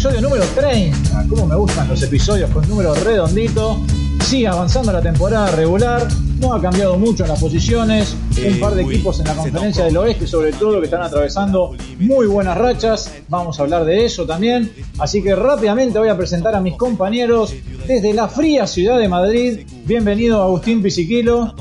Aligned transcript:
episodio 0.00 0.22
número 0.22 0.44
30. 0.54 1.26
Como 1.28 1.46
me 1.46 1.54
gustan 1.56 1.86
los 1.86 2.02
episodios 2.02 2.48
con 2.48 2.66
número 2.66 2.94
redondito. 2.94 3.78
Sigue 4.24 4.48
avanzando 4.48 4.92
la 4.92 5.02
temporada 5.02 5.50
regular. 5.50 6.08
No 6.38 6.54
ha 6.54 6.62
cambiado 6.62 6.96
mucho 6.96 7.24
en 7.24 7.28
las 7.28 7.38
posiciones. 7.38 8.16
Un 8.42 8.58
par 8.58 8.74
de 8.74 8.80
equipos 8.80 9.20
en 9.20 9.26
la 9.26 9.34
conferencia 9.34 9.84
del 9.84 9.98
oeste, 9.98 10.26
sobre 10.26 10.54
todo, 10.54 10.78
que 10.78 10.86
están 10.86 11.02
atravesando 11.02 11.76
muy 11.98 12.26
buenas 12.26 12.56
rachas. 12.56 13.12
Vamos 13.28 13.60
a 13.60 13.62
hablar 13.64 13.84
de 13.84 14.06
eso 14.06 14.24
también. 14.24 14.72
Así 14.98 15.22
que 15.22 15.34
rápidamente 15.34 15.98
voy 15.98 16.08
a 16.08 16.16
presentar 16.16 16.54
a 16.54 16.62
mis 16.62 16.76
compañeros 16.78 17.52
desde 17.86 18.14
la 18.14 18.26
fría 18.26 18.66
ciudad 18.66 18.98
de 18.98 19.06
Madrid. 19.06 19.66
Bienvenido 19.84 20.42
Agustín 20.42 20.80
Pisiquilo. 20.82 21.54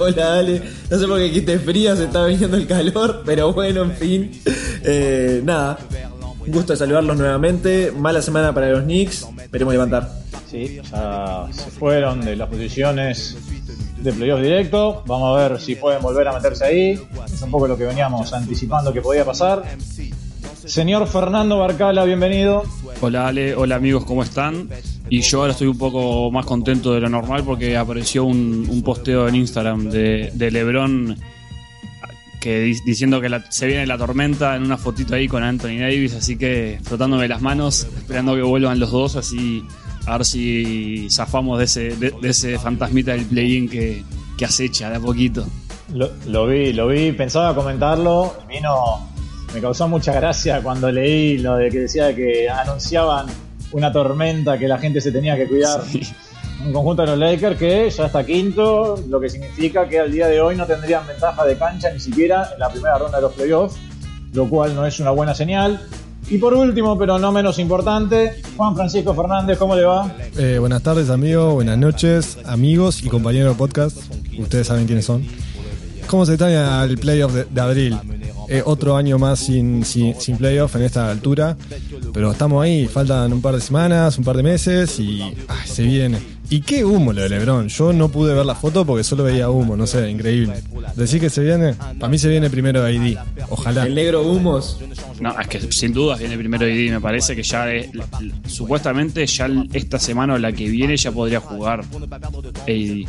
Hola, 0.00 0.10
dale. 0.10 0.60
No 0.90 0.98
sé 0.98 1.06
por 1.06 1.18
qué 1.18 1.30
quité 1.30 1.60
fría, 1.60 1.94
se 1.94 2.06
está 2.06 2.24
viniendo 2.26 2.56
el 2.56 2.66
calor, 2.66 3.22
pero 3.24 3.52
bueno, 3.52 3.82
en 3.82 3.92
fin. 3.92 4.40
Eh, 4.82 5.40
nada, 5.44 5.78
un 6.46 6.52
gusto 6.52 6.72
de 6.72 6.76
saludarlos 6.78 7.16
nuevamente. 7.16 7.92
Mala 7.92 8.22
semana 8.22 8.54
para 8.54 8.70
los 8.70 8.82
Knicks, 8.84 9.26
esperemos 9.42 9.74
levantar. 9.74 10.10
Sí, 10.50 10.80
ya 10.90 11.48
se 11.50 11.70
fueron 11.70 12.24
de 12.24 12.36
las 12.36 12.48
posiciones 12.48 13.36
de 13.98 14.12
playoff 14.12 14.40
directo. 14.40 15.02
Vamos 15.06 15.36
a 15.36 15.48
ver 15.48 15.60
si 15.60 15.74
pueden 15.76 16.00
volver 16.02 16.28
a 16.28 16.32
meterse 16.32 16.64
ahí. 16.64 17.00
Es 17.26 17.42
un 17.42 17.50
poco 17.50 17.66
lo 17.66 17.76
que 17.76 17.84
veníamos 17.84 18.32
anticipando 18.32 18.92
que 18.92 19.00
podía 19.00 19.24
pasar. 19.24 19.64
Señor 20.54 21.06
Fernando 21.06 21.58
Barcala, 21.58 22.04
bienvenido. 22.04 22.62
Hola 23.00 23.28
Ale, 23.28 23.54
hola 23.54 23.76
amigos, 23.76 24.04
¿cómo 24.04 24.22
están? 24.22 24.68
Y 25.08 25.20
yo 25.20 25.40
ahora 25.40 25.52
estoy 25.52 25.68
un 25.68 25.78
poco 25.78 26.30
más 26.30 26.44
contento 26.46 26.92
de 26.92 27.00
lo 27.00 27.08
normal 27.08 27.44
porque 27.44 27.76
apareció 27.76 28.24
un, 28.24 28.66
un 28.68 28.82
posteo 28.82 29.28
en 29.28 29.36
Instagram 29.36 29.90
de, 29.90 30.30
de 30.34 30.50
Lebron 30.50 31.16
que 32.40 32.60
di- 32.60 32.80
diciendo 32.84 33.20
que 33.20 33.28
la- 33.28 33.44
se 33.50 33.66
viene 33.66 33.86
la 33.86 33.98
tormenta 33.98 34.56
en 34.56 34.62
una 34.62 34.76
fotito 34.76 35.14
ahí 35.14 35.26
con 35.28 35.42
Anthony 35.42 35.78
Davis, 35.80 36.14
así 36.14 36.36
que 36.36 36.78
frotándome 36.82 37.26
las 37.28 37.40
manos, 37.42 37.86
esperando 37.96 38.34
que 38.34 38.42
vuelvan 38.42 38.78
los 38.78 38.90
dos, 38.92 39.16
así 39.16 39.64
a 40.06 40.18
ver 40.18 40.24
si 40.26 41.08
zafamos 41.10 41.58
de 41.58 41.64
ese, 41.64 41.96
de, 41.96 42.12
de 42.20 42.28
ese 42.28 42.58
fantasmita 42.58 43.12
del 43.12 43.24
play-in 43.26 43.68
que, 43.68 44.04
que 44.38 44.44
acecha 44.44 44.88
de 44.90 44.96
a 44.96 45.00
poquito. 45.00 45.46
Lo, 45.92 46.10
lo 46.26 46.46
vi, 46.46 46.72
lo 46.72 46.88
vi, 46.88 47.12
pensaba 47.12 47.54
comentarlo. 47.54 48.34
Vino, 48.48 49.08
me 49.54 49.60
causó 49.60 49.88
mucha 49.88 50.12
gracia 50.12 50.60
cuando 50.62 50.90
leí 50.92 51.38
lo 51.38 51.56
de 51.56 51.70
que 51.70 51.78
decía 51.80 52.14
que 52.14 52.48
anunciaban 52.48 53.26
una 53.72 53.92
tormenta 53.92 54.58
que 54.58 54.68
la 54.68 54.78
gente 54.78 55.00
se 55.00 55.10
tenía 55.12 55.36
que 55.36 55.46
cuidar. 55.46 55.82
Sí. 55.90 56.00
Un 56.66 56.72
conjunto 56.72 57.02
de 57.02 57.08
los 57.08 57.18
Lakers 57.18 57.58
que 57.58 57.88
ya 57.88 58.06
está 58.06 58.26
quinto, 58.26 59.00
lo 59.08 59.20
que 59.20 59.28
significa 59.28 59.88
que 59.88 60.00
al 60.00 60.10
día 60.10 60.26
de 60.26 60.40
hoy 60.40 60.56
no 60.56 60.66
tendrían 60.66 61.06
ventaja 61.06 61.44
de 61.44 61.56
cancha 61.56 61.92
ni 61.92 62.00
siquiera 62.00 62.50
en 62.52 62.58
la 62.58 62.68
primera 62.68 62.98
ronda 62.98 63.18
de 63.18 63.22
los 63.22 63.32
playoffs, 63.34 63.76
lo 64.32 64.48
cual 64.48 64.74
no 64.74 64.84
es 64.84 64.98
una 64.98 65.12
buena 65.12 65.32
señal. 65.32 65.80
Y 66.28 66.38
por 66.38 66.54
último, 66.54 66.98
pero 66.98 67.20
no 67.20 67.30
menos 67.30 67.60
importante, 67.60 68.42
Juan 68.56 68.74
Francisco 68.74 69.14
Fernández, 69.14 69.58
¿cómo 69.58 69.76
le 69.76 69.84
va? 69.84 70.12
Eh, 70.36 70.58
buenas 70.58 70.82
tardes 70.82 71.08
amigos, 71.08 71.54
buenas 71.54 71.78
noches 71.78 72.36
amigos 72.44 73.00
y 73.04 73.08
compañeros 73.08 73.54
de 73.54 73.58
podcast. 73.58 73.98
Ustedes 74.36 74.66
saben 74.66 74.86
quiénes 74.86 75.04
son. 75.04 75.24
¿Cómo 76.08 76.26
se 76.26 76.32
extraña 76.32 76.82
el 76.82 76.98
playoff 76.98 77.32
de, 77.32 77.60
abril? 77.60 77.96
Eh, 78.48 78.62
otro 78.64 78.96
año 78.96 79.18
más 79.18 79.38
sin, 79.38 79.84
sin, 79.84 80.20
sin 80.20 80.36
playoff 80.36 80.74
en 80.74 80.82
esta 80.82 81.12
altura. 81.12 81.56
Pero 82.12 82.32
estamos 82.32 82.62
ahí, 82.62 82.88
faltan 82.88 83.32
un 83.32 83.40
par 83.40 83.54
de 83.54 83.60
semanas, 83.60 84.18
un 84.18 84.24
par 84.24 84.36
de 84.36 84.42
meses 84.42 84.98
y 84.98 85.22
ay, 85.22 85.34
se 85.64 85.84
viene. 85.84 86.35
¿Y 86.48 86.60
qué 86.60 86.84
humo 86.84 87.12
lo 87.12 87.22
de 87.22 87.28
Lebron? 87.28 87.68
Yo 87.68 87.92
no 87.92 88.08
pude 88.08 88.32
ver 88.34 88.46
la 88.46 88.54
foto 88.54 88.84
porque 88.86 89.02
solo 89.02 89.24
veía 89.24 89.50
humo, 89.50 89.76
no 89.76 89.86
sé, 89.86 90.08
increíble. 90.10 90.62
¿Decir 90.94 91.20
que 91.20 91.28
se 91.28 91.42
viene? 91.42 91.74
Para 91.74 92.08
mí 92.08 92.18
se 92.18 92.28
viene 92.28 92.48
primero 92.50 92.88
ID. 92.88 93.16
Ojalá. 93.50 93.84
El 93.86 93.94
negro 93.94 94.22
humos. 94.22 94.78
No, 95.20 95.38
es 95.40 95.48
que 95.48 95.60
sin 95.72 95.92
dudas 95.92 96.18
viene 96.20 96.36
primero 96.38 96.66
ID. 96.68 96.92
Me 96.92 97.00
parece 97.00 97.34
que 97.34 97.42
ya 97.42 97.72
es- 97.72 97.88
supuestamente 98.46 99.26
ya 99.26 99.48
esta 99.72 99.98
semana 99.98 100.34
o 100.34 100.38
la 100.38 100.52
que 100.52 100.68
viene 100.68 100.96
ya 100.96 101.10
podría 101.10 101.40
jugar 101.40 101.80
AD. 101.80 103.06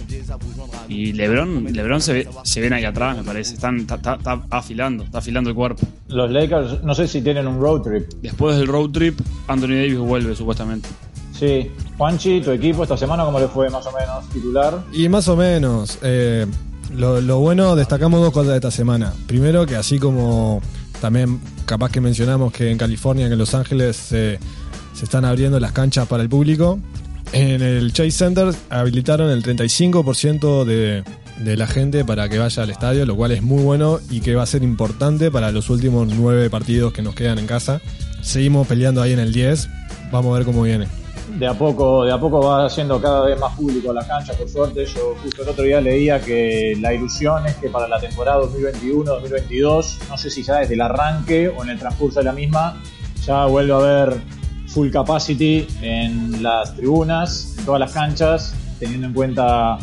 Y 0.89 1.13
LeBron, 1.13 1.65
LeBron 1.71 2.01
se, 2.01 2.13
ve- 2.13 2.27
se 2.43 2.61
ven 2.61 2.73
ahí 2.73 2.85
atrás, 2.85 3.17
me 3.17 3.23
parece. 3.23 3.53
Están, 3.53 3.77
está, 3.77 3.95
está- 3.95 4.15
está 4.15 4.41
afilando, 4.49 5.03
está 5.03 5.19
afilando 5.19 5.49
el 5.49 5.55
cuerpo. 5.55 5.85
Los 6.07 6.31
Lakers, 6.31 6.83
no 6.83 6.95
sé 6.95 7.07
si 7.07 7.21
tienen 7.21 7.45
un 7.47 7.59
road 7.61 7.81
trip. 7.81 8.07
Después 8.21 8.57
del 8.57 8.67
road 8.67 8.89
trip, 8.91 9.19
Anthony 9.47 9.67
Davis 9.75 9.97
vuelve 9.97 10.35
supuestamente. 10.35 10.89
Sí, 11.37 11.69
Juanchi, 11.97 12.41
tu 12.41 12.51
equipo 12.51 12.83
esta 12.83 12.97
semana, 12.97 13.23
¿cómo 13.25 13.39
le 13.39 13.47
fue 13.47 13.69
más 13.69 13.85
o 13.87 13.91
menos 13.91 14.29
titular? 14.29 14.83
Y 14.93 15.09
más 15.09 15.27
o 15.27 15.35
menos. 15.35 15.97
eh, 16.03 16.45
lo, 16.93 17.39
bueno, 17.39 17.75
destacamos 17.75 18.21
dos 18.21 18.31
cosas 18.31 18.51
de 18.51 18.55
esta 18.57 18.71
semana. 18.71 19.13
Primero, 19.25 19.65
que 19.65 19.75
así 19.75 19.99
como 19.99 20.61
también 21.01 21.39
capaz 21.65 21.91
que 21.91 21.99
mencionamos 22.01 22.53
que 22.53 22.71
en 22.71 22.77
California, 22.77 23.27
que 23.27 23.33
en 23.33 23.39
Los 23.39 23.53
Ángeles 23.53 23.95
se 23.97 24.39
están 25.01 25.25
abriendo 25.25 25.59
las 25.59 25.71
canchas 25.73 26.07
para 26.07 26.23
el 26.23 26.29
público, 26.29 26.79
en 27.33 27.61
el 27.61 27.91
Chase 27.91 28.11
Center 28.11 28.53
habilitaron 28.69 29.29
el 29.29 29.43
35% 29.43 30.63
de, 30.63 31.03
de 31.43 31.57
la 31.57 31.67
gente 31.67 32.05
para 32.05 32.29
que 32.29 32.39
vaya 32.39 32.63
al 32.63 32.69
estadio, 32.69 33.05
lo 33.05 33.15
cual 33.15 33.31
es 33.31 33.41
muy 33.41 33.63
bueno 33.63 33.99
y 34.09 34.21
que 34.21 34.33
va 34.35 34.43
a 34.43 34.45
ser 34.45 34.63
importante 34.63 35.29
para 35.29 35.51
los 35.51 35.69
últimos 35.69 36.07
nueve 36.07 36.49
partidos 36.49 36.93
que 36.93 37.01
nos 37.01 37.15
quedan 37.15 37.37
en 37.37 37.47
casa. 37.47 37.81
Seguimos 38.21 38.67
peleando 38.67 39.01
ahí 39.01 39.11
en 39.13 39.19
el 39.19 39.33
10, 39.33 39.67
vamos 40.11 40.33
a 40.33 40.37
ver 40.37 40.45
cómo 40.45 40.63
viene. 40.63 40.87
De 41.35 41.45
a 41.45 41.53
poco, 41.53 42.05
de 42.05 42.11
a 42.11 42.19
poco 42.19 42.39
va 42.39 42.65
haciendo 42.65 43.01
cada 43.01 43.25
vez 43.25 43.37
más 43.39 43.53
público 43.55 43.91
la 43.91 44.07
cancha, 44.07 44.33
por 44.33 44.47
suerte. 44.47 44.85
Yo 44.85 45.13
justo 45.21 45.43
el 45.43 45.49
otro 45.49 45.63
día 45.63 45.81
leía 45.81 46.21
que 46.21 46.77
la 46.79 46.93
ilusión 46.93 47.45
es 47.45 47.55
que 47.55 47.69
para 47.69 47.87
la 47.87 47.99
temporada 47.99 48.41
2021-2022, 48.43 50.07
no 50.09 50.17
sé 50.17 50.29
si 50.29 50.43
ya 50.43 50.55
desde 50.59 50.75
el 50.75 50.81
arranque 50.81 51.49
o 51.49 51.63
en 51.63 51.71
el 51.71 51.79
transcurso 51.79 52.19
de 52.19 52.25
la 52.25 52.31
misma, 52.31 52.81
ya 53.25 53.45
vuelve 53.45 53.73
a 53.73 53.75
haber 53.75 54.21
full 54.67 54.89
capacity 54.89 55.67
en 55.81 56.41
las 56.41 56.75
tribunas, 56.75 57.55
en 57.59 57.65
todas 57.65 57.81
las 57.81 57.91
canchas, 57.91 58.55
teniendo 58.79 59.07
en 59.07 59.13
cuenta 59.13 59.77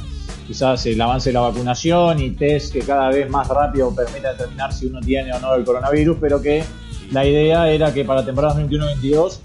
quizás 0.46 0.86
el 0.86 1.00
avance 1.00 1.28
de 1.28 1.34
la 1.34 1.40
vacunación 1.40 2.20
y 2.20 2.30
test 2.30 2.72
que 2.72 2.80
cada 2.80 3.10
vez 3.10 3.28
más 3.28 3.48
rápido 3.48 3.94
permite 3.94 4.28
determinar 4.28 4.72
si 4.72 4.86
uno 4.86 5.00
tiene 5.00 5.32
o 5.32 5.40
no 5.40 5.54
el 5.54 5.64
coronavirus, 5.64 6.16
pero 6.20 6.40
que 6.40 6.64
la 7.10 7.24
idea 7.24 7.68
era 7.70 7.92
que 7.92 8.04
para 8.04 8.20
la 8.20 8.26
temporada 8.26 8.60
2021-2022 8.62 9.38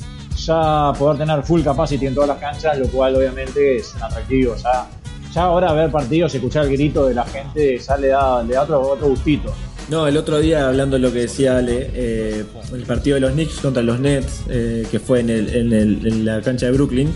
ya 0.45 0.93
poder 0.97 1.17
tener 1.17 1.43
full 1.43 1.61
capacity 1.61 2.07
en 2.07 2.15
todas 2.15 2.29
las 2.29 2.37
canchas, 2.37 2.77
lo 2.79 2.87
cual 2.87 3.15
obviamente 3.15 3.77
es 3.77 3.95
atractivo. 4.01 4.55
Ya, 4.55 4.87
ya 5.33 5.43
ahora 5.43 5.73
ver 5.73 5.91
partidos, 5.91 6.33
escuchar 6.33 6.65
el 6.65 6.71
grito 6.71 7.07
de 7.07 7.13
la 7.13 7.25
gente, 7.25 7.77
ya 7.77 7.97
le 7.97 8.07
da, 8.07 8.43
le 8.43 8.57
otro, 8.57 8.81
otro 8.81 9.09
gustito. 9.09 9.53
No, 9.89 10.07
el 10.07 10.17
otro 10.17 10.39
día, 10.39 10.67
hablando 10.67 10.97
de 10.97 11.01
lo 11.01 11.11
que 11.11 11.21
decía 11.21 11.57
Ale, 11.57 11.89
eh, 11.95 12.45
el 12.73 12.83
partido 12.83 13.15
de 13.15 13.21
los 13.21 13.31
Knicks 13.31 13.59
contra 13.59 13.81
los 13.81 13.99
Nets, 13.99 14.43
eh, 14.47 14.85
que 14.89 14.99
fue 14.99 15.21
en, 15.21 16.25
la 16.25 16.41
cancha 16.41 16.67
de 16.67 16.73
Brooklyn, 16.73 17.11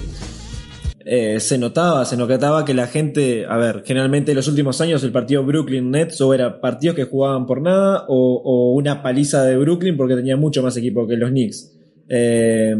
eh, 1.05 1.39
se 1.39 1.59
notaba, 1.59 2.03
se 2.05 2.17
notaba 2.17 2.65
que 2.65 2.73
la 2.73 2.87
gente, 2.87 3.45
a 3.47 3.57
ver, 3.57 3.83
generalmente 3.85 4.31
en 4.31 4.37
los 4.37 4.47
últimos 4.47 4.81
años 4.81 5.03
el 5.03 5.11
partido 5.11 5.43
Brooklyn 5.43 5.91
Nets 5.91 6.19
o 6.21 6.33
era 6.33 6.61
partidos 6.61 6.95
que 6.95 7.03
jugaban 7.03 7.45
por 7.45 7.61
nada 7.61 8.05
o, 8.07 8.41
o 8.43 8.73
una 8.73 9.03
paliza 9.03 9.43
de 9.43 9.55
Brooklyn 9.55 9.95
porque 9.95 10.15
tenía 10.15 10.35
mucho 10.35 10.63
más 10.63 10.75
equipo 10.75 11.05
que 11.05 11.15
los 11.15 11.29
Knicks. 11.29 11.72
Eh, 12.09 12.75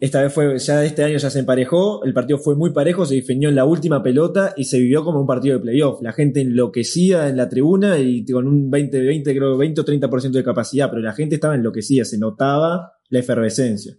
esta 0.00 0.22
vez 0.22 0.32
fue, 0.32 0.58
ya 0.58 0.82
este 0.82 1.04
año 1.04 1.18
ya 1.18 1.28
se 1.28 1.40
emparejó, 1.40 2.02
el 2.04 2.14
partido 2.14 2.38
fue 2.38 2.56
muy 2.56 2.72
parejo, 2.72 3.04
se 3.04 3.16
definió 3.16 3.50
en 3.50 3.54
la 3.54 3.66
última 3.66 4.02
pelota 4.02 4.54
y 4.56 4.64
se 4.64 4.78
vivió 4.78 5.04
como 5.04 5.20
un 5.20 5.26
partido 5.26 5.58
de 5.58 5.62
playoff. 5.62 6.00
La 6.00 6.14
gente 6.14 6.40
enloquecía 6.40 7.28
en 7.28 7.36
la 7.36 7.50
tribuna 7.50 7.98
y 7.98 8.24
con 8.24 8.46
un 8.46 8.70
20, 8.70 8.98
20, 8.98 9.36
creo 9.36 9.58
20 9.58 9.80
o 9.82 9.84
30% 9.84 10.30
de 10.30 10.42
capacidad, 10.42 10.88
pero 10.88 11.02
la 11.02 11.12
gente 11.12 11.34
estaba 11.34 11.54
enloquecida, 11.54 12.06
se 12.06 12.16
notaba 12.16 12.94
la 13.10 13.18
efervescencia. 13.18 13.94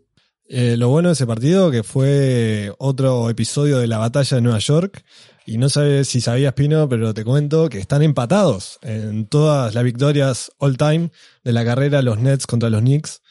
Eh, 0.48 0.76
lo 0.76 0.90
bueno 0.90 1.10
de 1.10 1.14
ese 1.14 1.28
partido 1.28 1.70
que 1.70 1.84
fue 1.84 2.74
otro 2.80 3.30
episodio 3.30 3.78
de 3.78 3.88
la 3.88 4.00
batalla 4.00 4.38
de 4.38 4.42
Nueva 4.42 4.60
York. 4.60 5.04
Y 5.46 5.58
no 5.58 5.70
sabes 5.70 6.08
si 6.08 6.22
sabías, 6.22 6.54
Pino, 6.54 6.88
pero 6.88 7.14
te 7.14 7.24
cuento 7.24 7.68
que 7.70 7.80
están 7.80 8.04
empatados 8.04 8.78
en 8.84 9.28
todas 9.28 9.74
las 9.74 9.84
victorias 9.84 10.52
all 10.60 10.78
time 10.78 11.12
de 11.44 11.52
la 11.52 11.66
carrera, 11.66 12.02
los 12.02 12.20
Nets 12.20 12.46
contra 12.48 12.70
los 12.70 12.82
Knicks. 12.82 13.22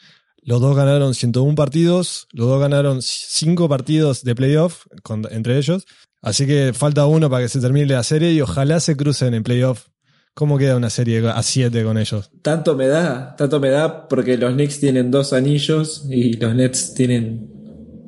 Los 0.43 0.59
dos 0.59 0.75
ganaron 0.75 1.13
101 1.13 1.55
partidos, 1.55 2.27
los 2.33 2.47
dos 2.47 2.59
ganaron 2.59 3.01
5 3.01 3.69
partidos 3.69 4.23
de 4.23 4.35
playoff 4.35 4.85
con- 5.03 5.27
entre 5.31 5.57
ellos. 5.57 5.85
Así 6.21 6.45
que 6.47 6.73
falta 6.73 7.05
uno 7.05 7.29
para 7.29 7.43
que 7.43 7.49
se 7.49 7.59
termine 7.61 7.85
la 7.87 8.03
serie 8.03 8.31
y 8.33 8.41
ojalá 8.41 8.79
se 8.79 8.97
crucen 8.97 9.33
en 9.33 9.43
playoff. 9.43 9.87
¿Cómo 10.33 10.57
queda 10.57 10.77
una 10.77 10.89
serie 10.89 11.27
a 11.29 11.43
7 11.43 11.83
con 11.83 11.97
ellos? 11.97 12.31
Tanto 12.41 12.75
me 12.75 12.87
da, 12.87 13.35
tanto 13.35 13.59
me 13.59 13.69
da 13.69 14.07
porque 14.07 14.37
los 14.37 14.53
Knicks 14.53 14.79
tienen 14.79 15.11
dos 15.11 15.33
anillos 15.33 16.05
y 16.09 16.33
los 16.37 16.55
Nets 16.55 16.93
tienen 16.93 17.49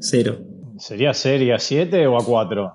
cero. 0.01 0.39
¿Sería 0.79 1.13
serie 1.13 1.53
a 1.53 1.59
7 1.59 2.07
o 2.07 2.17
a 2.19 2.25
4? 2.25 2.71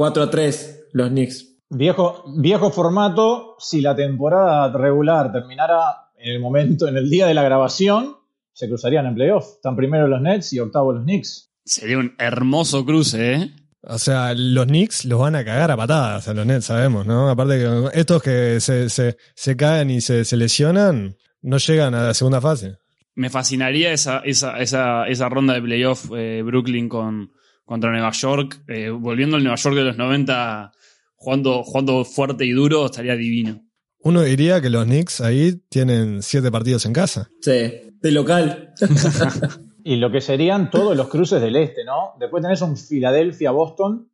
4 0.00 0.22
a 0.22 0.30
3 0.30 0.86
los 0.94 1.10
Knicks. 1.10 1.58
Viejo, 1.68 2.24
viejo 2.38 2.70
formato, 2.70 3.56
si 3.58 3.82
la 3.82 3.94
temporada 3.94 4.72
regular 4.72 5.30
terminara 5.30 6.08
en 6.16 6.32
el 6.32 6.40
momento, 6.40 6.88
en 6.88 6.96
el 6.96 7.10
día 7.10 7.26
de 7.26 7.34
la 7.34 7.42
grabación, 7.42 8.16
se 8.54 8.66
cruzarían 8.66 9.04
en 9.04 9.14
playoff. 9.14 9.56
Están 9.56 9.76
primero 9.76 10.08
los 10.08 10.22
Nets 10.22 10.54
y 10.54 10.58
octavo 10.58 10.94
los 10.94 11.02
Knicks. 11.02 11.52
Sería 11.66 11.98
un 11.98 12.14
hermoso 12.18 12.86
cruce, 12.86 13.34
¿eh? 13.34 13.50
O 13.82 13.98
sea, 13.98 14.32
los 14.32 14.64
Knicks 14.64 15.04
los 15.04 15.20
van 15.20 15.36
a 15.36 15.44
cagar 15.44 15.70
a 15.70 15.76
patadas 15.76 16.28
a 16.28 16.32
los 16.32 16.46
Nets, 16.46 16.64
sabemos, 16.64 17.04
¿no? 17.04 17.28
Aparte 17.28 17.58
que 17.58 18.00
estos 18.00 18.22
que 18.22 18.58
se, 18.60 18.88
se, 18.88 19.18
se 19.34 19.54
caen 19.54 19.90
y 19.90 20.00
se, 20.00 20.24
se 20.24 20.38
lesionan, 20.38 21.18
no 21.42 21.58
llegan 21.58 21.94
a 21.94 22.04
la 22.04 22.14
segunda 22.14 22.40
fase. 22.40 22.78
Me 23.16 23.28
fascinaría 23.28 23.92
esa, 23.92 24.20
esa, 24.20 24.60
esa, 24.60 25.06
esa 25.08 25.28
ronda 25.28 25.52
de 25.52 25.60
playoff 25.60 26.10
eh, 26.16 26.40
Brooklyn 26.42 26.88
con, 26.88 27.32
contra 27.70 27.92
Nueva 27.92 28.10
York. 28.10 28.64
Eh, 28.66 28.90
volviendo 28.90 29.36
al 29.36 29.44
Nueva 29.44 29.54
York 29.54 29.76
de 29.76 29.84
los 29.84 29.96
90, 29.96 30.72
jugando, 31.14 31.62
jugando 31.62 32.04
fuerte 32.04 32.44
y 32.44 32.50
duro, 32.50 32.86
estaría 32.86 33.14
divino. 33.14 33.62
Uno 34.00 34.22
diría 34.22 34.60
que 34.60 34.70
los 34.70 34.86
Knicks 34.86 35.20
ahí 35.20 35.62
tienen 35.68 36.20
siete 36.20 36.50
partidos 36.50 36.84
en 36.86 36.92
casa. 36.92 37.30
Sí, 37.40 37.92
de 38.00 38.10
local. 38.10 38.74
y 39.84 39.96
lo 39.96 40.10
que 40.10 40.20
serían 40.20 40.68
todos 40.68 40.96
los 40.96 41.06
cruces 41.06 41.40
del 41.40 41.54
este, 41.54 41.84
¿no? 41.84 42.14
Después 42.18 42.42
tenés 42.42 42.60
un 42.62 42.76
Filadelfia-Boston, 42.76 44.10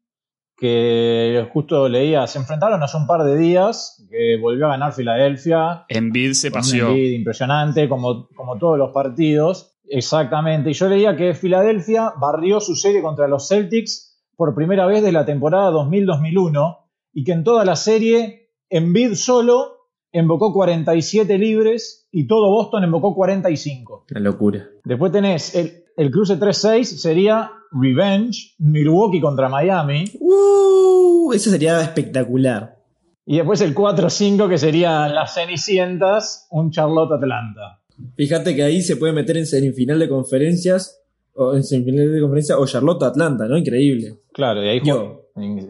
que 0.54 1.48
justo 1.50 1.88
leía, 1.88 2.26
se 2.26 2.38
enfrentaron 2.38 2.82
hace 2.82 2.98
un 2.98 3.06
par 3.06 3.24
de 3.24 3.38
días, 3.38 4.06
que 4.10 4.36
volvió 4.36 4.66
a 4.66 4.70
ganar 4.70 4.92
Filadelfia. 4.92 5.86
En 5.88 6.12
bid 6.12 6.34
se 6.34 6.50
paseó. 6.50 6.90
En 6.90 7.14
impresionante, 7.14 7.88
como, 7.88 8.28
como 8.36 8.58
todos 8.58 8.76
los 8.76 8.90
partidos. 8.92 9.75
Exactamente. 9.88 10.70
Y 10.70 10.72
yo 10.72 10.88
leía 10.88 11.16
que 11.16 11.34
Filadelfia 11.34 12.12
barrió 12.20 12.60
su 12.60 12.74
serie 12.74 13.02
contra 13.02 13.28
los 13.28 13.48
Celtics 13.48 14.18
por 14.36 14.54
primera 14.54 14.86
vez 14.86 15.02
desde 15.02 15.12
la 15.12 15.24
temporada 15.24 15.70
2000-2001 15.72 16.78
y 17.12 17.24
que 17.24 17.32
en 17.32 17.44
toda 17.44 17.64
la 17.64 17.76
serie, 17.76 18.50
en 18.68 18.92
bid 18.92 19.14
solo, 19.14 19.76
invocó 20.12 20.52
47 20.52 21.38
libres 21.38 22.08
y 22.10 22.26
todo 22.26 22.50
Boston 22.50 22.84
invocó 22.84 23.14
45. 23.14 24.06
La 24.08 24.20
locura. 24.20 24.68
Después 24.84 25.12
tenés 25.12 25.54
el, 25.54 25.84
el 25.96 26.10
cruce 26.10 26.38
3-6, 26.38 26.84
sería 26.84 27.52
Revenge, 27.72 28.54
Milwaukee 28.58 29.20
contra 29.20 29.48
Miami. 29.48 30.04
Uh, 30.20 31.32
eso 31.32 31.50
sería 31.50 31.80
espectacular. 31.80 32.76
Y 33.24 33.36
después 33.36 33.60
el 33.60 33.74
4-5, 33.74 34.48
que 34.48 34.58
sería 34.58 35.08
las 35.08 35.34
Cenicientas, 35.34 36.46
un 36.50 36.70
Charlotte-Atlanta. 36.70 37.75
Fíjate 38.16 38.54
que 38.54 38.62
ahí 38.62 38.82
se 38.82 38.96
puede 38.96 39.12
meter 39.12 39.36
en 39.36 39.46
semifinal 39.46 39.98
de 39.98 40.08
conferencias, 40.08 41.02
o 41.34 41.54
en 41.54 41.64
semifinal 41.64 42.12
de 42.12 42.20
conferencia, 42.20 42.58
o 42.58 42.66
Charlotte-Atlanta, 42.66 43.46
¿no? 43.46 43.56
Increíble. 43.56 44.20
Claro, 44.32 44.62
y 44.64 44.68
ahí 44.68 44.80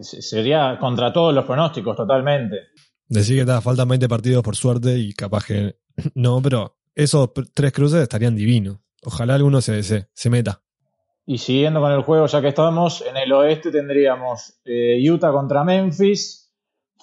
sería 0.01 0.77
contra 0.79 1.11
todos 1.11 1.33
los 1.33 1.45
pronósticos, 1.45 1.95
totalmente. 1.95 2.57
Decir 3.07 3.45
que 3.45 3.61
faltan 3.61 3.87
20 3.87 4.09
partidos 4.09 4.43
por 4.43 4.55
suerte 4.55 4.97
y 4.97 5.13
capaz 5.13 5.45
que 5.45 5.77
no, 6.15 6.41
pero 6.41 6.77
esos 6.95 7.29
tres 7.53 7.71
cruces 7.71 8.01
estarían 8.01 8.35
divinos. 8.35 8.79
Ojalá 9.03 9.35
alguno 9.35 9.61
se, 9.61 9.83
se, 9.83 10.29
meta. 10.29 10.61
Y 11.25 11.37
siguiendo 11.37 11.79
con 11.79 11.91
el 11.91 12.01
juego, 12.01 12.25
ya 12.25 12.41
que 12.41 12.49
estamos, 12.49 13.03
en 13.07 13.15
el 13.15 13.31
oeste 13.31 13.71
tendríamos 13.71 14.59
eh, 14.65 14.99
Utah 15.09 15.31
contra 15.31 15.63
Memphis, 15.63 16.51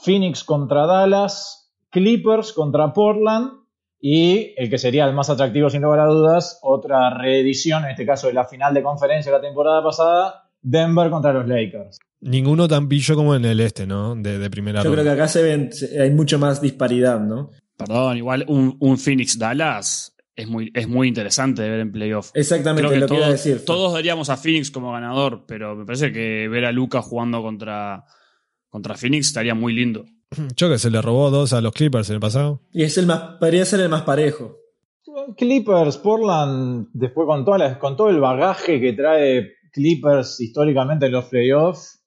Phoenix 0.02 0.44
contra 0.44 0.86
Dallas, 0.86 1.72
Clippers 1.90 2.52
contra 2.52 2.92
Portland 2.92 3.63
y 4.06 4.52
el 4.58 4.68
que 4.68 4.76
sería 4.76 5.06
el 5.06 5.14
más 5.14 5.30
atractivo 5.30 5.70
sin 5.70 5.80
lugar 5.80 6.00
a 6.00 6.04
dudas, 6.04 6.58
otra 6.60 7.08
reedición, 7.16 7.84
en 7.84 7.92
este 7.92 8.04
caso 8.04 8.26
de 8.26 8.34
la 8.34 8.44
final 8.44 8.74
de 8.74 8.82
conferencia 8.82 9.32
de 9.32 9.38
la 9.38 9.42
temporada 9.42 9.82
pasada, 9.82 10.50
Denver 10.60 11.08
contra 11.08 11.32
los 11.32 11.48
Lakers. 11.48 11.98
Ninguno 12.20 12.68
tan 12.68 12.86
pillo 12.86 13.14
como 13.14 13.34
en 13.34 13.46
el 13.46 13.60
este, 13.60 13.86
¿no? 13.86 14.14
De, 14.14 14.50
primera 14.50 14.82
Yo 14.82 14.92
creo 14.92 15.04
que 15.04 15.10
acá 15.10 15.26
se 15.26 15.42
ven, 15.42 15.70
hay 15.98 16.10
mucho 16.10 16.38
más 16.38 16.60
disparidad, 16.60 17.18
¿no? 17.18 17.48
Perdón, 17.78 18.18
igual 18.18 18.44
un, 18.46 18.98
Phoenix 18.98 19.38
Dallas 19.38 20.14
es 20.36 20.48
muy, 20.48 20.70
es 20.74 20.86
muy 20.86 21.08
interesante 21.08 21.62
de 21.62 21.70
ver 21.70 21.80
en 21.80 21.90
playoff. 21.90 22.30
Exactamente 22.34 22.98
lo 22.98 23.06
que 23.06 23.14
iba 23.14 23.24
a 23.24 23.30
decir. 23.30 23.64
Todos 23.64 23.94
daríamos 23.94 24.28
a 24.28 24.36
Phoenix 24.36 24.70
como 24.70 24.92
ganador, 24.92 25.46
pero 25.48 25.76
me 25.76 25.86
parece 25.86 26.12
que 26.12 26.46
ver 26.50 26.66
a 26.66 26.72
Luca 26.72 27.00
jugando 27.00 27.40
contra, 27.40 28.04
contra 28.68 28.96
Phoenix 28.96 29.28
estaría 29.28 29.54
muy 29.54 29.72
lindo. 29.72 30.04
Yo 30.56 30.68
que 30.68 30.78
se 30.78 30.90
le 30.90 31.00
robó 31.02 31.30
dos 31.30 31.52
a 31.52 31.60
los 31.60 31.72
Clippers 31.72 32.08
en 32.10 32.14
el 32.14 32.20
pasado. 32.20 32.60
Y 32.72 32.82
es 32.82 32.96
el 32.98 33.06
más, 33.06 33.38
podría 33.38 33.64
ser 33.64 33.80
el 33.80 33.88
más 33.88 34.02
parejo. 34.02 34.56
Clippers, 35.36 35.98
Portland, 35.98 36.88
después 36.92 37.26
con, 37.26 37.44
con 37.44 37.96
todo 37.96 38.10
el 38.10 38.20
bagaje 38.20 38.80
que 38.80 38.92
trae 38.92 39.52
Clippers 39.72 40.40
históricamente 40.40 41.06
en 41.06 41.12
los 41.12 41.26
playoffs, 41.26 42.04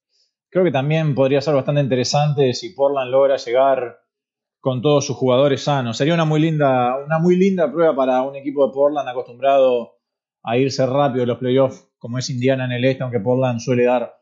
creo 0.50 0.63
que 0.63 0.71
también 0.71 1.15
podría 1.15 1.41
ser 1.41 1.53
bastante 1.53 1.81
interesante 1.81 2.53
si 2.53 2.69
Portland 2.69 3.12
logra 3.12 3.38
llegar 3.38 4.00
con 4.59 4.81
todos 4.81 5.06
sus 5.06 5.15
jugadores 5.15 5.63
sanos. 5.63 5.97
Sería 5.97 6.13
una 6.13 6.25
muy 6.25 6.41
linda, 6.41 6.97
una 7.06 7.19
muy 7.19 7.35
linda 7.35 7.71
prueba 7.71 7.95
para 7.95 8.21
un 8.24 8.35
equipo 8.35 8.68
de 8.68 8.74
Portland 8.74 9.07
acostumbrado 9.07 9.94
a 10.44 10.57
irse 10.57 10.85
rápido 10.85 11.24
en 11.24 11.29
los 11.29 11.38
playoffs, 11.38 11.89
como 11.97 12.18
es 12.18 12.29
Indiana 12.29 12.65
en 12.65 12.71
el 12.71 12.85
este, 12.85 13.03
aunque 13.03 13.19
Portland 13.19 13.59
suele 13.59 13.85
dar 13.85 14.18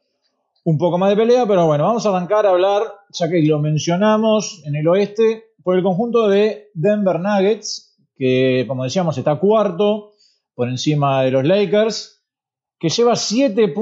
un 0.66 0.80
poco 0.80 0.98
más 0.98 1.12
de 1.12 1.16
pelea, 1.16 1.46
pero 1.46 1.68
bueno, 1.68 1.84
vamos 1.84 2.06
a 2.06 2.10
arrancar 2.10 2.48
a 2.48 2.50
hablar, 2.50 2.82
ya 3.10 3.30
que 3.30 3.42
lo 3.44 3.60
mencionamos 3.60 4.64
en 4.66 4.76
el 4.76 4.88
oeste, 4.88 5.52
por 5.64 5.78
el 5.78 5.84
conjunto 5.84 6.28
de 6.28 6.70
Denver 6.74 7.20
Nuggets, 7.20 7.96
que 8.18 8.66
como 8.68 8.84
decíamos 8.84 9.18
está 9.18 9.36
cuarto 9.36 10.14
por 10.56 10.68
encima 10.68 11.22
de 11.22 11.32
los 11.32 11.46
Lakers 11.46 12.24
que 12.80 12.90
lleva 12.90 13.16
siete, 13.16 13.74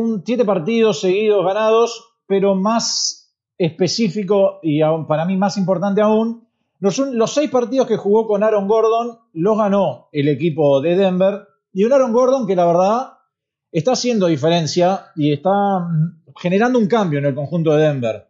partidos 0.45 0.99
seguidos 0.99 1.45
ganados, 1.45 2.15
pero 2.27 2.53
más 2.53 3.33
específico 3.57 4.59
y 4.61 4.81
para 5.07 5.25
mí 5.25 5.37
más 5.37 5.57
importante 5.57 6.01
aún, 6.01 6.47
los, 6.79 6.97
los, 6.97 7.33
seis 7.33 7.49
partidos 7.49 7.87
que 7.87 7.95
jugó 7.95 8.27
con 8.27 8.43
Aaron 8.43 8.67
Gordon 8.67 9.19
los 9.31 9.57
ganó 9.57 10.09
el 10.11 10.27
equipo 10.27 10.81
de 10.81 10.97
Denver 10.97 11.47
y 11.71 11.85
un 11.85 11.93
Aaron 11.93 12.11
Gordon 12.11 12.45
que 12.45 12.57
la 12.57 12.65
verdad 12.65 13.13
está 13.73 13.93
haciendo 13.93 14.27
diferencia 14.27 15.07
y 15.15 15.33
está 15.33 15.79
mm, 15.79 16.21
generando 16.37 16.79
un 16.79 16.87
cambio 16.87 17.19
en 17.19 17.25
el 17.25 17.35
conjunto 17.35 17.75
de 17.75 17.83
Denver. 17.83 18.27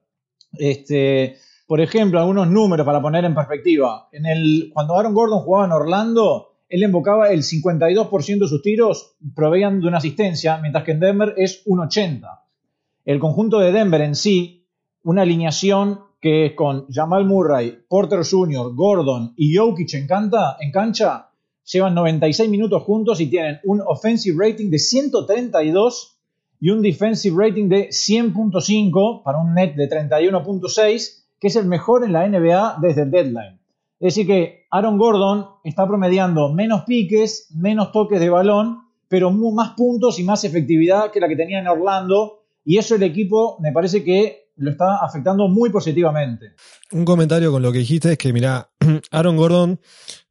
Este, 0.53 1.37
por 1.67 1.81
ejemplo, 1.81 2.19
algunos 2.19 2.47
números 2.47 2.85
para 2.85 3.01
poner 3.01 3.25
en 3.25 3.35
perspectiva. 3.35 4.07
En 4.11 4.25
el, 4.25 4.71
cuando 4.73 4.97
Aaron 4.97 5.13
Gordon 5.13 5.41
jugaba 5.41 5.65
en 5.65 5.71
Orlando, 5.73 6.53
él 6.69 6.83
invocaba 6.83 7.29
el 7.29 7.43
52% 7.43 8.39
de 8.39 8.47
sus 8.47 8.61
tiros 8.61 9.15
proveían 9.35 9.81
de 9.81 9.87
una 9.87 9.97
asistencia, 9.97 10.57
mientras 10.57 10.83
que 10.83 10.91
en 10.91 10.99
Denver 10.99 11.33
es 11.37 11.61
un 11.65 11.79
80%. 11.79 12.39
El 13.05 13.19
conjunto 13.19 13.59
de 13.59 13.73
Denver 13.73 14.01
en 14.01 14.15
sí, 14.15 14.65
una 15.03 15.23
alineación 15.23 15.99
que 16.21 16.45
es 16.45 16.53
con 16.53 16.87
Jamal 16.87 17.25
Murray, 17.25 17.79
Porter 17.89 18.21
Jr., 18.23 18.73
Gordon 18.73 19.33
y 19.35 19.57
Jokic 19.57 19.93
en, 19.95 20.07
en 20.61 20.71
cancha, 20.71 21.32
llevan 21.65 21.95
96 21.95 22.49
minutos 22.49 22.83
juntos 22.83 23.19
y 23.19 23.27
tienen 23.27 23.59
un 23.63 23.81
offensive 23.81 24.35
rating 24.37 24.69
de 24.69 24.79
132 24.79 26.19
y 26.59 26.69
un 26.69 26.81
defensive 26.81 27.35
rating 27.37 27.67
de 27.67 27.89
100.5 27.89 29.23
para 29.23 29.39
un 29.39 29.53
net 29.53 29.75
de 29.75 29.89
31.6, 29.89 31.23
que 31.39 31.47
es 31.47 31.55
el 31.55 31.65
mejor 31.65 32.05
en 32.05 32.13
la 32.13 32.27
NBA 32.27 32.77
desde 32.81 33.01
el 33.01 33.11
deadline. 33.11 33.59
Es 33.99 34.15
decir, 34.15 34.27
que 34.27 34.65
Aaron 34.71 34.97
Gordon 34.97 35.45
está 35.63 35.87
promediando 35.87 36.51
menos 36.53 36.83
piques, 36.83 37.49
menos 37.55 37.91
toques 37.91 38.19
de 38.19 38.29
balón, 38.29 38.79
pero 39.07 39.31
más 39.31 39.71
puntos 39.77 40.19
y 40.19 40.23
más 40.23 40.43
efectividad 40.43 41.11
que 41.11 41.19
la 41.19 41.27
que 41.27 41.35
tenía 41.35 41.59
en 41.59 41.67
Orlando. 41.67 42.45
Y 42.65 42.77
eso 42.77 42.95
el 42.95 43.03
equipo 43.03 43.57
me 43.59 43.71
parece 43.71 44.03
que 44.03 44.49
lo 44.55 44.71
está 44.71 44.97
afectando 44.97 45.47
muy 45.47 45.69
positivamente. 45.69 46.53
Un 46.91 47.05
comentario 47.05 47.51
con 47.51 47.61
lo 47.61 47.71
que 47.71 47.79
dijiste 47.79 48.13
es 48.13 48.17
que, 48.17 48.33
mira, 48.33 48.69
Aaron 49.11 49.37
Gordon 49.37 49.79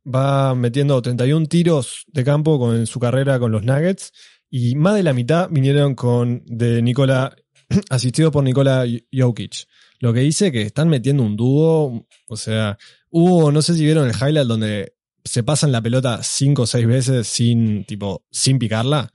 va 0.04 0.54
metiendo 0.54 1.00
31 1.00 1.46
tiros 1.46 2.04
de 2.08 2.24
campo 2.24 2.58
con 2.58 2.86
su 2.86 2.98
carrera 2.98 3.38
con 3.38 3.52
los 3.52 3.62
Nuggets 3.62 4.12
y 4.50 4.74
más 4.74 4.94
de 4.94 5.02
la 5.02 5.12
mitad 5.12 5.48
vinieron 5.50 5.94
con 5.94 6.42
de 6.46 6.82
Nicola, 6.82 7.34
asistido 7.90 8.30
por 8.30 8.44
Nikola 8.44 8.84
Jokic. 9.12 9.66
Lo 10.00 10.12
que 10.12 10.20
dice 10.20 10.50
que 10.50 10.62
están 10.62 10.88
metiendo 10.88 11.22
un 11.22 11.36
dúo, 11.36 12.06
o 12.28 12.36
sea, 12.36 12.76
Hubo, 13.14 13.52
no 13.52 13.60
sé 13.60 13.74
si 13.74 13.84
vieron 13.84 14.08
el 14.08 14.14
highlight 14.14 14.48
donde 14.48 14.94
se 15.22 15.42
pasan 15.42 15.70
la 15.70 15.82
pelota 15.82 16.22
cinco 16.22 16.62
o 16.62 16.66
seis 16.66 16.86
veces 16.86 17.26
sin, 17.26 17.84
tipo, 17.84 18.24
sin 18.30 18.58
picarla. 18.58 19.12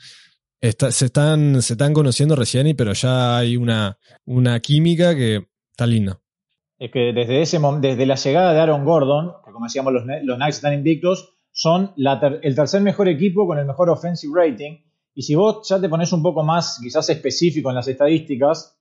se, 0.61 1.05
están, 1.05 1.63
se 1.63 1.73
están 1.73 1.93
conociendo 1.93 2.35
recién, 2.35 2.75
pero 2.77 2.93
ya 2.93 3.37
hay 3.37 3.57
una, 3.57 3.97
una 4.25 4.59
química 4.59 5.15
que 5.15 5.47
está 5.71 5.87
linda. 5.87 6.21
Es 6.79 6.91
que 6.91 7.11
desde, 7.13 7.41
ese, 7.41 7.59
desde 7.79 8.05
la 8.05 8.15
llegada 8.15 8.53
de 8.53 8.59
Aaron 8.59 8.85
Gordon, 8.85 9.33
que 9.43 9.51
como 9.51 9.65
decíamos 9.65 9.93
los, 9.93 10.03
los 10.23 10.37
Knights 10.37 10.57
están 10.57 10.73
invictos, 10.73 11.37
son 11.51 11.93
el 11.95 12.55
tercer 12.55 12.81
mejor 12.81 13.07
equipo 13.07 13.47
con 13.47 13.57
el 13.57 13.65
mejor 13.65 13.89
offensive 13.89 14.31
rating. 14.35 14.77
Y 15.15 15.23
si 15.23 15.33
vos 15.33 15.67
ya 15.67 15.81
te 15.81 15.89
pones 15.89 16.13
un 16.13 16.21
poco 16.21 16.43
más, 16.43 16.79
quizás 16.81 17.09
específico 17.09 17.69
en 17.69 17.75
las 17.75 17.87
estadísticas, 17.87 18.79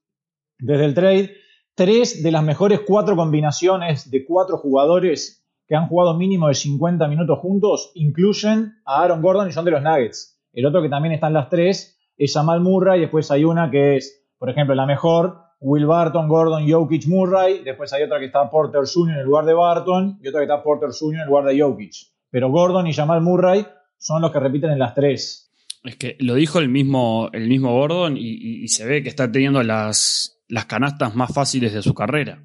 desde 0.59 0.85
el 0.85 0.93
trade, 0.93 1.31
tres 1.73 2.21
de 2.21 2.31
las 2.31 2.43
mejores 2.43 2.81
cuatro 2.85 3.15
combinaciones 3.15 4.11
de 4.11 4.23
cuatro 4.25 4.57
jugadores 4.57 5.43
que 5.67 5.75
han 5.75 5.87
jugado 5.87 6.15
mínimo 6.15 6.47
de 6.47 6.53
50 6.53 7.07
minutos 7.07 7.39
juntos 7.39 7.91
incluyen 7.95 8.75
a 8.85 9.01
Aaron 9.01 9.21
Gordon 9.21 9.49
y 9.49 9.51
son 9.51 9.65
de 9.65 9.71
los 9.71 9.81
Nuggets. 9.81 10.39
El 10.53 10.65
otro 10.65 10.81
que 10.81 10.89
también 10.89 11.13
están 11.13 11.33
las 11.33 11.49
tres 11.49 11.99
es 12.15 12.33
Jamal 12.33 12.61
Murray, 12.61 12.99
y 12.99 13.01
después 13.01 13.29
hay 13.31 13.43
una 13.43 13.69
que 13.69 13.97
es, 13.97 14.25
por 14.37 14.49
ejemplo, 14.49 14.75
la 14.75 14.85
mejor, 14.85 15.39
Will 15.59 15.85
Barton, 15.85 16.27
Gordon, 16.27 16.69
Jokic, 16.69 17.07
Murray, 17.07 17.63
después 17.63 17.91
hay 17.93 18.03
otra 18.03 18.19
que 18.19 18.25
está 18.25 18.49
Porter 18.49 18.81
Jr. 18.85 19.19
en 19.19 19.25
lugar 19.25 19.45
de 19.45 19.53
Barton 19.53 20.19
y 20.21 20.27
otra 20.27 20.41
que 20.41 20.45
está 20.45 20.61
Porter 20.61 20.89
Jr. 20.97 21.21
en 21.21 21.27
lugar 21.27 21.45
de 21.45 21.59
Jokic. 21.59 21.93
Pero 22.29 22.51
Gordon 22.51 22.87
y 22.87 22.93
Jamal 22.93 23.21
Murray 23.21 23.65
son 23.97 24.21
los 24.21 24.31
que 24.31 24.39
repiten 24.39 24.71
en 24.71 24.79
las 24.79 24.93
tres. 24.93 25.51
Es 25.83 25.95
que 25.95 26.17
lo 26.19 26.35
dijo 26.35 26.59
el 26.59 26.69
mismo, 26.69 27.29
el 27.33 27.47
mismo 27.47 27.73
Gordon 27.73 28.17
y 28.17 28.67
se 28.67 28.85
ve 28.85 29.01
que 29.01 29.09
está 29.09 29.31
teniendo 29.31 29.63
las, 29.63 30.37
las 30.47 30.65
canastas 30.65 31.15
más 31.15 31.33
fáciles 31.33 31.73
de 31.73 31.81
su 31.81 31.93
carrera. 31.93 32.43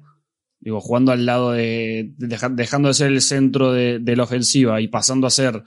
Digo, 0.59 0.79
jugando 0.79 1.11
al 1.11 1.25
lado 1.25 1.51
de, 1.51 2.13
dejando 2.17 2.87
de 2.87 2.93
ser 2.93 3.11
el 3.11 3.21
centro 3.21 3.73
de, 3.73 3.99
la 4.15 4.23
ofensiva 4.23 4.79
y 4.79 4.87
pasando 4.87 5.27
a 5.27 5.29
ser 5.29 5.61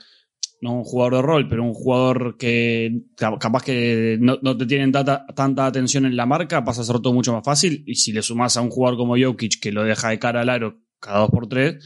no 0.60 0.78
un 0.78 0.84
jugador 0.84 1.16
de 1.16 1.22
rol, 1.22 1.48
pero 1.48 1.64
un 1.64 1.74
jugador 1.74 2.36
que 2.38 3.02
capaz 3.16 3.62
que 3.62 4.18
no, 4.20 4.56
te 4.56 4.66
tienen 4.66 4.92
tanta 4.92 5.66
atención 5.66 6.06
en 6.06 6.16
la 6.16 6.26
marca, 6.26 6.64
pasa 6.64 6.82
a 6.82 6.84
ser 6.84 7.00
todo 7.00 7.12
mucho 7.12 7.32
más 7.32 7.44
fácil. 7.44 7.82
Y 7.86 7.96
si 7.96 8.12
le 8.12 8.22
sumas 8.22 8.56
a 8.56 8.60
un 8.60 8.70
jugador 8.70 8.98
como 8.98 9.16
Jokic 9.18 9.60
que 9.60 9.72
lo 9.72 9.84
deja 9.84 10.10
de 10.10 10.18
cara 10.18 10.40
al 10.40 10.48
aro 10.48 10.80
cada 10.98 11.20
dos 11.20 11.30
por 11.30 11.48
tres, 11.48 11.76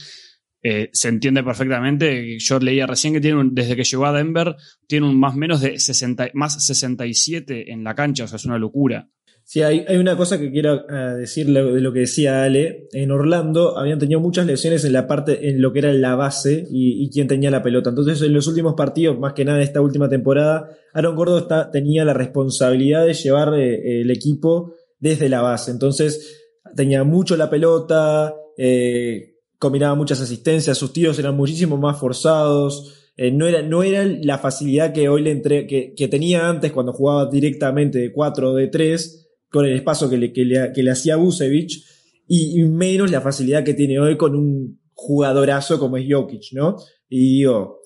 eh, 0.63 0.89
se 0.93 1.09
entiende 1.09 1.43
perfectamente. 1.43 2.37
Yo 2.39 2.59
leía 2.59 2.87
recién 2.87 3.13
que 3.13 3.21
tiene 3.21 3.49
desde 3.51 3.75
que 3.75 3.83
llegó 3.83 4.05
a 4.05 4.13
Denver, 4.13 4.55
tiene 4.87 5.07
un 5.07 5.19
más 5.19 5.35
menos 5.35 5.61
de 5.61 5.79
60, 5.79 6.29
más 6.33 6.63
67 6.63 7.71
en 7.71 7.83
la 7.83 7.95
cancha, 7.95 8.25
o 8.25 8.27
sea, 8.27 8.37
es 8.37 8.45
una 8.45 8.59
locura. 8.59 9.09
Sí, 9.51 9.61
hay, 9.63 9.85
una 9.97 10.15
cosa 10.15 10.39
que 10.39 10.49
quiero 10.49 10.89
eh, 10.89 11.17
decir 11.17 11.47
de 11.47 11.81
lo 11.81 11.91
que 11.91 11.99
decía 11.99 12.43
Ale. 12.43 12.87
En 12.93 13.11
Orlando 13.11 13.77
habían 13.77 13.99
tenido 13.99 14.21
muchas 14.21 14.45
lesiones 14.45 14.85
en 14.85 14.93
la 14.93 15.07
parte, 15.07 15.49
en 15.49 15.61
lo 15.61 15.73
que 15.73 15.79
era 15.79 15.91
la 15.91 16.15
base 16.15 16.65
y, 16.71 17.09
quien 17.09 17.27
tenía 17.27 17.51
la 17.51 17.61
pelota. 17.61 17.89
Entonces, 17.89 18.21
en 18.21 18.31
los 18.31 18.47
últimos 18.47 18.75
partidos, 18.75 19.19
más 19.19 19.33
que 19.33 19.43
nada 19.43 19.57
en 19.57 19.65
esta 19.65 19.81
última 19.81 20.07
temporada, 20.07 20.69
Aaron 20.93 21.17
Gordo 21.17 21.45
tenía 21.69 22.05
la 22.05 22.13
responsabilidad 22.13 23.05
de 23.05 23.13
llevar 23.13 23.53
eh, 23.55 23.99
el 23.99 24.09
equipo 24.11 24.73
desde 24.99 25.27
la 25.27 25.41
base. 25.41 25.71
Entonces, 25.71 26.45
tenía 26.73 27.03
mucho 27.03 27.35
la 27.35 27.49
pelota, 27.49 28.33
eh, 28.57 29.35
combinaba 29.59 29.95
muchas 29.95 30.21
asistencias, 30.21 30.77
sus 30.77 30.93
tiros 30.93 31.19
eran 31.19 31.35
muchísimo 31.35 31.75
más 31.75 31.99
forzados. 31.99 33.11
no, 33.17 33.47
era, 33.47 33.61
no 33.63 33.83
era 33.83 34.05
la 34.05 34.37
facilidad 34.37 34.93
que 34.93 35.09
hoy 35.09 35.23
le 35.23 35.31
entre, 35.31 35.67
que, 35.67 35.93
que 35.93 36.07
tenía 36.07 36.47
antes 36.47 36.71
cuando 36.71 36.93
jugaba 36.93 37.29
directamente 37.29 37.99
de 37.99 38.13
4 38.13 38.51
o 38.51 38.55
de 38.55 38.67
3 38.69 39.17
con 39.51 39.65
el 39.65 39.73
espacio 39.73 40.09
que 40.09 40.17
le, 40.17 40.31
que 40.31 40.43
le, 40.45 40.91
hacía 40.91 41.17
Busevich 41.17 41.85
y, 42.27 42.63
menos 42.63 43.11
la 43.11 43.21
facilidad 43.21 43.63
que 43.63 43.73
tiene 43.73 43.99
hoy 43.99 44.15
con 44.15 44.35
un 44.35 44.79
jugadorazo 44.93 45.77
como 45.77 45.97
es 45.97 46.05
Jokic, 46.09 46.53
¿no? 46.53 46.77
Y 47.09 47.37
digo, 47.37 47.81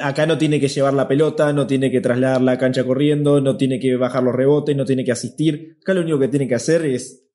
acá 0.00 0.24
no 0.26 0.38
tiene 0.38 0.58
que 0.58 0.68
llevar 0.68 0.94
la 0.94 1.06
pelota, 1.06 1.52
no 1.52 1.66
tiene 1.66 1.90
que 1.90 2.00
trasladar 2.00 2.40
la 2.40 2.56
cancha 2.56 2.84
corriendo, 2.84 3.40
no 3.40 3.56
tiene 3.56 3.78
que 3.78 3.96
bajar 3.96 4.22
los 4.22 4.34
rebotes, 4.34 4.74
no 4.74 4.86
tiene 4.86 5.04
que 5.04 5.12
asistir. 5.12 5.76
Acá 5.82 5.92
lo 5.92 6.00
único 6.00 6.18
que 6.18 6.28
tiene 6.28 6.48
que 6.48 6.54
hacer 6.54 6.86
es 6.86 7.26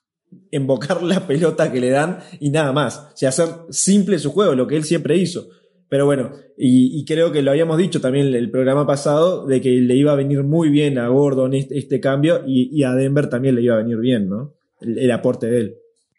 embocar 0.50 1.02
la 1.02 1.26
pelota 1.26 1.70
que 1.70 1.80
le 1.80 1.90
dan 1.90 2.20
y 2.40 2.48
nada 2.48 2.72
más. 2.72 2.98
O 3.12 3.16
sea, 3.16 3.28
hacer 3.28 3.48
simple 3.70 4.18
su 4.18 4.32
juego, 4.32 4.54
lo 4.54 4.66
que 4.66 4.76
él 4.76 4.84
siempre 4.84 5.18
hizo. 5.18 5.48
Pero 5.88 6.04
bueno, 6.04 6.32
y, 6.56 7.04
creo 7.06 7.32
que 7.32 7.40
lo 7.40 7.50
habíamos 7.50 7.78
dicho 7.78 8.00
también 8.00 8.34
el 8.34 8.50
programa 8.50 8.86
pasado, 8.86 9.46
de 9.46 9.60
que 9.60 9.70
le 9.70 9.94
iba 9.94 10.12
a 10.12 10.16
venir 10.16 10.42
muy 10.44 10.68
bien 10.68 10.98
a 10.98 11.08
Gordon 11.08 11.54
este, 11.54 11.78
este 11.78 11.98
cambio 12.00 12.42
y, 12.46 12.82
a 12.82 12.92
Denver 12.92 13.30
también 13.30 13.54
le 13.54 13.62
iba 13.62 13.74
a 13.74 13.78
venir 13.78 13.96
bien, 13.98 14.28
¿no? 14.28 14.54
El, 14.80 15.10
aporte 15.10 15.46
de 15.46 15.60
él. 15.60 15.74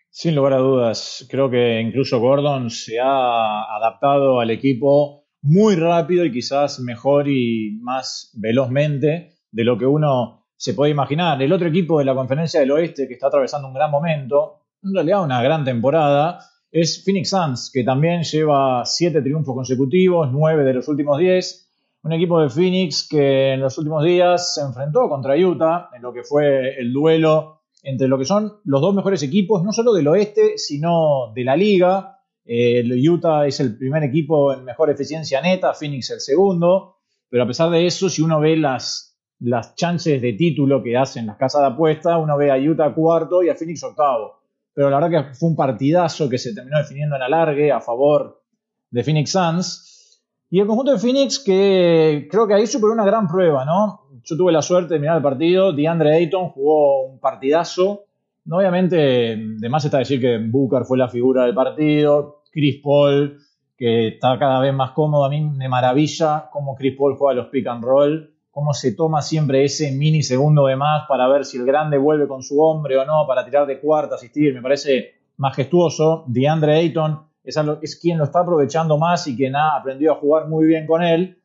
Sin 0.09 0.35
lugar 0.35 0.53
a 0.53 0.57
dudas, 0.57 1.27
creo 1.29 1.51
que 1.51 1.79
incluso 1.79 2.19
Gordon 2.19 2.71
se 2.71 2.99
ha 2.99 3.75
adaptado 3.75 4.39
al 4.39 4.49
equipo 4.49 5.25
muy 5.41 5.75
rápido 5.75 6.25
y 6.25 6.31
quizás 6.31 6.79
mejor 6.79 7.27
y 7.29 7.77
más 7.81 8.31
velozmente 8.35 9.35
de 9.51 9.63
lo 9.63 9.77
que 9.77 9.85
uno 9.85 10.47
se 10.55 10.73
puede 10.73 10.91
imaginar. 10.91 11.41
El 11.41 11.53
otro 11.53 11.67
equipo 11.67 11.99
de 11.99 12.05
la 12.05 12.15
conferencia 12.15 12.59
del 12.59 12.71
oeste 12.71 13.07
que 13.07 13.13
está 13.13 13.27
atravesando 13.27 13.67
un 13.67 13.73
gran 13.73 13.91
momento, 13.91 14.63
en 14.83 14.93
realidad 14.95 15.23
una 15.23 15.43
gran 15.43 15.63
temporada, 15.63 16.39
es 16.71 17.03
Phoenix 17.03 17.29
Suns, 17.29 17.71
que 17.73 17.83
también 17.83 18.23
lleva 18.23 18.83
siete 18.85 19.21
triunfos 19.21 19.55
consecutivos, 19.55 20.29
nueve 20.31 20.63
de 20.63 20.73
los 20.73 20.88
últimos 20.88 21.17
diez. 21.17 21.65
Un 22.03 22.13
equipo 22.13 22.39
de 22.41 22.49
Phoenix 22.49 23.07
que 23.09 23.53
en 23.53 23.59
los 23.59 23.77
últimos 23.77 24.03
días 24.03 24.53
se 24.55 24.61
enfrentó 24.61 25.09
contra 25.09 25.35
Utah 25.35 25.89
en 25.93 26.01
lo 26.01 26.13
que 26.13 26.23
fue 26.23 26.79
el 26.79 26.93
duelo 26.93 27.61
entre 27.83 28.07
lo 28.07 28.17
que 28.17 28.25
son 28.25 28.59
los 28.65 28.81
dos 28.81 28.93
mejores 28.93 29.23
equipos, 29.23 29.63
no 29.63 29.71
solo 29.71 29.93
del 29.93 30.07
oeste, 30.07 30.57
sino 30.57 31.31
de 31.33 31.43
la 31.43 31.55
liga. 31.55 32.17
Utah 32.45 33.47
es 33.47 33.59
el 33.59 33.77
primer 33.77 34.03
equipo 34.03 34.53
en 34.53 34.63
mejor 34.63 34.89
eficiencia 34.89 35.41
neta, 35.41 35.73
Phoenix 35.73 36.09
el 36.11 36.19
segundo, 36.19 36.97
pero 37.29 37.43
a 37.43 37.47
pesar 37.47 37.69
de 37.69 37.85
eso, 37.85 38.09
si 38.09 38.21
uno 38.21 38.39
ve 38.39 38.57
las, 38.57 39.17
las 39.39 39.75
chances 39.75 40.21
de 40.21 40.33
título 40.33 40.81
que 40.81 40.97
hacen 40.97 41.25
las 41.25 41.38
casas 41.38 41.61
de 41.61 41.67
apuesta, 41.67 42.17
uno 42.17 42.38
ve 42.38 42.51
a 42.51 42.57
Utah 42.57 42.93
cuarto 42.93 43.43
y 43.43 43.49
a 43.49 43.55
Phoenix 43.55 43.83
octavo 43.83 44.38
pero 44.73 44.89
la 44.89 44.99
verdad 44.99 45.27
que 45.27 45.33
fue 45.33 45.49
un 45.49 45.55
partidazo 45.55 46.29
que 46.29 46.38
se 46.38 46.53
terminó 46.53 46.77
definiendo 46.77 47.15
en 47.15 47.21
alargue 47.21 47.71
a 47.71 47.81
favor 47.81 48.41
de 48.89 49.03
Phoenix 49.03 49.31
Suns. 49.31 50.21
Y 50.49 50.59
el 50.59 50.67
conjunto 50.67 50.91
de 50.91 50.99
Phoenix 50.99 51.39
que 51.39 52.27
creo 52.29 52.47
que 52.47 52.55
ahí 52.55 52.65
superó 52.65 52.93
una 52.93 53.05
gran 53.05 53.27
prueba, 53.27 53.65
¿no? 53.65 54.01
Yo 54.23 54.35
tuve 54.35 54.51
la 54.51 54.61
suerte 54.61 54.95
de 54.95 54.99
mirar 54.99 55.17
el 55.17 55.23
partido, 55.23 55.73
DeAndre 55.73 56.15
Ayton 56.15 56.49
jugó 56.49 57.03
un 57.03 57.19
partidazo. 57.19 58.05
Obviamente, 58.49 58.95
de 59.38 59.69
más 59.69 59.85
está 59.85 59.99
decir 59.99 60.19
que 60.19 60.39
Booker 60.39 60.83
fue 60.85 60.97
la 60.97 61.07
figura 61.07 61.45
del 61.45 61.53
partido, 61.53 62.41
Chris 62.51 62.81
Paul, 62.83 63.38
que 63.77 64.07
está 64.07 64.39
cada 64.39 64.59
vez 64.59 64.73
más 64.73 64.91
cómodo, 64.91 65.25
a 65.25 65.29
mí 65.29 65.41
me 65.41 65.69
maravilla 65.69 66.49
cómo 66.51 66.75
Chris 66.75 66.95
Paul 66.97 67.15
juega 67.15 67.41
los 67.41 67.47
pick 67.47 67.67
and 67.67 67.83
roll 67.83 68.33
cómo 68.51 68.74
se 68.74 68.94
toma 68.94 69.22
siempre 69.22 69.63
ese 69.63 69.91
minisegundo 69.91 70.65
de 70.65 70.75
más 70.75 71.03
para 71.08 71.27
ver 71.27 71.46
si 71.46 71.58
el 71.58 71.65
grande 71.65 71.98
vuelve 71.98 72.27
con 72.27 72.44
su 72.44 72.62
hombre 72.62 72.98
o 72.98 73.06
no, 73.06 73.25
para 73.27 73.46
tirar 73.46 73.68
de 73.68 73.79
cuarta, 73.79 74.15
asistir, 74.15 74.53
me 74.53 74.62
parece 74.62 75.13
majestuoso. 75.38 76.24
DeAndre 76.27 76.75
Ayton 76.77 77.22
es, 77.44 77.58
es 77.82 78.00
quien 78.00 78.18
lo 78.18 78.25
está 78.25 78.39
aprovechando 78.39 78.98
más 78.98 79.27
y 79.27 79.36
quien 79.36 79.56
ha 79.56 79.75
aprendido 79.75 80.13
a 80.13 80.18
jugar 80.18 80.48
muy 80.48 80.65
bien 80.65 80.86
con 80.86 81.03
él. 81.03 81.38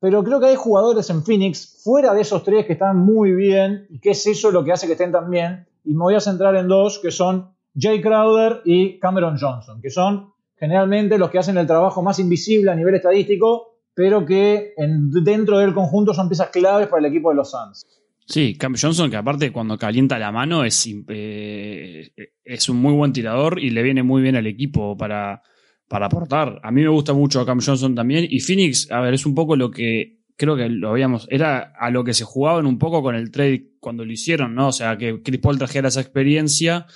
Pero 0.00 0.24
creo 0.24 0.40
que 0.40 0.46
hay 0.46 0.56
jugadores 0.56 1.10
en 1.10 1.22
Phoenix, 1.22 1.82
fuera 1.84 2.14
de 2.14 2.22
esos 2.22 2.42
tres, 2.42 2.64
que 2.64 2.72
están 2.72 2.96
muy 2.96 3.32
bien 3.32 3.86
y 3.90 4.00
que 4.00 4.10
es 4.10 4.26
eso 4.26 4.50
lo 4.50 4.64
que 4.64 4.72
hace 4.72 4.86
que 4.86 4.92
estén 4.92 5.12
tan 5.12 5.30
bien. 5.30 5.66
Y 5.84 5.92
me 5.92 6.00
voy 6.00 6.14
a 6.14 6.20
centrar 6.20 6.56
en 6.56 6.68
dos, 6.68 6.98
que 6.98 7.10
son 7.10 7.50
Jay 7.78 8.00
Crowder 8.00 8.62
y 8.64 8.98
Cameron 8.98 9.36
Johnson, 9.38 9.80
que 9.80 9.90
son 9.90 10.32
generalmente 10.56 11.18
los 11.18 11.30
que 11.30 11.38
hacen 11.38 11.58
el 11.58 11.66
trabajo 11.66 12.02
más 12.02 12.18
invisible 12.18 12.70
a 12.70 12.74
nivel 12.74 12.94
estadístico, 12.94 13.79
pero 13.94 14.24
que 14.24 14.72
dentro 14.76 15.58
del 15.58 15.74
conjunto 15.74 16.14
son 16.14 16.28
piezas 16.28 16.50
claves 16.50 16.88
para 16.88 17.00
el 17.00 17.12
equipo 17.12 17.30
de 17.30 17.36
los 17.36 17.50
Suns. 17.50 17.86
Sí, 18.26 18.56
Cam 18.56 18.74
Johnson, 18.80 19.10
que 19.10 19.16
aparte 19.16 19.50
cuando 19.50 19.76
calienta 19.76 20.18
la 20.18 20.30
mano 20.30 20.64
es, 20.64 20.88
eh, 21.08 22.12
es 22.44 22.68
un 22.68 22.76
muy 22.76 22.92
buen 22.92 23.12
tirador 23.12 23.58
y 23.58 23.70
le 23.70 23.82
viene 23.82 24.04
muy 24.04 24.22
bien 24.22 24.36
al 24.36 24.46
equipo 24.46 24.96
para, 24.96 25.42
para 25.88 26.06
aportar. 26.06 26.60
A 26.62 26.70
mí 26.70 26.82
me 26.82 26.88
gusta 26.88 27.12
mucho 27.12 27.44
Cam 27.44 27.60
Johnson 27.60 27.94
también. 27.96 28.26
Y 28.30 28.38
Phoenix, 28.38 28.88
a 28.92 29.00
ver, 29.00 29.14
es 29.14 29.26
un 29.26 29.34
poco 29.34 29.56
lo 29.56 29.72
que 29.72 30.20
creo 30.40 30.56
que 30.56 30.70
lo 30.70 30.88
habíamos, 30.88 31.26
era 31.28 31.74
a 31.78 31.90
lo 31.90 32.02
que 32.02 32.14
se 32.14 32.24
jugaban 32.24 32.64
un 32.64 32.78
poco 32.78 33.02
con 33.02 33.14
el 33.14 33.30
trade 33.30 33.72
cuando 33.78 34.06
lo 34.06 34.12
hicieron, 34.12 34.54
¿no? 34.54 34.68
O 34.68 34.72
sea, 34.72 34.96
que 34.96 35.20
Chris 35.22 35.38
Paul 35.38 35.58
trajera 35.58 35.88
esa 35.88 36.00
experiencia 36.00 36.86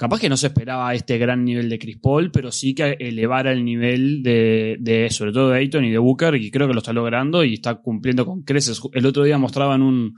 capaz 0.00 0.18
que 0.18 0.30
no 0.30 0.38
se 0.38 0.46
esperaba 0.46 0.94
este 0.94 1.18
gran 1.18 1.44
nivel 1.44 1.68
de 1.68 1.78
Chris 1.78 1.98
Paul, 1.98 2.30
pero 2.30 2.50
sí 2.50 2.74
que 2.74 2.96
elevara 2.98 3.52
el 3.52 3.62
nivel 3.66 4.22
de, 4.22 5.08
sobre 5.10 5.30
todo 5.30 5.50
de 5.50 5.58
Ayton 5.58 5.84
y 5.84 5.90
de 5.90 5.98
Booker, 5.98 6.36
y 6.36 6.50
creo 6.50 6.66
que 6.66 6.72
lo 6.72 6.78
está 6.78 6.94
logrando 6.94 7.44
y 7.44 7.52
está 7.52 7.74
cumpliendo 7.74 8.24
con 8.24 8.40
creces. 8.40 8.80
El 8.94 9.04
otro 9.04 9.24
día 9.24 9.36
mostraban 9.36 9.82
un, 9.82 10.16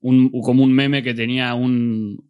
un 0.00 0.30
como 0.30 0.64
un 0.64 0.72
meme 0.72 1.02
que 1.02 1.12
tenía 1.12 1.54
un, 1.54 2.27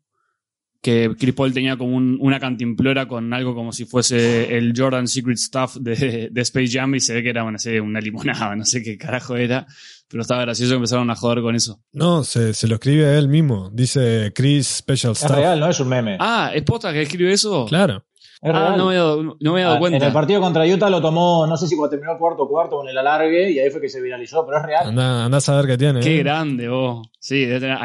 que 0.81 1.11
Chris 1.19 1.35
Paul 1.35 1.53
tenía 1.53 1.77
como 1.77 1.97
una 1.97 2.39
cantimplora 2.39 3.09
con 3.09 3.33
algo 3.33 3.55
como 3.55 3.73
si 3.73 3.85
fuese 3.85 4.57
el 4.57 4.73
Jordan 4.77 5.09
Secret 5.09 5.37
Stuff 5.37 5.77
de, 5.81 6.31
Space 6.37 6.71
Jam 6.71 6.95
y 6.95 7.01
se 7.01 7.15
ve 7.15 7.23
que 7.23 7.31
era 7.31 7.45
una, 7.45 7.59
una 7.83 8.01
limonada, 8.01 8.55
no 8.55 8.65
sé 8.65 8.83
qué 8.83 8.97
carajo 8.97 9.37
era. 9.37 9.67
Pero 10.11 10.23
estaba 10.23 10.41
gracioso 10.41 10.73
que 10.73 10.77
empezaron 10.77 11.11
a 11.11 11.17
joder 11.17 11.43
con 11.43 11.55
eso. 11.55 11.81
No, 11.93 12.25
se, 12.25 12.55
se 12.55 12.67
lo 12.67 12.77
escribe 12.77 13.19
él 13.19 13.29
mismo. 13.29 13.71
Dice 13.71 14.33
Chris 14.35 14.67
Special 14.67 15.15
Stuff. 15.15 15.31
Es 15.31 15.37
real, 15.37 15.61
no 15.61 15.69
es 15.69 15.79
un 15.81 15.89
meme. 15.89 16.17
Ah, 16.19 16.51
¿es 16.55 16.63
posta 16.63 16.93
que 16.93 17.03
escribe 17.03 17.31
eso? 17.33 17.67
Claro. 17.67 18.05
ah, 18.41 18.75
no 18.79 18.87
me, 18.87 18.97
había 18.97 19.65
dado, 19.65 19.77
ah, 19.77 19.79
cuenta. 19.79 19.99
En 19.99 20.03
el 20.05 20.13
partido 20.13 20.41
contra 20.41 20.65
Utah 20.65 20.89
lo 20.89 21.03
tomó, 21.03 21.47
no 21.47 21.57
sé 21.59 21.67
si 21.67 21.77
cuando 21.77 21.91
terminó 21.91 22.13
el 22.13 22.19
cuarto 22.19 22.49
cuarto 22.49 22.77
con 22.77 22.89
el 22.89 22.97
alargue 22.97 23.51
y 23.51 23.59
ahí 23.59 23.69
fue 23.69 23.83
que 23.83 23.91
se 23.91 24.01
viralizó, 24.01 24.47
pero 24.47 24.59
es 24.59 24.65
real. 24.65 24.89
Anda, 24.89 25.27
anda 25.27 25.39
a 25.39 25.43
saber 25.43 25.67
qué 25.67 25.77
tiene. 25.77 26.01
Qué 26.01 26.15
¿eh? 26.15 26.19
grande, 26.23 26.69
vos. 26.69 27.07
Sí, 27.19 27.45
debe 27.45 27.61
tener 27.61 27.77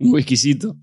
un 0.00 0.12
whiskycito. 0.12 0.74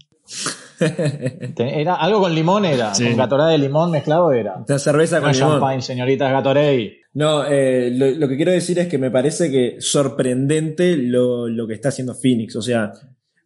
Era 1.57 1.95
algo 1.95 2.21
con 2.21 2.35
limón 2.35 2.65
era, 2.65 2.91
con 2.91 3.17
gatorade 3.17 3.53
de 3.53 3.57
limón 3.59 3.91
mezclado 3.91 4.31
era. 4.31 4.63
La 4.67 4.79
cerveza 4.79 5.21
con 5.21 5.31
limón. 5.31 5.51
champagne, 5.51 5.81
señoritas 5.81 6.31
Gatorade. 6.31 7.05
No, 7.15 7.45
eh, 7.45 7.91
lo, 7.91 8.27
que 8.27 8.35
quiero 8.35 8.51
decir 8.51 8.77
es 8.77 8.87
que 8.87 8.97
me 8.97 9.09
parece 9.09 9.49
que 9.49 9.77
sorprendente 9.79 10.97
lo, 10.97 11.47
que 11.65 11.73
está 11.73 11.87
haciendo 11.87 12.13
Phoenix. 12.13 12.57
O 12.57 12.61
sea, 12.61 12.91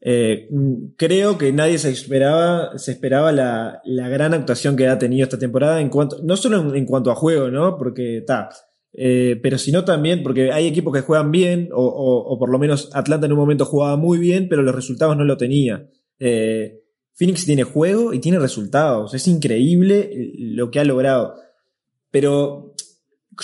eh, 0.02 0.50
creo 0.98 1.38
que 1.38 1.54
nadie 1.54 1.78
se 1.78 1.92
esperaba, 1.92 2.78
se 2.80 2.94
esperaba 2.94 3.32
la, 3.32 3.80
gran 3.86 4.34
actuación 4.34 4.76
que 4.76 4.88
ha 4.88 4.98
tenido 4.98 5.24
esta 5.24 5.38
temporada 5.38 5.80
en 5.82 5.90
cuanto, 5.90 6.18
no 6.24 6.36
solo 6.36 6.74
en, 6.74 6.86
cuanto 6.86 7.12
a 7.12 7.16
juego, 7.16 7.50
¿no? 7.52 7.78
Porque 7.78 8.18
está. 8.18 8.50
Eh, 8.92 9.40
pero 9.44 9.60
sino 9.60 9.86
también 9.86 10.24
porque 10.24 10.52
hay 10.52 10.66
equipos 10.66 10.92
que 10.92 11.02
juegan 11.02 11.30
bien, 11.30 11.70
o, 11.72 12.38
por 12.40 12.50
lo 12.50 12.58
menos 12.58 12.90
Atlanta 12.94 13.28
en 13.28 13.34
un 13.34 13.38
momento 13.40 13.66
jugaba 13.66 13.98
muy 13.98 14.18
bien, 14.18 14.50
pero 14.50 14.64
los 14.64 14.74
resultados 14.74 15.16
no 15.16 15.26
lo 15.26 15.38
tenía. 15.38 15.88
Phoenix 17.20 17.46
tiene 17.46 17.66
juego 17.66 18.14
y 18.14 18.20
tiene 18.20 18.40
resultados. 18.40 19.14
Es 19.14 19.28
increíble 19.28 20.10
lo 20.38 20.72
que 20.72 20.80
ha 20.80 20.86
logrado. 20.86 21.36
Pero 22.12 22.74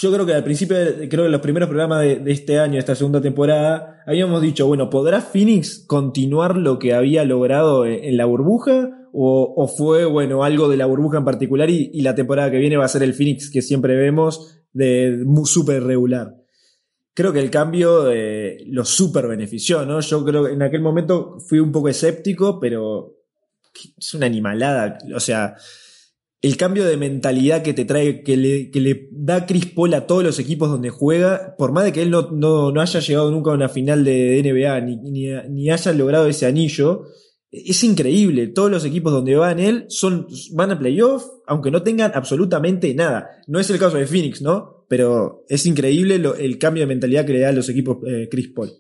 yo 0.02 0.14
creo 0.14 0.26
que 0.26 0.34
al 0.34 0.46
principio, 0.46 0.78
creo 0.78 1.10
que 1.10 1.26
en 1.26 1.32
los 1.32 1.42
primeros 1.42 1.68
programas 1.68 2.02
de, 2.02 2.24
este 2.28 2.58
año, 2.58 2.76
de 2.76 2.80
esta 2.80 2.96
segunda 2.96 3.20
temporada, 3.20 4.02
habíamos 4.08 4.42
dicho, 4.42 4.66
bueno, 4.66 4.90
¿podrá 4.90 5.20
Phoenix 5.20 5.84
continuar 5.86 6.56
lo 6.56 6.80
que 6.80 6.94
había 6.94 7.26
logrado 7.26 7.86
en, 7.86 8.16
la 8.16 8.24
burbuja? 8.24 8.92
o, 9.12 9.68
fue, 9.68 10.06
bueno, 10.06 10.44
algo 10.44 10.70
de 10.70 10.78
la 10.78 10.86
burbuja 10.86 11.18
en 11.18 11.26
particular 11.26 11.70
y, 11.70 11.90
y, 11.94 12.02
la 12.02 12.16
temporada 12.16 12.52
que 12.52 12.58
viene 12.58 12.78
va 12.78 12.86
a 12.86 12.90
ser 12.90 13.04
el 13.04 13.14
Phoenix 13.14 13.50
que 13.50 13.62
siempre 13.62 13.96
vemos 13.96 14.58
de 14.72 15.26
súper 15.44 15.84
regular. 15.84 16.36
Creo 17.14 17.32
que 17.32 17.40
el 17.40 17.50
cambio 17.50 18.12
eh, 18.12 18.58
lo 18.68 18.84
súper 18.84 19.28
benefició, 19.28 19.86
¿no? 19.86 20.02
Yo 20.02 20.24
creo 20.26 20.46
que 20.46 20.54
en 20.54 20.62
aquel 20.62 20.82
momento 20.82 21.40
fui 21.40 21.60
un 21.60 21.72
poco 21.72 21.88
escéptico, 21.88 22.60
pero 22.60 23.15
es 23.98 24.14
una 24.14 24.26
animalada. 24.26 24.98
O 25.14 25.20
sea, 25.20 25.56
el 26.46 26.58
cambio 26.58 26.86
de 26.86 26.96
mentalidad 26.96 27.64
que 27.64 27.74
te 27.74 27.86
trae, 27.86 28.22
que 28.22 28.38
le, 28.38 29.10
da 29.12 29.48
Chris 29.48 29.66
Paul 29.66 29.94
a 29.96 30.06
todos 30.06 30.24
los 30.24 30.38
equipos 30.38 30.70
donde 30.70 30.92
juega, 30.92 31.56
por 31.58 31.72
más 31.72 31.86
de 31.86 31.92
que 31.92 32.04
él 32.04 32.12
no, 32.12 32.30
no, 32.32 32.82
haya 32.82 33.00
llegado 33.00 33.32
nunca 33.32 33.50
a 33.50 33.56
una 33.56 33.68
final 33.68 34.04
de 34.04 34.42
NBA 34.44 34.82
ni, 34.82 34.98
ni, 35.50 35.72
haya 35.72 35.92
logrado 35.94 36.28
ese 36.28 36.46
anillo, 36.46 37.06
es 37.52 37.84
increíble. 37.84 38.48
Todos 38.48 38.70
los 38.70 38.86
equipos 38.86 39.12
donde 39.12 39.36
van 39.36 39.60
él 39.60 39.86
son, 39.88 40.28
van 40.54 40.70
a 40.70 40.78
playoff, 40.78 41.26
aunque 41.48 41.72
no 41.72 41.82
tengan 41.82 42.12
absolutamente 42.14 42.94
nada. 42.94 43.28
No 43.48 43.60
es 43.60 43.70
el 43.72 43.80
caso 43.80 43.98
de 43.98 44.06
Phoenix, 44.06 44.44
¿no? 44.44 44.86
Pero 44.88 45.46
es 45.50 45.66
increíble 45.66 46.22
el 46.38 46.60
cambio 46.60 46.84
de 46.84 46.88
mentalidad 46.88 47.26
que 47.26 47.34
le 47.34 47.40
da 47.40 47.50
a 47.50 47.54
los 47.54 47.70
equipos 47.70 47.98
eh, 48.08 48.28
Chris 48.30 48.50
Paul. 48.50 48.72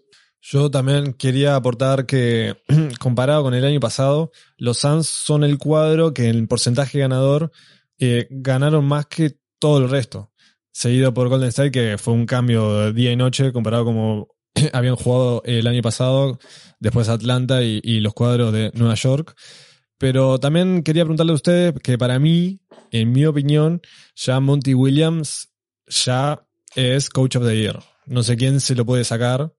Yo 0.47 0.69
también 0.69 1.13
quería 1.13 1.55
aportar 1.55 2.05
que, 2.05 2.55
comparado 2.99 3.41
con 3.41 3.55
el 3.55 3.65
año 3.65 3.79
pasado, 3.79 4.31
los 4.57 4.77
Suns 4.77 5.07
son 5.07 5.43
el 5.43 5.57
cuadro 5.57 6.13
que 6.13 6.29
en 6.29 6.47
porcentaje 6.47 6.99
ganador 6.99 7.51
eh, 7.97 8.27
ganaron 8.29 8.85
más 8.85 9.07
que 9.07 9.39
todo 9.57 9.79
el 9.79 9.89
resto. 9.89 10.31
Seguido 10.71 11.15
por 11.15 11.29
Golden 11.29 11.49
State, 11.49 11.71
que 11.71 11.97
fue 11.97 12.13
un 12.13 12.27
cambio 12.27 12.77
de 12.77 12.93
día 12.93 13.11
y 13.11 13.15
noche 13.15 13.51
comparado 13.51 13.85
como 13.85 14.27
habían 14.73 14.95
jugado 14.95 15.41
el 15.45 15.65
año 15.65 15.81
pasado, 15.81 16.37
después 16.79 17.09
Atlanta 17.09 17.63
y, 17.63 17.99
los 18.01 18.13
cuadros 18.13 18.53
de 18.53 18.71
Nueva 18.75 18.93
York. 18.93 19.35
Pero 19.97 20.39
también 20.39 20.83
quería 20.83 21.05
preguntarle 21.05 21.31
a 21.31 21.35
ustedes 21.35 21.73
que 21.81 21.97
para 21.97 22.19
mí, 22.19 22.59
en 22.91 23.11
mi 23.13 23.25
opinión, 23.25 23.81
ya 24.15 24.39
Monty 24.39 24.75
Williams 24.75 25.49
ya 25.87 26.45
es 26.75 27.09
Coach 27.09 27.37
of 27.37 27.47
the 27.47 27.57
Year. 27.57 27.79
No 28.05 28.21
sé 28.21 28.37
quién 28.37 28.59
se 28.59 28.75
lo 28.75 28.85
puede 28.85 29.05
sacar, 29.05 29.51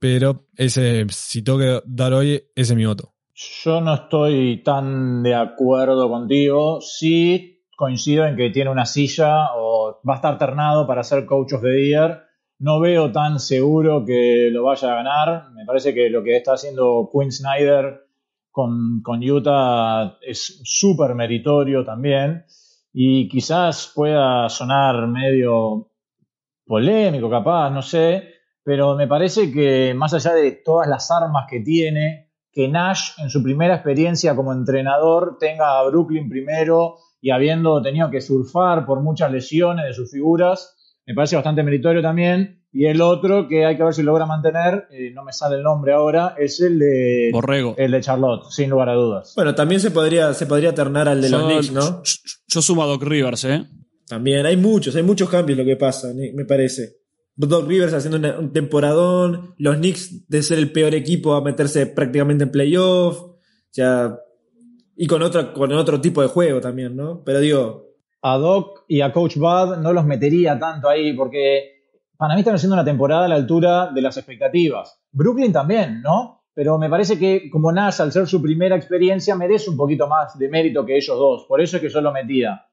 pero 0.00 0.46
ese, 0.56 1.06
si 1.10 1.42
tengo 1.42 1.58
que 1.58 1.80
dar 1.86 2.12
hoy, 2.12 2.42
ese 2.56 2.72
es 2.72 2.74
mi 2.74 2.86
voto. 2.86 3.12
Yo 3.34 3.80
no 3.80 3.94
estoy 3.94 4.62
tan 4.64 5.22
de 5.22 5.36
acuerdo 5.36 6.08
contigo. 6.08 6.80
Sí 6.80 7.58
coincido 7.76 8.26
en 8.26 8.36
que 8.36 8.50
tiene 8.50 8.70
una 8.70 8.84
silla 8.84 9.54
o 9.56 10.00
va 10.06 10.14
a 10.14 10.16
estar 10.16 10.36
ternado 10.36 10.86
para 10.86 11.04
ser 11.04 11.24
Coach 11.24 11.54
of 11.54 11.62
the 11.62 11.86
Year 11.86 12.30
no 12.60 12.78
veo 12.78 13.10
tan 13.10 13.40
seguro 13.40 14.04
que 14.04 14.50
lo 14.52 14.64
vaya 14.64 14.92
a 14.92 14.96
ganar. 14.96 15.50
Me 15.52 15.64
parece 15.64 15.94
que 15.94 16.10
lo 16.10 16.22
que 16.22 16.36
está 16.36 16.52
haciendo 16.52 17.10
Quinn 17.10 17.32
Snyder 17.32 18.06
con, 18.50 19.02
Utah 19.22 20.18
es 20.20 20.60
súper 20.64 21.14
meritorio 21.14 21.84
también. 21.84 22.44
Y 22.92 23.28
quizás 23.28 23.90
pueda 23.94 24.48
sonar 24.50 25.06
medio 25.06 25.90
polémico, 26.66 27.30
capaz, 27.30 27.70
no 27.70 27.80
sé. 27.80 28.39
Pero 28.62 28.96
me 28.96 29.06
parece 29.06 29.50
que 29.50 29.94
más 29.94 30.12
allá 30.14 30.34
de 30.34 30.52
todas 30.52 30.88
las 30.88 31.10
armas 31.10 31.46
que 31.48 31.60
tiene, 31.60 32.30
que 32.52 32.68
Nash 32.68 33.12
en 33.18 33.30
su 33.30 33.42
primera 33.42 33.74
experiencia 33.74 34.34
como 34.34 34.52
entrenador 34.52 35.36
tenga 35.38 35.78
a 35.78 35.84
Brooklyn 35.88 36.28
primero 36.28 36.96
y 37.20 37.30
habiendo 37.30 37.80
tenido 37.82 38.10
que 38.10 38.20
surfar 38.20 38.86
por 38.86 39.00
muchas 39.00 39.30
lesiones 39.30 39.86
de 39.86 39.94
sus 39.94 40.10
figuras, 40.10 40.76
me 41.06 41.14
parece 41.14 41.36
bastante 41.36 41.62
meritorio 41.62 42.02
también. 42.02 42.58
Y 42.72 42.86
el 42.86 43.00
otro 43.00 43.48
que 43.48 43.66
hay 43.66 43.76
que 43.76 43.82
ver 43.82 43.92
si 43.92 44.04
logra 44.04 44.26
mantener, 44.26 44.86
eh, 44.92 45.10
no 45.12 45.24
me 45.24 45.32
sale 45.32 45.56
el 45.56 45.62
nombre 45.64 45.92
ahora, 45.92 46.36
es 46.38 46.60
el 46.60 46.78
de 46.78 47.30
Borrego. 47.32 47.74
El 47.76 47.90
de 47.90 48.00
Charlotte, 48.00 48.44
sin 48.48 48.70
lugar 48.70 48.90
a 48.90 48.94
dudas. 48.94 49.32
Bueno, 49.34 49.56
también 49.56 49.80
se 49.80 49.90
podría, 49.90 50.32
se 50.34 50.46
podría 50.46 50.72
ternar 50.72 51.08
al 51.08 51.20
de 51.20 51.30
los 51.30 51.42
Knicks, 51.42 51.72
¿no? 51.72 52.02
Yo, 52.46 52.62
sumo 52.62 52.84
a 52.84 52.86
Doc 52.86 53.02
Rivers, 53.02 53.44
¿eh? 53.44 53.64
También, 54.06 54.46
hay 54.46 54.56
muchos, 54.56 54.94
hay 54.94 55.02
muchos 55.02 55.28
cambios 55.28 55.58
lo 55.58 55.64
que 55.64 55.76
pasa, 55.76 56.12
me 56.14 56.44
parece. 56.44 56.99
Doc 57.36 57.66
Rivers 57.66 57.94
haciendo 57.94 58.38
un 58.38 58.52
temporadón, 58.52 59.54
los 59.56 59.76
Knicks 59.76 60.28
de 60.28 60.42
ser 60.42 60.58
el 60.58 60.72
peor 60.72 60.94
equipo 60.94 61.34
a 61.34 61.42
meterse 61.42 61.86
prácticamente 61.86 62.44
en 62.44 62.50
playoff, 62.50 63.20
o 63.22 63.38
sea, 63.70 64.18
y 64.96 65.06
con, 65.06 65.22
otra, 65.22 65.52
con 65.52 65.72
otro 65.72 66.00
tipo 66.00 66.20
de 66.20 66.28
juego 66.28 66.60
también, 66.60 66.94
¿no? 66.94 67.22
Pero 67.24 67.40
digo, 67.40 67.90
a 68.22 68.36
Doc 68.36 68.84
y 68.88 69.00
a 69.00 69.12
Coach 69.12 69.36
Bud 69.36 69.78
no 69.78 69.92
los 69.92 70.04
metería 70.04 70.58
tanto 70.58 70.88
ahí 70.88 71.14
porque 71.14 71.84
para 72.16 72.34
mí 72.34 72.40
están 72.40 72.56
haciendo 72.56 72.74
una 72.74 72.84
temporada 72.84 73.24
a 73.24 73.28
la 73.28 73.36
altura 73.36 73.90
de 73.94 74.02
las 74.02 74.18
expectativas. 74.18 75.00
Brooklyn 75.10 75.52
también, 75.52 76.02
¿no? 76.02 76.44
Pero 76.52 76.76
me 76.76 76.90
parece 76.90 77.18
que 77.18 77.48
como 77.48 77.72
Nash, 77.72 78.02
al 78.02 78.12
ser 78.12 78.26
su 78.26 78.42
primera 78.42 78.76
experiencia, 78.76 79.34
merece 79.34 79.70
un 79.70 79.76
poquito 79.78 80.06
más 80.06 80.38
de 80.38 80.48
mérito 80.50 80.84
que 80.84 80.96
ellos 80.96 81.16
dos. 81.16 81.46
Por 81.48 81.62
eso 81.62 81.76
es 81.76 81.82
que 81.82 81.88
yo 81.88 82.02
lo 82.02 82.12
metía. 82.12 82.66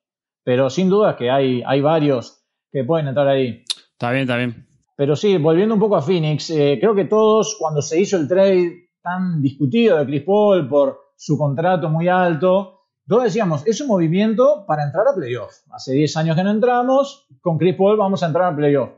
Pero 0.43 0.69
sin 0.69 0.89
duda 0.89 1.15
que 1.15 1.29
hay, 1.29 1.63
hay 1.65 1.79
varios 1.79 2.43
que 2.69 2.83
pueden 2.83 3.07
entrar 3.07 3.29
ahí. 3.29 3.63
Está 3.97 4.11
bien, 4.11 4.21
está 4.21 4.37
bien. 4.37 4.67
Pero 4.95 5.15
sí, 5.15 5.37
volviendo 5.37 5.73
un 5.73 5.79
poco 5.79 5.95
a 5.95 6.03
Phoenix, 6.03 6.51
eh, 6.51 6.77
creo 6.79 6.93
que 6.93 7.05
todos 7.05 7.57
cuando 7.59 7.81
se 7.81 7.99
hizo 7.99 8.17
el 8.17 8.27
trade 8.27 8.91
tan 9.01 9.41
discutido 9.41 9.97
de 9.97 10.05
Chris 10.05 10.21
Paul 10.21 10.69
por 10.69 10.99
su 11.15 11.35
contrato 11.35 11.89
muy 11.89 12.07
alto, 12.07 12.81
todos 13.07 13.23
decíamos, 13.23 13.65
es 13.65 13.81
un 13.81 13.87
movimiento 13.87 14.65
para 14.67 14.83
entrar 14.83 15.07
a 15.07 15.15
playoff. 15.15 15.51
Hace 15.71 15.93
10 15.93 16.15
años 16.17 16.35
que 16.35 16.43
no 16.43 16.51
entramos, 16.51 17.27
con 17.41 17.57
Chris 17.57 17.75
Paul 17.75 17.97
vamos 17.97 18.21
a 18.21 18.27
entrar 18.27 18.53
a 18.53 18.55
playoff. 18.55 18.91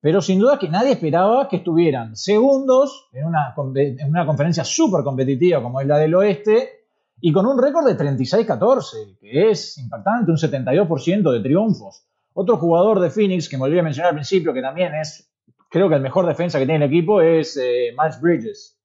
Pero 0.00 0.22
sin 0.22 0.38
duda 0.38 0.58
que 0.58 0.70
nadie 0.70 0.92
esperaba 0.92 1.48
que 1.48 1.56
estuvieran 1.56 2.16
segundos 2.16 3.10
en 3.12 3.26
una, 3.26 3.54
en 3.74 4.08
una 4.08 4.24
conferencia 4.24 4.64
súper 4.64 5.04
competitiva 5.04 5.62
como 5.62 5.82
es 5.82 5.86
la 5.86 5.98
del 5.98 6.14
oeste 6.14 6.86
y 7.20 7.30
con 7.30 7.44
un 7.44 7.62
récord 7.62 7.86
de 7.86 7.94
36-14, 7.94 9.18
que 9.20 9.50
es 9.50 9.76
impactante, 9.76 10.30
un 10.30 10.38
72% 10.38 11.30
de 11.30 11.40
triunfos. 11.40 12.06
Otro 12.38 12.58
jugador 12.58 13.00
de 13.00 13.10
Phoenix 13.10 13.48
que 13.48 13.56
me 13.56 13.64
olvidé 13.64 13.82
mencionar 13.82 14.10
al 14.10 14.16
principio, 14.16 14.52
que 14.52 14.60
también 14.60 14.94
es, 14.94 15.32
creo 15.70 15.88
que 15.88 15.94
el 15.94 16.02
mejor 16.02 16.26
defensa 16.26 16.58
que 16.58 16.66
tiene 16.66 16.84
el 16.84 16.90
equipo, 16.90 17.20
es 17.20 17.56
eh, 17.56 17.94
Miles 17.98 18.20
Bridges. 18.20 18.78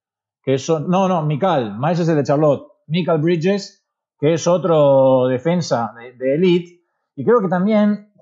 Que 0.43 0.57
no, 0.87 1.07
no, 1.07 1.21
Mikal. 1.23 1.77
Miles 1.77 1.99
es 1.99 2.07
el 2.07 2.15
de 2.15 2.23
Charlotte. 2.23 2.67
Mikal 2.87 3.19
Bridges 3.19 3.81
que 4.21 4.33
es 4.35 4.47
otro 4.47 5.27
defensa 5.27 5.93
de, 6.19 6.35
elite. 6.35 6.83
Y 7.15 7.25
creo 7.25 7.41
que 7.41 7.47
también 7.47 8.13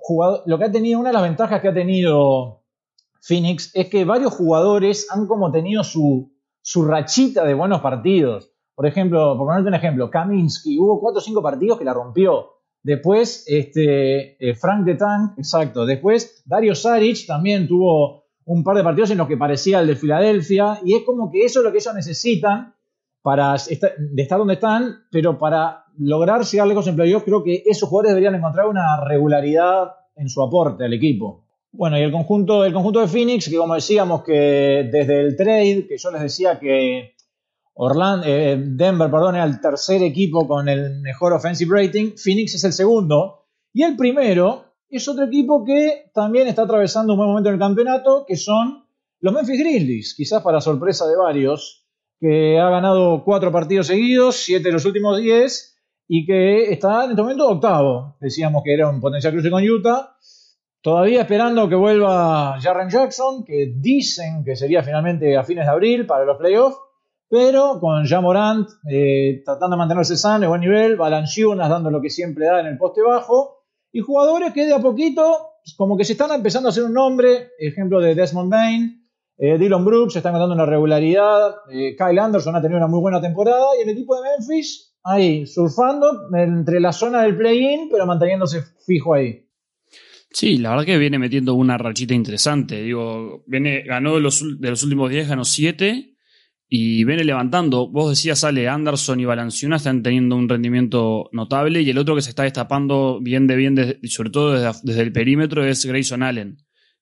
lo 0.45 0.57
que 0.57 0.63
ha 0.63 0.71
tenido, 0.71 0.97
una 0.97 1.09
de 1.09 1.13
las 1.13 1.23
ventajas 1.23 1.61
que 1.61 1.67
ha 1.67 1.73
tenido 1.73 2.63
Phoenix 3.21 3.75
es 3.75 3.89
que 3.89 4.05
varios 4.05 4.33
jugadores 4.33 5.11
han 5.11 5.27
como 5.27 5.51
tenido 5.51 5.83
su, 5.83 6.31
su 6.61 6.85
rachita 6.85 7.43
de 7.43 7.53
buenos 7.53 7.81
partidos. 7.81 8.53
Por 8.73 8.87
ejemplo, 8.87 9.37
por 9.37 9.45
ponerte 9.45 9.67
un 9.67 9.75
ejemplo, 9.75 10.09
Kaminsky, 10.09 10.79
hubo 10.79 11.01
cuatro 11.01 11.19
o 11.19 11.21
cinco 11.21 11.43
partidos 11.43 11.77
que 11.77 11.83
la 11.83 11.93
rompió. 11.93 12.58
Después, 12.81 13.43
este, 13.47 14.37
eh, 14.39 14.55
Frank 14.55 14.85
de 14.85 14.95
Tank, 14.95 15.37
exacto. 15.37 15.85
Después, 15.85 16.43
Dario 16.45 16.75
Saric 16.75 17.25
también 17.25 17.67
tuvo 17.67 18.23
un 18.45 18.63
par 18.63 18.77
de 18.77 18.83
partidos 18.83 19.11
en 19.11 19.17
los 19.17 19.27
que 19.27 19.37
parecía 19.37 19.79
el 19.79 19.87
de 19.87 19.95
Filadelfia. 19.95 20.79
Y 20.83 20.95
es 20.95 21.03
como 21.03 21.29
que 21.31 21.43
eso 21.43 21.59
es 21.59 21.65
lo 21.65 21.71
que 21.71 21.77
ellos 21.77 21.93
necesitan 21.93 22.73
para 23.21 23.55
estar, 23.55 23.93
de 23.97 24.21
estar 24.21 24.37
donde 24.39 24.55
están, 24.55 25.03
pero 25.11 25.37
para 25.37 25.85
lograr 25.97 26.43
llegar 26.43 26.67
lejos 26.67 26.87
en 26.87 26.95
playoff, 26.95 27.23
creo 27.23 27.43
que 27.43 27.63
esos 27.65 27.89
jugadores 27.89 28.11
deberían 28.11 28.35
encontrar 28.35 28.67
una 28.67 29.03
regularidad 29.03 29.91
en 30.15 30.29
su 30.29 30.41
aporte 30.41 30.85
al 30.85 30.93
equipo. 30.93 31.45
Bueno, 31.71 31.99
y 31.99 32.01
el 32.01 32.11
conjunto, 32.11 32.65
el 32.65 32.73
conjunto 32.73 33.01
de 33.01 33.07
Phoenix, 33.07 33.47
que 33.47 33.57
como 33.57 33.75
decíamos 33.75 34.23
que 34.23 34.89
desde 34.91 35.19
el 35.21 35.35
trade, 35.35 35.85
que 35.87 35.97
yo 35.97 36.11
les 36.11 36.21
decía 36.21 36.57
que 36.59 37.15
Orlando, 37.81 38.27
eh, 38.27 38.57
Denver, 38.61 39.09
perdón, 39.09 39.35
era 39.35 39.45
el 39.45 39.61
tercer 39.61 40.03
equipo 40.03 40.45
con 40.45 40.67
el 40.67 40.99
mejor 40.99 41.31
offensive 41.31 41.81
rating, 41.81 42.11
Phoenix 42.17 42.55
es 42.55 42.65
el 42.65 42.73
segundo, 42.73 43.45
y 43.71 43.83
el 43.83 43.95
primero 43.95 44.65
es 44.89 45.07
otro 45.07 45.23
equipo 45.23 45.63
que 45.63 46.11
también 46.13 46.47
está 46.49 46.63
atravesando 46.63 47.13
un 47.13 47.19
buen 47.19 47.29
momento 47.29 47.47
en 47.47 47.55
el 47.55 47.59
campeonato, 47.61 48.25
que 48.27 48.35
son 48.35 48.83
los 49.21 49.33
Memphis 49.33 49.59
Grizzlies, 49.59 50.13
quizás 50.13 50.43
para 50.43 50.59
sorpresa 50.59 51.07
de 51.07 51.15
varios, 51.15 51.87
que 52.19 52.59
ha 52.59 52.69
ganado 52.69 53.23
cuatro 53.23 53.49
partidos 53.49 53.87
seguidos, 53.87 54.35
siete 54.35 54.67
de 54.67 54.73
los 54.73 54.83
últimos 54.83 55.17
diez, 55.17 55.77
y 56.05 56.25
que 56.25 56.73
está 56.73 57.05
en 57.05 57.11
este 57.11 57.21
momento 57.21 57.47
octavo. 57.47 58.17
Decíamos 58.19 58.61
que 58.65 58.73
era 58.73 58.89
un 58.89 58.99
potencial 58.99 59.31
cruce 59.31 59.49
con 59.49 59.63
Utah. 59.63 60.17
Todavía 60.81 61.21
esperando 61.21 61.69
que 61.69 61.75
vuelva 61.75 62.59
Jarren 62.59 62.89
Jackson, 62.89 63.45
que 63.45 63.71
dicen 63.73 64.43
que 64.43 64.57
sería 64.57 64.83
finalmente 64.83 65.37
a 65.37 65.45
fines 65.45 65.65
de 65.65 65.71
abril 65.71 66.05
para 66.05 66.25
los 66.25 66.37
playoffs, 66.37 66.88
pero 67.29 67.79
con 67.79 68.05
Jamorant 68.05 68.67
eh, 68.89 69.43
tratando 69.45 69.75
de 69.75 69.77
mantenerse 69.77 70.17
sano, 70.17 70.39
de 70.39 70.47
buen 70.47 70.61
nivel, 70.61 70.97
Valanciunas 70.97 71.69
dando 71.69 71.91
lo 71.91 72.01
que 72.01 72.09
siempre 72.09 72.47
da 72.47 72.59
en 72.59 72.65
el 72.65 72.77
poste 72.77 73.01
bajo, 73.01 73.65
y 73.91 74.01
jugadores 74.01 74.51
que 74.53 74.65
de 74.65 74.73
a 74.73 74.79
poquito, 74.79 75.37
como 75.77 75.95
que 75.95 76.05
se 76.05 76.13
están 76.13 76.31
empezando 76.31 76.69
a 76.69 76.71
hacer 76.71 76.83
un 76.83 76.93
nombre, 76.93 77.51
ejemplo 77.59 78.01
de 78.01 78.15
Desmond 78.15 78.51
Bain, 78.51 79.07
eh, 79.37 79.57
Dylan 79.57 79.85
Brooks 79.85 80.15
está 80.15 80.29
encontrando 80.29 80.55
una 80.55 80.65
regularidad, 80.65 81.55
eh, 81.71 81.95
Kyle 81.95 82.19
Anderson 82.19 82.55
ha 82.55 82.61
tenido 82.61 82.77
una 82.77 82.87
muy 82.87 82.99
buena 82.99 83.21
temporada, 83.21 83.67
y 83.77 83.83
el 83.83 83.89
equipo 83.89 84.19
de 84.19 84.29
Memphis 84.29 84.95
ahí, 85.03 85.45
surfando 85.45 86.29
entre 86.35 86.79
la 86.79 86.91
zona 86.91 87.21
del 87.21 87.37
play-in, 87.37 87.89
pero 87.91 88.07
manteniéndose 88.07 88.63
fijo 88.85 89.13
ahí. 89.13 89.45
Sí, 90.31 90.57
la 90.57 90.71
verdad 90.71 90.85
que 90.85 90.97
viene 90.97 91.17
metiendo 91.17 91.55
una 91.55 91.77
rachita 91.77 92.13
interesante. 92.13 92.83
Digo, 92.83 93.43
viene, 93.47 93.81
ganó 93.81 94.13
de 94.13 94.21
los, 94.21 94.59
de 94.59 94.69
los 94.69 94.83
últimos 94.83 95.09
10, 95.09 95.27
ganó 95.27 95.43
7 95.43 96.08
y 96.69 97.03
viene 97.03 97.23
levantando. 97.23 97.87
Vos 97.87 98.11
decías, 98.11 98.43
Ale, 98.43 98.69
Anderson 98.69 99.19
y 99.19 99.25
Balanciuna 99.25 99.77
están 99.77 100.03
teniendo 100.03 100.35
un 100.35 100.47
rendimiento 100.47 101.27
notable 101.31 101.81
y 101.81 101.89
el 101.89 101.97
otro 101.97 102.15
que 102.15 102.21
se 102.21 102.29
está 102.29 102.43
destapando 102.43 103.19
bien 103.19 103.47
de 103.47 103.55
bien, 103.55 103.99
sobre 104.03 104.29
todo 104.29 104.53
desde, 104.53 104.79
desde 104.83 105.01
el 105.01 105.11
perímetro, 105.11 105.65
es 105.65 105.83
Grayson 105.83 106.21
Allen, 106.21 106.57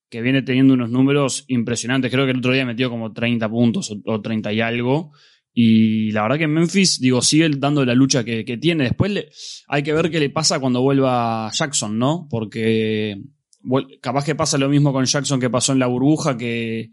que 0.10 0.22
viene 0.22 0.42
teniendo 0.42 0.74
unos 0.74 0.90
números 0.90 1.44
impresionantes. 1.50 2.10
Creo 2.10 2.24
que 2.24 2.32
el 2.32 2.38
otro 2.38 2.54
día 2.54 2.66
metió 2.66 2.90
como 2.90 3.12
30 3.12 3.50
puntos 3.50 3.92
o, 3.92 4.02
o 4.06 4.22
30 4.22 4.54
y 4.54 4.62
algo. 4.62 5.12
Y 5.52 6.12
la 6.12 6.22
verdad 6.22 6.38
que 6.38 6.48
Memphis, 6.48 7.02
digo, 7.02 7.22
sigue 7.22 7.50
dando 7.58 7.84
la 7.84 7.94
lucha 7.94 8.24
que, 8.24 8.46
que 8.46 8.58
tiene. 8.58 8.86
Después 8.86 9.66
hay 9.68 9.84
que 9.84 9.92
ver 9.92 10.10
qué 10.10 10.22
le 10.22 10.30
pasa 10.30 10.62
cuando 10.62 10.82
vuelva 10.82 11.52
Jackson, 11.52 12.00
¿no? 12.00 12.28
Porque 12.30 13.22
capaz 14.00 14.24
que 14.24 14.36
pasa 14.36 14.58
lo 14.58 14.70
mismo 14.70 14.94
con 14.94 15.04
Jackson 15.04 15.42
que 15.42 15.50
pasó 15.50 15.74
en 15.74 15.80
la 15.80 15.88
burbuja, 15.88 16.38
que 16.38 16.92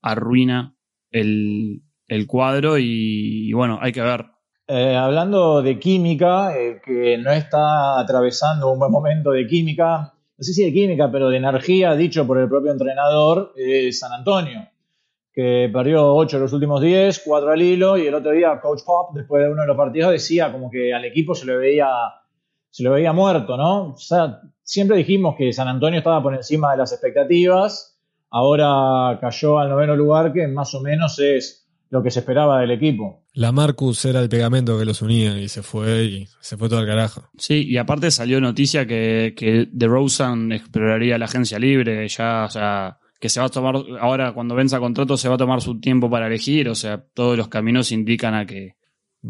arruina 0.00 0.74
el, 1.12 1.82
el 2.08 2.26
cuadro 2.26 2.76
y, 2.78 3.52
bueno, 3.52 3.78
hay 3.80 3.92
que 3.92 4.02
ver. 4.02 4.26
Eh, 4.66 4.96
hablando 4.96 5.62
de 5.62 5.78
química, 5.78 6.56
el 6.56 6.80
que 6.80 7.18
no 7.18 7.30
está 7.30 8.00
atravesando 8.00 8.70
un 8.70 8.78
buen 8.78 8.92
momento 8.92 9.30
de 9.32 9.46
química, 9.46 10.14
no 10.36 10.44
sé 10.44 10.52
si 10.52 10.64
de 10.64 10.72
química, 10.72 11.10
pero 11.10 11.30
de 11.30 11.36
energía, 11.36 11.94
dicho 11.94 12.26
por 12.26 12.38
el 12.38 12.48
propio 12.48 12.72
entrenador, 12.72 13.52
es 13.56 13.98
San 13.98 14.12
Antonio, 14.12 14.68
que 15.32 15.70
perdió 15.72 16.14
8 16.14 16.36
de 16.36 16.42
los 16.42 16.52
últimos 16.52 16.80
10, 16.80 17.22
4 17.24 17.50
al 17.50 17.62
hilo, 17.62 17.98
y 17.98 18.06
el 18.06 18.14
otro 18.14 18.32
día 18.32 18.60
Coach 18.60 18.82
Pop, 18.84 19.14
después 19.14 19.42
de 19.42 19.50
uno 19.50 19.62
de 19.62 19.68
los 19.68 19.76
partidos, 19.76 20.12
decía 20.12 20.52
como 20.52 20.70
que 20.70 20.94
al 20.94 21.04
equipo 21.04 21.34
se 21.34 21.46
le 21.46 21.56
veía, 21.56 21.88
se 22.70 22.82
lo 22.82 22.92
veía 22.92 23.12
muerto, 23.12 23.56
¿no? 23.56 23.94
Siempre 24.62 24.96
dijimos 24.96 25.34
que 25.36 25.52
San 25.52 25.68
Antonio 25.68 25.98
estaba 25.98 26.22
por 26.22 26.34
encima 26.34 26.72
de 26.72 26.78
las 26.78 26.92
expectativas, 26.92 27.91
ahora 28.32 29.18
cayó 29.20 29.58
al 29.58 29.68
noveno 29.68 29.94
lugar, 29.94 30.32
que 30.32 30.48
más 30.48 30.74
o 30.74 30.80
menos 30.80 31.18
es 31.18 31.68
lo 31.90 32.02
que 32.02 32.10
se 32.10 32.20
esperaba 32.20 32.60
del 32.60 32.70
equipo. 32.70 33.22
La 33.34 33.52
Marcus 33.52 34.04
era 34.06 34.20
el 34.20 34.30
pegamento 34.30 34.78
que 34.78 34.86
los 34.86 35.02
unía 35.02 35.38
y 35.38 35.48
se 35.48 35.62
fue 35.62 36.04
y 36.04 36.28
se 36.40 36.56
fue 36.56 36.68
todo 36.68 36.80
al 36.80 36.86
carajo. 36.86 37.28
Sí, 37.36 37.66
y 37.68 37.76
aparte 37.76 38.10
salió 38.10 38.40
noticia 38.40 38.86
que, 38.86 39.34
que 39.36 39.68
DeRozan 39.70 40.52
exploraría 40.52 41.18
la 41.18 41.26
agencia 41.26 41.58
libre, 41.58 42.08
ya, 42.08 42.44
o 42.46 42.50
sea, 42.50 42.98
que 43.20 43.28
se 43.28 43.40
va 43.40 43.46
a 43.46 43.50
tomar, 43.50 43.76
ahora 44.00 44.32
cuando 44.32 44.54
venza 44.54 44.80
contrato 44.80 45.16
se 45.18 45.28
va 45.28 45.34
a 45.34 45.38
tomar 45.38 45.60
su 45.60 45.78
tiempo 45.80 46.10
para 46.10 46.26
elegir, 46.26 46.68
o 46.70 46.74
sea, 46.74 47.04
todos 47.14 47.36
los 47.36 47.48
caminos 47.48 47.92
indican 47.92 48.34
a 48.34 48.46
que 48.46 48.76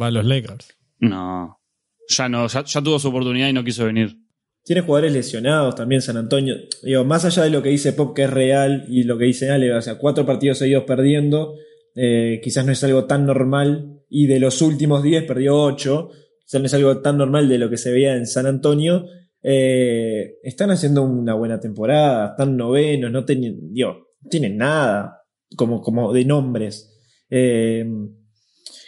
Va 0.00 0.06
a 0.06 0.10
los 0.12 0.24
Lakers. 0.24 0.78
no, 1.00 1.60
ya 2.08 2.28
no, 2.28 2.46
ya, 2.46 2.64
ya 2.64 2.80
tuvo 2.80 2.98
su 2.98 3.08
oportunidad 3.08 3.48
y 3.48 3.52
no 3.52 3.64
quiso 3.64 3.84
venir. 3.84 4.16
Tiene 4.64 4.82
jugadores 4.82 5.12
lesionados 5.12 5.74
también 5.74 6.02
San 6.02 6.16
Antonio. 6.16 6.56
Digo, 6.82 7.04
más 7.04 7.24
allá 7.24 7.42
de 7.42 7.50
lo 7.50 7.62
que 7.62 7.70
dice 7.70 7.92
Pop, 7.92 8.14
que 8.14 8.24
es 8.24 8.30
real, 8.30 8.84
y 8.88 9.02
lo 9.02 9.18
que 9.18 9.24
dice 9.24 9.50
Ale, 9.50 9.74
o 9.74 9.82
sea, 9.82 9.98
cuatro 9.98 10.24
partidos 10.24 10.58
seguidos 10.58 10.84
perdiendo, 10.84 11.56
eh, 11.94 12.40
quizás 12.42 12.64
no 12.64 12.72
es 12.72 12.82
algo 12.84 13.06
tan 13.06 13.26
normal. 13.26 14.00
Y 14.08 14.26
de 14.26 14.38
los 14.38 14.62
últimos 14.62 15.02
10 15.02 15.24
perdió 15.24 15.56
8. 15.56 16.10
Quizás 16.44 16.60
no 16.60 16.66
es 16.66 16.74
algo 16.74 17.00
tan 17.00 17.18
normal 17.18 17.48
de 17.48 17.58
lo 17.58 17.68
que 17.70 17.76
se 17.76 17.90
veía 17.90 18.14
en 18.14 18.26
San 18.26 18.46
Antonio. 18.46 19.06
Eh, 19.42 20.38
están 20.42 20.70
haciendo 20.70 21.02
una 21.02 21.34
buena 21.34 21.58
temporada, 21.58 22.30
están 22.30 22.56
novenos, 22.56 23.10
no 23.10 23.24
tienen, 23.24 23.72
digo, 23.72 24.10
tienen 24.30 24.56
nada 24.56 25.22
como, 25.56 25.80
como 25.80 26.12
de 26.12 26.24
nombres. 26.24 27.00
Eh, 27.28 27.84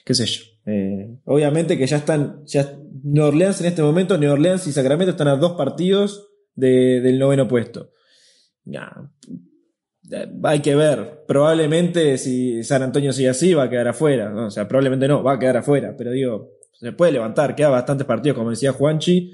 qué 0.05 0.15
sé 0.15 0.27
yo. 0.27 0.54
Eh, 0.67 1.19
obviamente 1.25 1.77
que 1.77 1.87
ya 1.87 1.99
están, 1.99 2.43
ya 2.47 2.79
New 3.03 3.25
Orleans 3.25 3.61
en 3.61 3.67
este 3.67 3.83
momento, 3.83 4.17
New 4.17 4.33
Orleans 4.33 4.67
y 4.67 4.73
Sacramento 4.73 5.11
están 5.11 5.29
a 5.29 5.37
dos 5.37 5.53
partidos 5.53 6.29
de- 6.55 7.01
del 7.01 7.19
noveno 7.19 7.47
puesto. 7.47 7.91
Ya, 8.65 8.91
eh, 10.11 10.27
hay 10.43 10.61
que 10.61 10.75
ver. 10.75 11.25
Probablemente 11.27 12.17
si 12.19 12.63
San 12.63 12.83
Antonio 12.83 13.13
sigue 13.13 13.29
así 13.29 13.53
va 13.55 13.65
a 13.65 13.71
quedar 13.71 13.89
afuera. 13.89 14.31
¿no? 14.31 14.47
O 14.47 14.51
sea, 14.51 14.67
probablemente 14.67 15.07
no, 15.09 15.23
va 15.23 15.35
a 15.35 15.39
quedar 15.39 15.59
afuera. 15.59 15.95
Pero 15.97 16.13
digo, 16.13 16.51
se 16.73 16.93
puede 16.93 17.13
levantar, 17.13 17.55
queda 17.55 17.69
bastantes 17.69 18.07
partidos, 18.07 18.39
como 18.39 18.51
decía 18.51 18.73
Juanchi. 18.73 19.33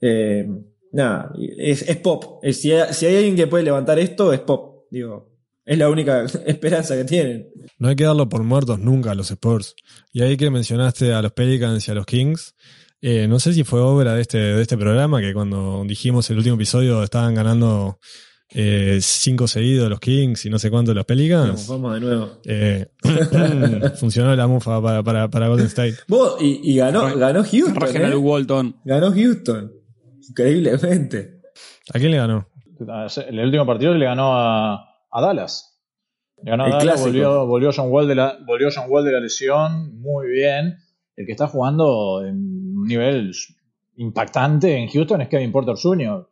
Eh, 0.00 0.46
nada, 0.92 1.32
es, 1.58 1.88
es 1.88 1.96
pop. 1.96 2.42
Si, 2.52 2.70
hay, 2.72 2.92
si 2.92 3.06
hay 3.06 3.16
alguien 3.16 3.36
que 3.36 3.46
puede 3.48 3.64
levantar 3.64 3.98
esto, 3.98 4.32
es 4.32 4.40
pop. 4.40 4.84
Digo, 4.90 5.27
es 5.68 5.76
la 5.76 5.90
única 5.90 6.24
esperanza 6.46 6.96
que 6.96 7.04
tienen. 7.04 7.46
No 7.78 7.88
hay 7.88 7.96
que 7.96 8.04
darlo 8.04 8.28
por 8.28 8.42
muertos 8.42 8.78
nunca 8.78 9.10
a 9.10 9.14
los 9.14 9.30
Spurs. 9.30 9.76
Y 10.12 10.22
ahí 10.22 10.38
que 10.38 10.50
mencionaste 10.50 11.12
a 11.12 11.20
los 11.20 11.32
Pelicans 11.32 11.86
y 11.86 11.90
a 11.90 11.94
los 11.94 12.06
Kings, 12.06 12.54
eh, 13.02 13.28
no 13.28 13.38
sé 13.38 13.52
si 13.52 13.64
fue 13.64 13.80
obra 13.80 14.14
de 14.14 14.22
este, 14.22 14.38
de 14.38 14.62
este 14.62 14.78
programa, 14.78 15.20
que 15.20 15.34
cuando 15.34 15.84
dijimos 15.86 16.28
el 16.30 16.38
último 16.38 16.56
episodio 16.56 17.02
estaban 17.02 17.34
ganando 17.34 18.00
eh, 18.48 18.98
cinco 19.02 19.46
seguidos 19.46 19.90
los 19.90 20.00
Kings 20.00 20.46
y 20.46 20.50
no 20.50 20.58
sé 20.58 20.70
cuánto 20.70 20.94
los 20.94 21.04
Pelicans. 21.04 21.68
vamos 21.68 21.94
de 21.94 22.00
nuevo. 22.00 22.40
Eh, 22.46 22.86
funcionó 24.00 24.34
la 24.34 24.46
mufa 24.46 24.80
para, 24.80 25.02
para, 25.02 25.28
para 25.28 25.48
Golden 25.48 25.66
State. 25.66 25.96
Vos, 26.08 26.40
y, 26.40 26.60
y 26.62 26.76
ganó, 26.76 27.14
ganó 27.14 27.44
Houston. 27.44 27.94
¿eh? 27.94 28.16
Walton. 28.16 28.76
Ganó 28.86 29.12
Houston. 29.12 29.70
Increíblemente. 30.30 31.42
¿A 31.92 31.98
quién 31.98 32.10
le 32.12 32.16
ganó? 32.16 32.48
En 32.80 33.38
el 33.38 33.44
último 33.44 33.66
partido 33.66 33.92
le 33.92 34.06
ganó 34.06 34.32
a, 34.34 34.87
a 35.10 35.20
Dallas. 35.20 35.78
Le 36.42 36.50
ganó 36.50 36.64
a 36.64 36.66
El 36.66 36.72
Dallas, 36.72 37.00
volvió, 37.00 37.46
volvió, 37.46 37.70
John 37.74 37.90
Wall 37.90 38.06
de 38.08 38.14
la, 38.14 38.38
volvió 38.46 38.68
John 38.74 38.84
Wall 38.88 39.04
de 39.04 39.12
la 39.12 39.20
lesión, 39.20 40.00
muy 40.00 40.28
bien. 40.28 40.76
El 41.16 41.26
que 41.26 41.32
está 41.32 41.48
jugando 41.48 42.24
en 42.24 42.36
un 42.76 42.84
nivel 42.86 43.32
impactante 43.96 44.76
en 44.76 44.88
Houston 44.88 45.20
es 45.22 45.28
Kevin 45.28 45.50
Porter 45.50 45.74
Jr. 45.76 46.28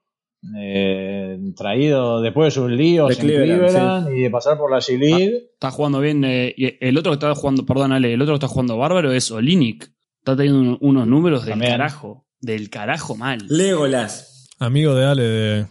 Eh, 0.56 1.38
traído 1.56 2.20
después 2.20 2.46
de 2.46 2.50
sus 2.60 2.70
líos 2.70 3.08
De 3.08 3.14
en 3.14 3.20
Cleveland, 3.20 3.60
Cleveland 3.68 4.16
y 4.16 4.22
de 4.22 4.30
pasar 4.30 4.56
por 4.56 4.70
la 4.70 4.78
G-League. 4.78 5.50
Está 5.54 5.70
jugando 5.72 5.98
bien. 6.00 6.22
eh, 6.24 6.54
y 6.56 6.76
el 6.86 6.96
otro 6.98 7.10
que 7.10 7.14
está 7.14 7.34
jugando, 7.34 7.66
perdón, 7.66 7.92
Ale, 7.92 8.12
el 8.14 8.22
otro 8.22 8.34
que 8.34 8.36
está 8.36 8.48
jugando 8.48 8.76
bárbaro 8.78 9.12
es 9.12 9.30
Olinick. 9.32 9.90
Está 10.18 10.36
teniendo 10.36 10.60
un- 10.60 10.78
unos 10.80 11.06
números 11.08 11.42
del 11.44 11.50
También. 11.54 11.72
carajo. 11.72 12.26
Del 12.40 12.70
carajo 12.70 13.16
mal. 13.16 13.38
Legolas. 13.48 14.48
Amigo 14.58 14.94
de 14.94 15.04
Ale, 15.04 15.22
de... 15.22 15.66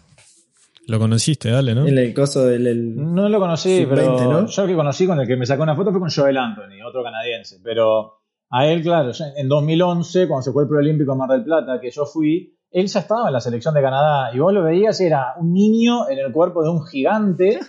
lo 0.87 0.99
conociste, 0.99 1.51
Ale, 1.51 1.73
¿no? 1.75 1.85
En 1.85 1.97
el 1.97 2.13
coso 2.13 2.45
del. 2.45 2.67
el- 2.67 3.13
No 3.13 3.27
lo 3.29 3.39
conocí, 3.39 3.83
Sub-20, 3.83 3.89
pero 3.89 4.41
¿no? 4.41 4.45
yo 4.47 4.61
el 4.63 4.67
que 4.69 4.75
conocí 4.75 5.07
con 5.07 5.19
el 5.19 5.27
que 5.27 5.35
me 5.35 5.45
sacó 5.45 5.63
una 5.63 5.75
foto 5.75 5.91
fue 5.91 5.99
con 5.99 6.09
Joel 6.09 6.37
Anthony, 6.37 6.81
otro 6.87 7.03
canadiense. 7.03 7.59
Pero 7.63 8.13
a 8.49 8.67
él, 8.67 8.81
claro, 8.83 9.11
en 9.35 9.47
2011, 9.49 10.27
cuando 10.27 10.43
se 10.43 10.51
fue 10.51 10.63
el 10.63 10.69
Preolímpico 10.69 11.11
en 11.13 11.17
Mar 11.17 11.29
del 11.29 11.43
Plata, 11.43 11.79
que 11.81 11.89
yo 11.91 12.05
fui, 12.05 12.57
él 12.71 12.87
ya 12.87 12.99
estaba 12.99 13.27
en 13.27 13.33
la 13.33 13.41
selección 13.41 13.73
de 13.73 13.81
Canadá 13.81 14.33
y 14.33 14.39
vos 14.39 14.53
lo 14.53 14.63
veías, 14.63 14.99
era 15.01 15.33
un 15.39 15.53
niño 15.53 16.09
en 16.09 16.19
el 16.19 16.31
cuerpo 16.31 16.61
de 16.63 16.69
un 16.69 16.85
gigante 16.85 17.59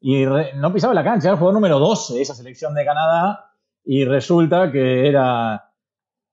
y 0.00 0.24
re- 0.26 0.54
no 0.56 0.72
pisaba 0.72 0.94
la 0.94 1.04
cancha, 1.04 1.28
era 1.28 1.32
el 1.34 1.38
jugador 1.38 1.54
número 1.54 1.78
12 1.78 2.14
de 2.14 2.22
esa 2.22 2.34
selección 2.34 2.74
de 2.74 2.84
Canadá 2.84 3.50
y 3.84 4.04
resulta 4.04 4.72
que 4.72 5.06
era, 5.08 5.70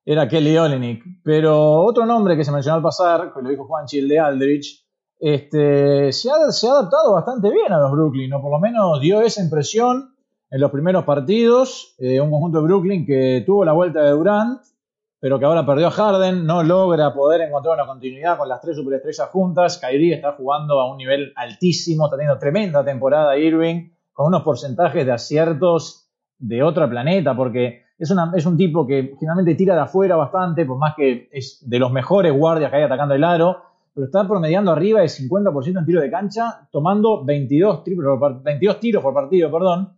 era 0.05 0.27
Kelly 0.27 0.57
Olynyk. 0.57 1.03
Pero 1.23 1.81
otro 1.83 2.05
nombre 2.05 2.35
que 2.37 2.43
se 2.45 2.51
mencionó 2.51 2.77
al 2.77 2.83
pasar, 2.83 3.33
que 3.33 3.41
lo 3.41 3.49
dijo 3.49 3.65
Juanchi, 3.65 3.99
el 3.99 4.07
de 4.07 4.19
Aldrich, 4.19 4.85
este, 5.21 6.11
se, 6.11 6.31
ha, 6.31 6.51
se 6.51 6.67
ha 6.67 6.71
adaptado 6.71 7.13
bastante 7.13 7.51
bien 7.51 7.71
a 7.71 7.77
los 7.77 7.91
Brooklyn, 7.91 8.33
o 8.33 8.41
por 8.41 8.51
lo 8.51 8.59
menos 8.59 8.99
dio 8.99 9.21
esa 9.21 9.43
impresión 9.43 10.15
en 10.49 10.59
los 10.59 10.71
primeros 10.71 11.05
partidos. 11.05 11.93
Eh, 11.99 12.19
un 12.19 12.31
conjunto 12.31 12.57
de 12.57 12.63
Brooklyn 12.63 13.05
que 13.05 13.43
tuvo 13.45 13.63
la 13.63 13.71
vuelta 13.71 14.01
de 14.01 14.09
Durant, 14.09 14.61
pero 15.19 15.37
que 15.37 15.45
ahora 15.45 15.63
perdió 15.63 15.87
a 15.87 15.91
Harden, 15.91 16.47
no 16.47 16.63
logra 16.63 17.13
poder 17.13 17.41
encontrar 17.41 17.75
una 17.75 17.85
continuidad 17.85 18.35
con 18.39 18.49
las 18.49 18.61
tres 18.61 18.75
superestrellas 18.75 19.29
juntas. 19.29 19.77
Kyrie 19.77 20.15
está 20.15 20.31
jugando 20.31 20.79
a 20.79 20.91
un 20.91 20.97
nivel 20.97 21.33
altísimo, 21.35 22.05
está 22.05 22.17
teniendo 22.17 22.39
tremenda 22.39 22.83
temporada 22.83 23.37
Irving, 23.37 23.91
con 24.13 24.25
unos 24.25 24.41
porcentajes 24.41 25.05
de 25.05 25.11
aciertos 25.11 26.09
de 26.39 26.63
otro 26.63 26.89
planeta, 26.89 27.35
porque 27.37 27.83
es, 27.99 28.09
una, 28.09 28.31
es 28.35 28.47
un 28.47 28.57
tipo 28.57 28.87
que 28.87 29.13
finalmente 29.19 29.53
tira 29.53 29.75
de 29.75 29.81
afuera 29.81 30.15
bastante, 30.15 30.65
por 30.65 30.79
más 30.79 30.95
que 30.95 31.29
es 31.31 31.59
de 31.61 31.77
los 31.77 31.91
mejores 31.91 32.33
guardias 32.33 32.71
que 32.71 32.77
hay 32.77 32.83
atacando 32.83 33.13
el 33.13 33.23
aro, 33.23 33.70
pero 33.93 34.05
está 34.05 34.27
promediando 34.27 34.71
arriba 34.71 35.01
de 35.01 35.07
50% 35.07 35.79
en 35.79 35.85
tiro 35.85 36.01
de 36.01 36.09
cancha, 36.09 36.67
tomando 36.71 37.23
22, 37.25 37.83
triples 37.83 38.05
por 38.07 38.19
par- 38.19 38.43
22 38.43 38.79
tiros 38.79 39.03
por 39.03 39.13
partido, 39.13 39.51
perdón. 39.51 39.93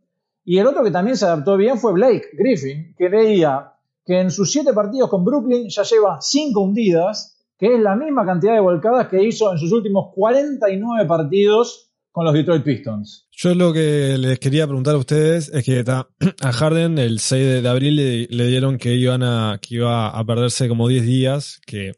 Y 0.46 0.58
el 0.58 0.68
otro 0.68 0.84
que 0.84 0.92
también 0.92 1.16
se 1.16 1.26
adaptó 1.26 1.56
bien 1.58 1.78
fue 1.78 1.94
Blake 1.94 2.30
Griffin, 2.34 2.94
que 2.98 3.08
veía 3.10 3.72
que 4.06 4.20
en 4.20 4.32
sus 4.32 4.52
7 4.52 4.74
partidos 4.74 5.10
con 5.10 5.24
Brooklyn 5.24 5.70
ya 5.70 5.84
lleva 5.84 6.18
5 6.20 6.60
hundidas, 6.60 7.38
que 7.58 7.76
es 7.76 7.80
la 7.80 7.96
misma 7.96 8.26
cantidad 8.26 8.54
de 8.54 8.60
volcadas 8.60 9.08
que 9.08 9.24
hizo 9.24 9.52
en 9.52 9.58
sus 9.58 9.72
últimos 9.72 10.08
49 10.14 11.06
partidos 11.08 11.90
con 12.12 12.26
los 12.26 12.34
Detroit 12.34 12.64
Pistons. 12.64 13.28
Yo 13.32 13.56
lo 13.56 13.72
que 13.74 14.18
les 14.20 14.38
quería 14.40 14.68
preguntar 14.68 14.96
a 14.96 14.98
ustedes 15.00 15.50
es 15.54 15.64
que 15.64 15.84
a 15.88 16.52
Harden 16.52 16.98
el 17.00 17.20
6 17.20 17.46
de, 17.46 17.62
de 17.62 17.70
abril 17.70 17.96
le, 17.96 18.28
le 18.30 18.48
dieron 18.48 18.78
que 18.78 18.96
iban 18.96 19.24
a 19.24 19.58
que 19.62 19.76
iba 19.76 20.10
a 20.10 20.26
perderse 20.26 20.68
como 20.68 20.88
10 20.90 21.06
días, 21.06 21.62
que 21.66 21.94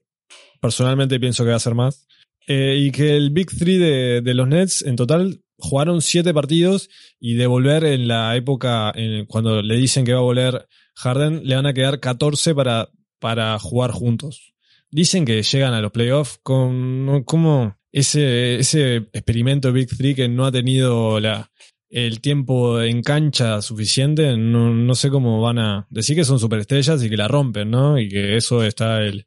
personalmente 0.66 1.20
pienso 1.20 1.44
que 1.44 1.52
va 1.52 1.56
a 1.58 1.60
ser 1.60 1.76
más, 1.76 2.08
eh, 2.48 2.76
y 2.80 2.92
que 2.92 3.16
el 3.16 3.30
Big 3.32 3.48
Three 3.48 3.78
de, 3.78 4.22
de 4.22 4.34
los 4.34 4.48
Nets 4.48 4.82
en 4.84 4.96
total 4.96 5.42
jugaron 5.58 6.02
7 6.02 6.34
partidos 6.34 6.90
y 7.20 7.36
de 7.36 7.48
volver 7.48 7.84
en 7.86 8.08
la 8.08 8.36
época 8.36 8.92
en- 8.96 9.26
cuando 9.26 9.62
le 9.62 9.76
dicen 9.78 10.06
que 10.06 10.14
va 10.14 10.20
a 10.20 10.24
volver 10.24 10.68
Harden 10.96 11.42
le 11.48 11.56
van 11.56 11.66
a 11.66 11.74
quedar 11.74 12.00
14 12.00 12.54
para 12.56 12.90
para 13.20 13.58
jugar 13.60 13.92
juntos. 13.92 14.54
Dicen 14.92 15.26
que 15.26 15.42
llegan 15.44 15.74
a 15.74 15.82
los 15.82 15.92
playoffs 15.92 16.40
con 16.44 17.24
como 17.26 17.78
ese, 17.92 18.56
ese 18.58 18.98
experimento 19.14 19.72
Big 19.72 19.88
Three 19.88 20.14
que 20.16 20.28
no 20.28 20.46
ha 20.46 20.52
tenido 20.52 21.20
la, 21.20 21.50
el 21.90 22.20
tiempo 22.22 22.82
en 22.82 23.02
cancha 23.02 23.62
suficiente, 23.62 24.36
no, 24.38 24.74
no 24.74 24.96
sé 24.96 25.10
cómo 25.10 25.42
van 25.42 25.60
a 25.60 25.88
decir 25.90 26.16
que 26.16 26.26
son 26.26 26.40
superestrellas 26.40 27.02
y 27.04 27.10
que 27.10 27.18
la 27.18 27.28
rompen, 27.30 27.72
¿no? 27.72 27.98
Y 27.98 28.10
que 28.10 28.36
eso 28.36 28.64
está 28.64 29.02
el, 29.02 29.26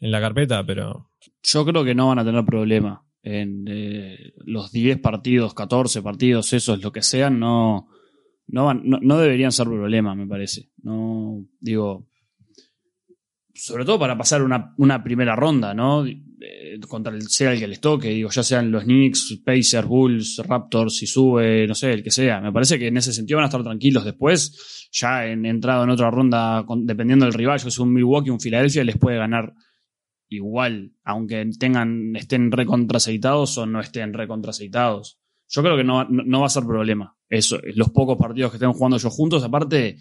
en 0.00 0.10
la 0.10 0.20
carpeta, 0.20 0.64
pero 0.64 1.10
Yo 1.42 1.64
creo 1.64 1.84
que 1.84 1.94
no 1.94 2.08
van 2.08 2.18
a 2.18 2.24
tener 2.24 2.44
problema. 2.44 3.04
En 3.22 3.64
eh, 3.68 4.32
los 4.46 4.72
10 4.72 4.98
partidos, 5.00 5.52
14 5.54 6.00
partidos, 6.02 6.52
esos, 6.54 6.82
lo 6.82 6.90
que 6.90 7.02
sean, 7.02 7.38
no, 7.38 7.88
no, 8.46 8.64
van- 8.64 8.82
no, 8.84 9.18
deberían 9.18 9.52
ser 9.52 9.66
problema, 9.66 10.14
me 10.14 10.26
parece. 10.26 10.70
No, 10.82 11.44
digo, 11.60 12.08
sobre 13.54 13.84
todo 13.84 13.98
para 13.98 14.16
pasar 14.16 14.42
una, 14.42 14.74
una 14.78 15.02
primera 15.04 15.36
ronda, 15.36 15.74
¿no? 15.74 16.06
Eh, 16.06 16.78
contra 16.88 17.12
el 17.14 17.28
sea 17.28 17.52
el 17.52 17.58
que 17.58 17.68
les 17.68 17.80
toque, 17.80 18.08
digo, 18.08 18.30
ya 18.30 18.42
sean 18.42 18.70
los 18.70 18.84
Knicks, 18.84 19.42
Pacers, 19.44 19.86
Bulls, 19.86 20.40
Raptors, 20.46 20.96
si 20.96 21.06
sube, 21.06 21.66
no 21.66 21.74
sé, 21.74 21.92
el 21.92 22.02
que 22.02 22.10
sea. 22.10 22.40
Me 22.40 22.52
parece 22.52 22.78
que 22.78 22.86
en 22.86 22.96
ese 22.96 23.12
sentido 23.12 23.36
van 23.36 23.44
a 23.44 23.48
estar 23.48 23.62
tranquilos 23.62 24.04
después. 24.06 24.88
Ya 24.92 25.26
en 25.26 25.44
entrado 25.44 25.84
en 25.84 25.90
otra 25.90 26.10
ronda, 26.10 26.64
dependiendo 26.78 27.26
del 27.26 27.34
rival, 27.34 27.60
si 27.60 27.68
es 27.68 27.78
un 27.78 27.92
Milwaukee, 27.92 28.30
un 28.30 28.40
Philadelphia, 28.40 28.82
les 28.82 28.96
puede 28.96 29.18
ganar 29.18 29.52
igual, 30.30 30.92
aunque 31.04 31.50
tengan, 31.58 32.14
estén 32.16 32.50
recontraceitados 32.50 33.58
o 33.58 33.66
no 33.66 33.80
estén 33.80 34.12
recontraceitados. 34.14 35.18
Yo 35.48 35.62
creo 35.62 35.76
que 35.76 35.84
no, 35.84 36.04
no, 36.08 36.40
va 36.40 36.46
a 36.46 36.50
ser 36.50 36.64
problema. 36.64 37.16
Eso, 37.28 37.58
los 37.74 37.90
pocos 37.90 38.16
partidos 38.16 38.50
que 38.52 38.56
estén 38.56 38.72
jugando 38.72 38.96
ellos 38.96 39.12
juntos, 39.12 39.42
aparte, 39.42 39.96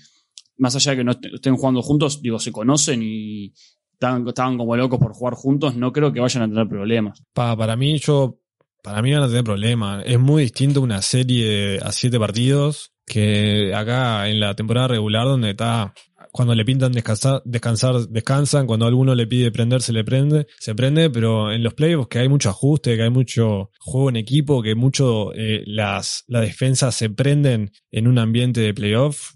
más 0.58 0.76
allá 0.76 0.92
de 0.92 0.98
que 0.98 1.04
no 1.04 1.12
est- 1.12 1.26
estén 1.34 1.56
jugando 1.58 1.82
juntos, 1.82 2.22
digo, 2.22 2.38
se 2.40 2.52
conocen 2.52 3.02
y 3.04 3.54
estaban, 3.94 4.28
estaban 4.28 4.58
como 4.58 4.76
locos 4.78 5.00
por 5.00 5.14
jugar 5.14 5.34
juntos, 5.34 5.76
no 5.76 5.92
creo 5.92 6.14
que 6.14 6.20
vayan 6.20 6.44
a 6.44 6.48
tener 6.48 6.68
problemas. 6.68 7.22
Pa- 7.34 7.58
para 7.58 7.76
mí, 7.76 7.98
yo, 8.00 8.40
para 8.84 9.02
mí 9.02 9.12
van 9.12 9.24
a 9.24 9.28
tener 9.28 9.44
problemas. 9.44 10.04
Es 10.06 10.20
muy 10.20 10.44
distinto 10.44 10.82
una 10.82 11.02
serie 11.02 11.80
a 11.80 11.92
siete 11.92 12.20
partidos 12.20 12.94
que 13.10 13.74
acá 13.76 14.30
en 14.30 14.40
la 14.40 14.56
temporada 14.56 14.88
regular 14.90 15.26
donde 15.26 15.50
está, 15.50 15.94
cuando 16.32 16.56
le 16.56 16.64
pintan 16.64 16.92
descansar, 16.94 17.42
descansar, 17.44 17.96
descansan, 18.08 18.68
cuando 18.68 18.86
alguno 18.86 19.16
le 19.16 19.28
pide 19.28 19.52
prender, 19.52 19.82
se 19.82 19.92
le 19.92 20.04
prende, 20.06 20.48
se 20.60 20.76
prende, 20.76 21.10
pero 21.10 21.52
en 21.52 21.64
los 21.64 21.74
playoffs 21.74 22.08
que 22.08 22.20
hay 22.20 22.30
mucho 22.30 22.50
ajuste, 22.50 22.96
que 22.96 23.04
hay 23.04 23.10
mucho 23.10 23.72
juego 23.80 24.10
en 24.10 24.16
equipo, 24.16 24.62
que 24.62 24.76
mucho 24.76 25.34
eh, 25.34 25.64
las, 25.66 26.24
las 26.28 26.44
defensas 26.44 26.96
se 26.96 27.10
prenden 27.10 27.72
en 27.92 28.08
un 28.08 28.20
ambiente 28.20 28.62
de 28.62 28.74
playoff, 28.74 29.32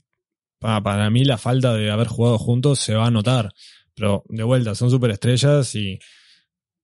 pa- 0.59 0.81
para 0.83 1.09
mí 1.09 1.25
la 1.25 1.37
falta 1.37 1.73
de 1.73 1.91
haber 1.91 2.07
jugado 2.07 2.37
juntos 2.37 2.79
se 2.79 2.93
va 2.93 3.07
a 3.07 3.11
notar. 3.11 3.51
Pero 3.95 4.23
de 4.29 4.43
vuelta, 4.43 4.75
son 4.75 4.89
superestrellas 4.89 5.75
y 5.75 5.99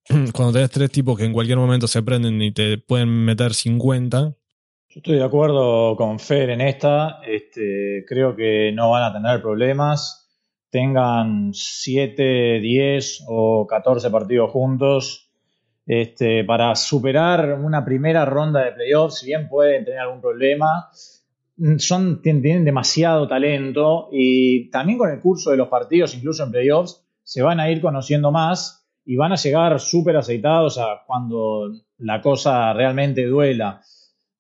cuando 0.33 0.53
tenés 0.53 0.71
tres 0.71 0.89
tipos 0.91 1.17
que 1.17 1.25
en 1.25 1.33
cualquier 1.33 1.57
momento 1.57 1.87
se 1.87 2.01
prenden 2.01 2.41
y 2.41 2.51
te 2.51 2.77
pueden 2.79 3.09
meter 3.25 3.53
50, 3.53 4.35
Yo 4.89 4.99
estoy 5.01 5.17
de 5.17 5.23
acuerdo 5.23 5.95
con 5.95 6.19
Fer 6.19 6.49
en 6.49 6.61
esta. 6.61 7.19
Este, 7.25 8.03
creo 8.07 8.35
que 8.35 8.71
no 8.73 8.89
van 8.91 9.03
a 9.03 9.13
tener 9.13 9.41
problemas. 9.41 10.27
Tengan 10.71 11.51
7, 11.53 12.59
10 12.59 13.25
o 13.27 13.67
14 13.67 14.09
partidos 14.09 14.51
juntos. 14.51 15.29
Este, 15.85 16.43
para 16.43 16.75
superar 16.75 17.53
una 17.53 17.83
primera 17.83 18.25
ronda 18.25 18.63
de 18.63 18.71
playoffs, 18.73 19.19
si 19.19 19.27
bien 19.27 19.47
pueden 19.49 19.85
tener 19.85 19.99
algún 19.99 20.21
problema, 20.21 20.89
son, 21.77 22.21
tien- 22.21 22.41
tienen 22.43 22.63
demasiado 22.65 23.27
talento 23.27 24.07
y 24.11 24.69
también 24.69 24.99
con 24.99 25.09
el 25.11 25.19
curso 25.19 25.49
de 25.49 25.57
los 25.57 25.67
partidos, 25.67 26.13
incluso 26.15 26.43
en 26.43 26.51
playoffs, 26.51 27.03
se 27.23 27.41
van 27.41 27.59
a 27.59 27.71
ir 27.71 27.81
conociendo 27.81 28.31
más 28.31 28.87
y 29.03 29.15
van 29.15 29.31
a 29.31 29.35
llegar 29.35 29.79
súper 29.79 30.15
aceitados 30.17 30.77
a 30.77 31.01
cuando 31.07 31.71
la 31.97 32.21
cosa 32.21 32.71
realmente 32.73 33.25
duela. 33.25 33.81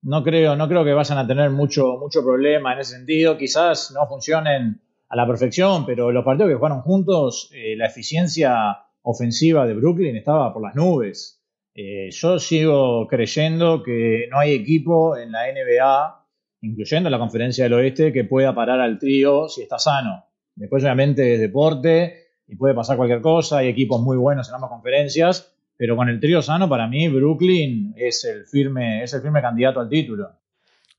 No 0.01 0.23
creo, 0.23 0.55
no 0.55 0.67
creo 0.67 0.85
que 0.85 0.93
vayan 0.93 1.17
a 1.17 1.27
tener 1.27 1.49
mucho, 1.49 1.97
mucho 1.97 2.23
problema 2.23 2.73
en 2.73 2.79
ese 2.79 2.95
sentido. 2.95 3.37
Quizás 3.37 3.91
no 3.91 4.07
funcionen 4.07 4.81
a 5.09 5.15
la 5.15 5.27
perfección, 5.27 5.85
pero 5.85 6.11
los 6.11 6.23
partidos 6.23 6.49
que 6.49 6.55
jugaron 6.55 6.81
juntos, 6.81 7.49
eh, 7.53 7.75
la 7.75 7.87
eficiencia 7.87 8.77
ofensiva 9.01 9.65
de 9.65 9.73
Brooklyn 9.73 10.15
estaba 10.15 10.53
por 10.53 10.63
las 10.63 10.75
nubes. 10.75 11.41
Eh, 11.73 12.09
yo 12.11 12.39
sigo 12.39 13.07
creyendo 13.07 13.83
que 13.83 14.27
no 14.29 14.39
hay 14.39 14.53
equipo 14.53 15.17
en 15.17 15.31
la 15.31 15.47
NBA, 15.51 16.25
incluyendo 16.61 17.09
la 17.09 17.19
conferencia 17.19 17.63
del 17.65 17.73
oeste, 17.73 18.13
que 18.13 18.23
pueda 18.23 18.53
parar 18.53 18.79
al 18.79 18.99
trío 18.99 19.49
si 19.49 19.63
está 19.63 19.79
sano. 19.79 20.25
Después, 20.55 20.83
obviamente, 20.83 21.33
es 21.35 21.39
deporte 21.39 22.33
y 22.47 22.55
puede 22.55 22.73
pasar 22.73 22.97
cualquier 22.97 23.21
cosa. 23.21 23.59
Hay 23.59 23.67
equipos 23.67 24.01
muy 24.01 24.17
buenos 24.17 24.49
en 24.49 24.55
ambas 24.55 24.69
conferencias, 24.69 25.55
pero 25.79 25.95
con 25.95 26.09
el 26.09 26.19
trío 26.19 26.41
sano, 26.41 26.67
para 26.67 26.89
mí, 26.89 27.07
Brooklyn 27.07 27.93
es 27.95 28.25
el 28.25 28.45
firme, 28.45 29.01
es 29.01 29.13
el 29.13 29.21
firme 29.21 29.41
candidato 29.41 29.79
al 29.79 29.87
título. 29.87 30.29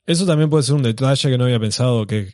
eso 0.07 0.25
también 0.25 0.49
puede 0.49 0.63
ser 0.63 0.75
un 0.75 0.83
detalle 0.83 1.29
que 1.29 1.37
no 1.37 1.45
había 1.45 1.61
pensado, 1.61 2.07
que 2.07 2.33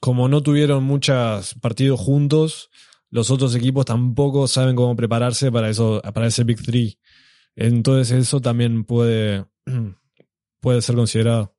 como 0.00 0.26
no 0.26 0.42
tuvieron 0.42 0.82
muchos 0.82 1.54
partidos 1.60 2.00
juntos, 2.00 2.68
los 3.10 3.30
otros 3.30 3.54
equipos 3.54 3.84
tampoco 3.84 4.48
saben 4.48 4.74
cómo 4.74 4.96
prepararse 4.96 5.52
para 5.52 5.68
eso, 5.68 6.02
para 6.12 6.26
ese 6.26 6.42
Big 6.42 6.60
Three. 6.60 6.98
Entonces 7.54 8.10
eso 8.18 8.40
también 8.40 8.82
puede, 8.82 9.44
puede 10.60 10.82
ser 10.82 10.96
considerado. 10.96 11.54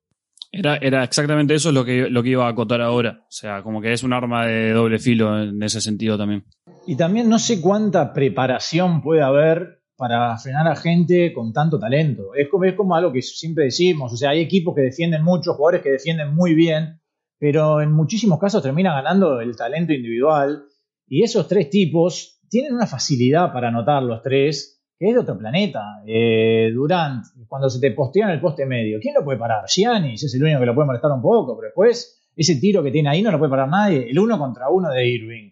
Era, 0.52 0.76
era 0.76 1.02
exactamente 1.02 1.54
eso 1.54 1.72
lo 1.72 1.82
que, 1.82 2.10
lo 2.10 2.22
que 2.22 2.28
iba 2.28 2.46
a 2.46 2.50
acotar 2.50 2.82
ahora. 2.82 3.22
O 3.22 3.32
sea, 3.32 3.62
como 3.62 3.80
que 3.80 3.94
es 3.94 4.02
un 4.02 4.12
arma 4.12 4.44
de 4.44 4.72
doble 4.72 4.98
filo 4.98 5.42
en 5.42 5.62
ese 5.62 5.80
sentido 5.80 6.18
también. 6.18 6.44
Y 6.86 6.94
también 6.94 7.30
no 7.30 7.38
sé 7.38 7.62
cuánta 7.62 8.12
preparación 8.12 9.00
puede 9.00 9.22
haber 9.22 9.83
para 9.96 10.36
frenar 10.38 10.66
a 10.66 10.76
gente 10.76 11.32
con 11.32 11.52
tanto 11.52 11.78
talento. 11.78 12.34
Es 12.34 12.48
como, 12.48 12.64
es 12.64 12.74
como 12.74 12.94
algo 12.94 13.12
que 13.12 13.22
siempre 13.22 13.64
decimos. 13.64 14.12
O 14.12 14.16
sea, 14.16 14.30
hay 14.30 14.40
equipos 14.40 14.74
que 14.74 14.82
defienden 14.82 15.22
mucho, 15.22 15.54
jugadores 15.54 15.82
que 15.82 15.90
defienden 15.90 16.34
muy 16.34 16.54
bien, 16.54 17.00
pero 17.38 17.80
en 17.80 17.92
muchísimos 17.92 18.38
casos 18.38 18.62
termina 18.62 18.94
ganando 18.94 19.40
el 19.40 19.56
talento 19.56 19.92
individual. 19.92 20.64
Y 21.06 21.22
esos 21.22 21.46
tres 21.46 21.70
tipos 21.70 22.40
tienen 22.48 22.74
una 22.74 22.86
facilidad 22.86 23.52
para 23.52 23.68
anotar 23.68 24.02
los 24.02 24.22
tres 24.22 24.74
que 24.98 25.08
es 25.08 25.14
de 25.14 25.20
otro 25.20 25.38
planeta. 25.38 26.02
Eh, 26.06 26.70
Durant, 26.72 27.24
cuando 27.48 27.68
se 27.68 27.80
te 27.80 27.90
postea 27.90 28.26
en 28.26 28.32
el 28.32 28.40
poste 28.40 28.64
medio, 28.64 28.98
¿quién 29.00 29.14
lo 29.14 29.24
puede 29.24 29.38
parar? 29.38 29.64
Giannis 29.66 30.22
es 30.22 30.34
el 30.34 30.42
único 30.42 30.60
que 30.60 30.66
lo 30.66 30.74
puede 30.74 30.86
molestar 30.86 31.10
un 31.10 31.22
poco, 31.22 31.56
pero 31.56 31.66
después 31.66 32.22
ese 32.36 32.56
tiro 32.56 32.82
que 32.82 32.90
tiene 32.90 33.08
ahí 33.08 33.22
no 33.22 33.30
lo 33.30 33.38
puede 33.38 33.50
parar 33.50 33.68
nadie. 33.68 34.08
El 34.08 34.18
uno 34.18 34.38
contra 34.38 34.68
uno 34.68 34.90
de 34.90 35.06
Irving. 35.06 35.50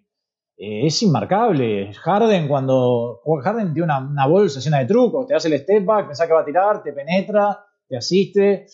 Eh, 0.64 0.86
es 0.86 1.02
inmarcable. 1.02 1.92
Harden, 1.92 2.46
cuando 2.46 3.20
Harden 3.42 3.74
tiene 3.74 3.92
una, 3.92 4.26
bolsa 4.28 4.60
llena 4.60 4.78
de 4.78 4.84
trucos, 4.86 5.26
te 5.26 5.34
hace 5.34 5.48
el 5.48 5.58
step 5.58 5.84
back, 5.84 6.06
pensás 6.06 6.28
que 6.28 6.34
va 6.34 6.42
a 6.42 6.44
tirar, 6.44 6.84
te 6.84 6.92
penetra, 6.92 7.66
te 7.88 7.96
asiste. 7.96 8.66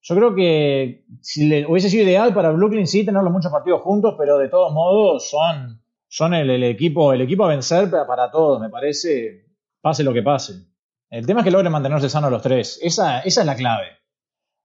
Yo 0.00 0.14
creo 0.14 0.32
que 0.32 1.04
si 1.22 1.48
le, 1.48 1.66
hubiese 1.66 1.90
sido 1.90 2.04
ideal 2.04 2.32
para 2.32 2.52
Brooklyn 2.52 2.86
sí 2.86 3.04
tenerlos 3.04 3.32
muchos 3.32 3.50
partidos 3.50 3.80
juntos, 3.80 4.14
pero 4.16 4.38
de 4.38 4.48
todos 4.48 4.72
modos 4.72 5.28
son, 5.28 5.82
son 6.06 6.34
el, 6.34 6.50
el 6.50 6.62
equipo, 6.62 7.12
el 7.12 7.22
equipo 7.22 7.46
a 7.46 7.48
vencer 7.48 7.90
para 7.90 8.30
todos, 8.30 8.60
me 8.60 8.70
parece, 8.70 9.46
pase 9.80 10.04
lo 10.04 10.12
que 10.12 10.22
pase. 10.22 10.52
El 11.10 11.26
tema 11.26 11.40
es 11.40 11.44
que 11.44 11.50
logren 11.50 11.72
mantenerse 11.72 12.08
sanos 12.08 12.30
los 12.30 12.42
tres. 12.42 12.78
Esa, 12.80 13.22
esa 13.22 13.40
es 13.40 13.46
la 13.46 13.56
clave. 13.56 13.88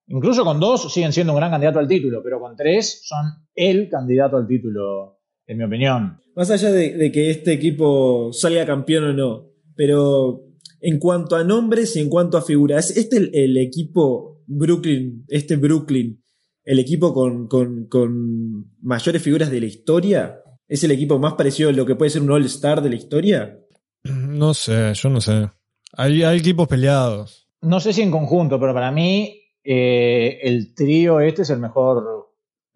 Incluso 0.06 0.46
con 0.46 0.60
dos 0.60 0.94
siguen 0.94 1.14
siendo 1.14 1.34
un 1.34 1.40
gran 1.40 1.50
candidato 1.50 1.80
al 1.80 1.88
título, 1.88 2.22
pero 2.24 2.40
con 2.40 2.56
tres 2.56 3.08
son 3.08 3.48
el 3.56 3.90
candidato 3.90 4.38
al 4.38 4.46
título, 4.46 5.19
en 5.50 5.58
mi 5.58 5.64
opinión. 5.64 6.22
Más 6.36 6.52
allá 6.52 6.72
de, 6.72 6.94
de 6.94 7.12
que 7.12 7.32
este 7.32 7.52
equipo 7.52 8.32
salga 8.32 8.66
campeón 8.66 9.04
o 9.06 9.14
no, 9.14 9.48
pero 9.76 10.44
en 10.80 11.00
cuanto 11.00 11.36
a 11.36 11.44
nombres 11.44 11.96
y 11.96 12.00
en 12.00 12.10
cuanto 12.10 12.38
a 12.38 12.44
figuras, 12.44 12.96
¿este 12.96 13.18
el, 13.18 13.32
el 13.34 13.58
equipo 13.58 14.44
Brooklyn, 14.46 15.26
este 15.28 15.56
Brooklyn, 15.56 16.24
el 16.64 16.80
equipo 16.80 17.14
con, 17.14 17.48
con, 17.48 17.88
con 17.88 18.76
mayores 18.82 19.22
figuras 19.22 19.50
de 19.50 19.60
la 19.60 19.66
historia? 19.66 20.40
¿Es 20.68 20.84
el 20.84 20.92
equipo 20.92 21.18
más 21.18 21.34
parecido 21.34 21.70
a 21.70 21.74
lo 21.74 21.86
que 21.86 21.96
puede 21.96 22.12
ser 22.12 22.22
un 22.22 22.32
All-Star 22.32 22.84
de 22.84 22.90
la 22.90 22.96
historia? 22.96 23.60
No 24.04 24.54
sé, 24.54 24.94
yo 24.94 25.10
no 25.10 25.20
sé. 25.20 25.50
Hay, 25.94 26.22
hay 26.22 26.38
equipos 26.38 26.68
peleados. 26.68 27.50
No 27.62 27.80
sé 27.80 27.92
si 27.92 28.04
en 28.04 28.12
conjunto, 28.12 28.60
pero 28.60 28.76
para 28.76 28.92
mí 28.92 29.42
eh, 29.64 30.40
el 30.44 30.76
trío 30.76 31.20
este 31.20 31.42
es 31.42 31.50
el 31.50 31.60
mejor 31.60 32.19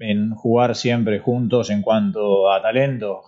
en 0.04 0.36
jugar 0.36 0.76
siempre 0.76 1.20
juntos 1.20 1.70
en 1.70 1.82
cuanto 1.82 2.52
a 2.52 2.62
talento. 2.62 3.22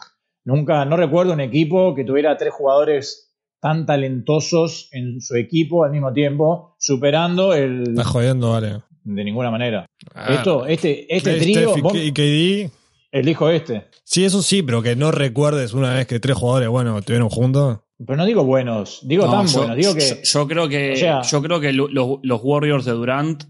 Nunca, 0.43 0.85
no 0.85 0.97
recuerdo 0.97 1.33
un 1.33 1.39
equipo 1.41 1.95
que 1.95 2.03
tuviera 2.03 2.37
tres 2.37 2.53
jugadores 2.53 3.33
tan 3.59 3.85
talentosos 3.85 4.89
en 4.91 5.19
su 5.21 5.35
equipo 5.35 5.83
al 5.83 5.91
mismo 5.91 6.13
tiempo, 6.13 6.75
superando 6.79 7.53
el 7.53 7.89
Estás 7.89 8.05
jodiendo, 8.07 8.51
vale. 8.51 8.81
de 9.03 9.23
ninguna 9.23 9.49
manera. 9.49 9.85
Ah, 10.13 10.33
Esto, 10.35 10.65
este, 10.67 11.13
este 11.15 11.37
Clay, 11.37 11.53
trío, 11.53 11.73
y 11.95 12.11
KD. 12.11 12.71
elijo 13.11 13.49
este. 13.49 13.85
Sí, 14.03 14.23
eso 14.23 14.41
sí, 14.43 14.61
pero 14.61 14.83
que 14.83 14.95
no 14.95 15.11
recuerdes 15.11 15.73
una 15.73 15.93
vez 15.93 16.05
que 16.05 16.19
tres 16.19 16.37
jugadores, 16.37 16.69
bueno, 16.69 16.99
estuvieron 16.99 17.29
juntos. 17.29 17.79
Pero 18.05 18.17
no 18.17 18.25
digo 18.25 18.43
buenos, 18.43 18.99
digo 19.07 19.25
No, 19.25 19.31
tan 19.31 19.47
yo, 19.47 19.57
buenos, 19.59 19.77
digo 19.77 19.93
que 19.95 20.01
yo, 20.01 20.15
yo 20.23 20.47
creo 20.47 20.67
que, 20.69 20.91
o 20.91 20.95
sea- 20.97 21.21
yo 21.21 21.41
creo 21.41 21.59
que 21.59 21.71
lo- 21.73 21.87
los, 21.87 22.19
los 22.21 22.41
Warriors 22.43 22.85
de 22.85 22.91
Durant, 22.91 23.43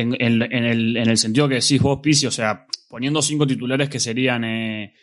en, 0.00 0.14
en- 0.20 0.42
en 0.42 0.64
el, 0.64 0.96
en 0.96 1.08
el 1.08 1.16
sentido 1.18 1.48
que 1.48 1.56
decís 1.56 1.80
vos, 1.80 2.00
Pizzi, 2.02 2.26
o 2.26 2.30
sea, 2.30 2.66
poniendo 2.88 3.20
cinco 3.22 3.46
titulares 3.46 3.88
que 3.88 4.00
serían 4.00 4.44
eh, 4.44 4.94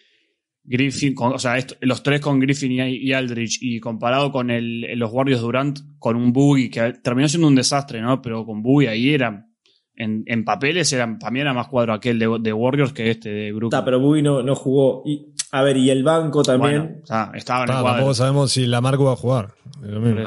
Griffin, 0.64 1.14
con- 1.14 1.34
o 1.34 1.40
sea, 1.40 1.58
esto- 1.58 1.76
los 1.82 2.02
tres 2.02 2.22
con 2.22 2.40
Griffin 2.40 2.72
y, 2.72 2.82
y 2.98 3.14
Aldridge, 3.14 3.60
y 3.62 3.80
comparado 3.80 4.32
con 4.32 4.50
el, 4.50 4.82
los 4.98 5.12
Warriors 5.12 5.42
Durant, 5.42 5.80
con 6.00 6.16
un 6.16 6.34
Boogie, 6.34 6.70
que 6.70 6.94
terminó 7.04 7.28
siendo 7.28 7.48
un 7.48 7.56
desastre, 7.56 8.02
¿no? 8.02 8.22
Pero 8.22 8.46
con 8.46 8.64
Boogie 8.64 8.90
ahí 8.90 9.14
era, 9.14 9.46
en, 9.96 10.24
en 10.26 10.44
papeles 10.44 10.92
eran, 10.94 11.20
para 11.20 11.32
mí 11.32 11.40
era 11.40 11.54
más 11.54 11.68
cuadro 11.68 11.94
aquel 11.94 12.18
de, 12.20 12.38
de 12.42 12.52
Warriors 12.54 12.92
que 12.94 13.12
este 13.12 13.30
de 13.30 13.52
Brooklyn. 13.52 13.78
Está, 13.78 13.86
pero 13.86 14.00
Boogie 14.00 14.24
no, 14.24 14.42
no 14.44 14.56
jugó. 14.56 15.04
Y, 15.06 15.28
a 15.52 15.62
ver, 15.62 15.78
y 15.78 15.90
el 15.90 16.04
banco 16.04 16.42
también. 16.44 17.02
Bueno, 17.08 17.32
estaba 17.36 17.64
en 17.64 17.70
el 17.70 17.76
cuadro. 17.76 17.90
tampoco 17.92 18.14
sabemos 18.16 18.52
si 18.52 18.66
la 18.66 18.82
Marco 18.82 19.06
va 19.06 19.14
a 19.14 19.16
jugar. 19.16 19.54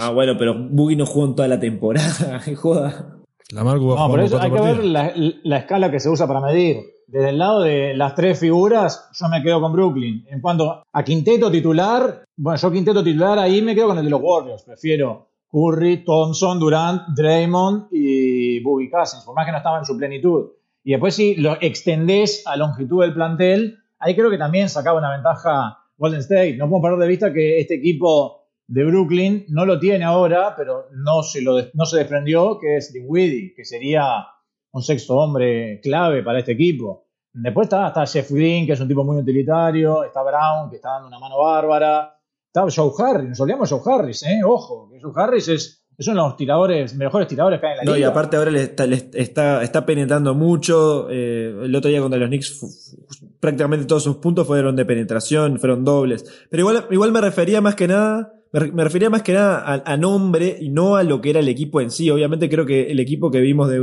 Ah, 0.01 0.11
bueno, 0.11 0.37
pero 0.39 0.55
Boogie 0.57 0.97
no 0.97 1.05
jugó 1.05 1.27
en 1.27 1.35
toda 1.35 1.49
la 1.49 1.59
temporada. 1.61 2.41
Joda. 2.57 3.18
La 3.53 3.65
Marco 3.65 3.89
va 3.89 3.97
No, 3.97 4.09
por 4.09 4.21
eso 4.21 4.41
hay 4.41 4.51
que 4.51 4.61
ver 4.61 4.85
la, 4.85 5.13
la 5.15 5.57
escala 5.59 5.91
que 5.91 6.01
se 6.01 6.11
usa 6.11 6.27
para 6.27 6.41
medir. 6.41 6.77
Desde 7.07 7.31
el 7.31 7.39
lado 7.39 7.63
de 7.63 7.95
las 7.95 8.15
tres 8.15 8.39
figuras, 8.39 9.09
yo 9.19 9.29
me 9.29 9.43
quedo 9.43 9.63
con 9.63 9.73
Brooklyn. 9.73 10.27
En 10.29 10.43
cuanto 10.43 10.83
a 10.93 11.03
quinteto 11.03 11.51
titular, 11.51 12.25
bueno, 12.37 12.59
yo 12.59 12.71
quinteto 12.71 13.03
titular 13.03 13.39
ahí 13.39 13.63
me 13.63 13.75
quedo 13.75 13.89
con 13.89 13.99
el 13.99 14.05
de 14.05 14.11
los 14.11 14.21
Warriors. 14.23 14.65
Prefiero 14.65 15.29
Curry, 15.51 16.05
Thompson, 16.05 16.61
Durant, 16.61 17.09
Draymond 17.17 17.87
y 17.91 18.61
Boogie 18.61 18.91
Cousins, 18.91 19.25
por 19.25 19.35
más 19.35 19.47
que 19.47 19.53
no 19.53 19.59
estaba 19.59 19.79
en 19.79 19.87
su 19.87 19.97
plenitud. 19.97 20.51
Y 20.85 20.91
después 20.91 21.15
si 21.15 21.37
lo 21.37 21.57
extendés 21.63 22.47
a 22.47 22.57
longitud 22.57 23.01
del 23.01 23.15
plantel, 23.15 23.79
ahí 23.99 24.15
creo 24.15 24.31
que 24.31 24.37
también 24.37 24.69
sacaba 24.69 24.99
una 24.99 25.11
ventaja 25.11 25.79
Golden 25.97 26.21
State. 26.21 26.57
No 26.59 26.69
podemos 26.69 26.83
perder 26.83 26.99
de 26.99 27.09
vista 27.09 27.33
que 27.33 27.61
este 27.61 27.77
equipo 27.77 28.38
de 28.69 28.85
Brooklyn 28.85 29.47
no 29.49 29.65
lo 29.67 29.79
tiene 29.81 30.05
ahora, 30.05 30.55
pero 30.57 30.87
no 30.93 31.23
se, 31.23 31.41
lo, 31.43 31.57
no 31.75 31.87
se 31.87 31.99
desprendió, 31.99 32.59
que 32.61 32.77
es 32.77 32.93
Dinwiddie, 32.93 33.55
que 33.57 33.65
sería 33.65 34.27
un 34.73 34.83
sexto 34.83 35.17
hombre 35.17 35.81
clave 35.83 36.23
para 36.23 36.39
este 36.41 36.53
equipo. 36.53 37.07
Después 37.33 37.67
está, 37.67 37.89
está 37.89 38.07
Jeff 38.07 38.31
Green, 38.31 38.67
que 38.67 38.73
es 38.73 38.81
un 38.81 38.89
tipo 38.89 39.05
muy 39.05 39.17
utilitario, 39.19 40.05
está 40.05 40.23
Brown, 40.23 40.69
que 40.71 40.77
está 40.77 40.91
dando 40.91 41.09
una 41.09 41.19
mano 41.19 41.39
bárbara, 41.41 42.15
está 42.47 42.67
Joe 42.71 42.93
Harris, 42.99 43.29
nos 43.31 43.41
olvidamos 43.41 43.71
Joe 43.71 43.81
Harris, 43.85 44.23
¿eh? 44.25 44.41
ojo, 44.45 44.89
que 44.91 45.01
Joe 45.01 45.13
Harris 45.17 45.49
es, 45.49 45.87
es 45.97 46.09
uno 46.09 46.23
de 46.25 46.29
los 46.29 46.37
tiradores, 46.37 46.95
mejores 46.95 47.27
tiradores 47.29 47.61
que 47.61 47.67
hay 47.67 47.73
en 47.73 47.79
la 47.79 47.85
No, 47.85 47.93
y 47.93 47.97
liga. 48.01 48.09
aparte 48.11 48.37
ahora 48.37 48.51
le 48.51 48.63
está, 48.65 48.87
le 48.87 48.97
está, 49.15 49.63
está 49.63 49.87
penetrando 49.87 50.35
mucho. 50.35 51.09
eh, 51.11 51.55
el 51.63 51.75
otro 51.75 51.89
día 51.91 52.01
contra 52.01 52.19
los 52.19 52.29
Knicks 52.29 52.97
prácticamente 53.41 53.87
todos 53.87 54.03
sus 54.03 54.17
puntos 54.17 54.47
fueron 54.47 54.77
de 54.77 54.85
penetración, 54.85 55.59
fueron 55.59 55.85
dobles. 55.85 56.25
Pero 56.51 56.61
igual, 56.63 56.87
igual 56.91 57.13
me 57.13 57.21
refería 57.21 57.61
más 57.61 57.75
que 57.77 57.89
nada, 57.89 58.33
me, 58.53 58.61
re- 58.61 58.73
me 58.73 58.85
refería 58.85 59.11
más 59.11 59.23
que 59.23 59.33
nada 59.33 59.59
a, 59.59 59.93
a 59.93 59.97
nombre 59.97 60.57
y 60.61 60.69
no 60.71 60.97
a 60.97 61.03
lo 61.03 61.21
que 61.21 61.31
era 61.31 61.41
el 61.41 61.49
equipo 61.49 61.81
en 61.81 61.91
sí. 61.91 62.11
Obviamente 62.11 62.49
creo 62.49 62.65
que 62.67 62.91
el 62.91 63.01
equipo 63.01 63.31
que 63.31 63.41
vimos 63.41 63.69
de, 63.69 63.81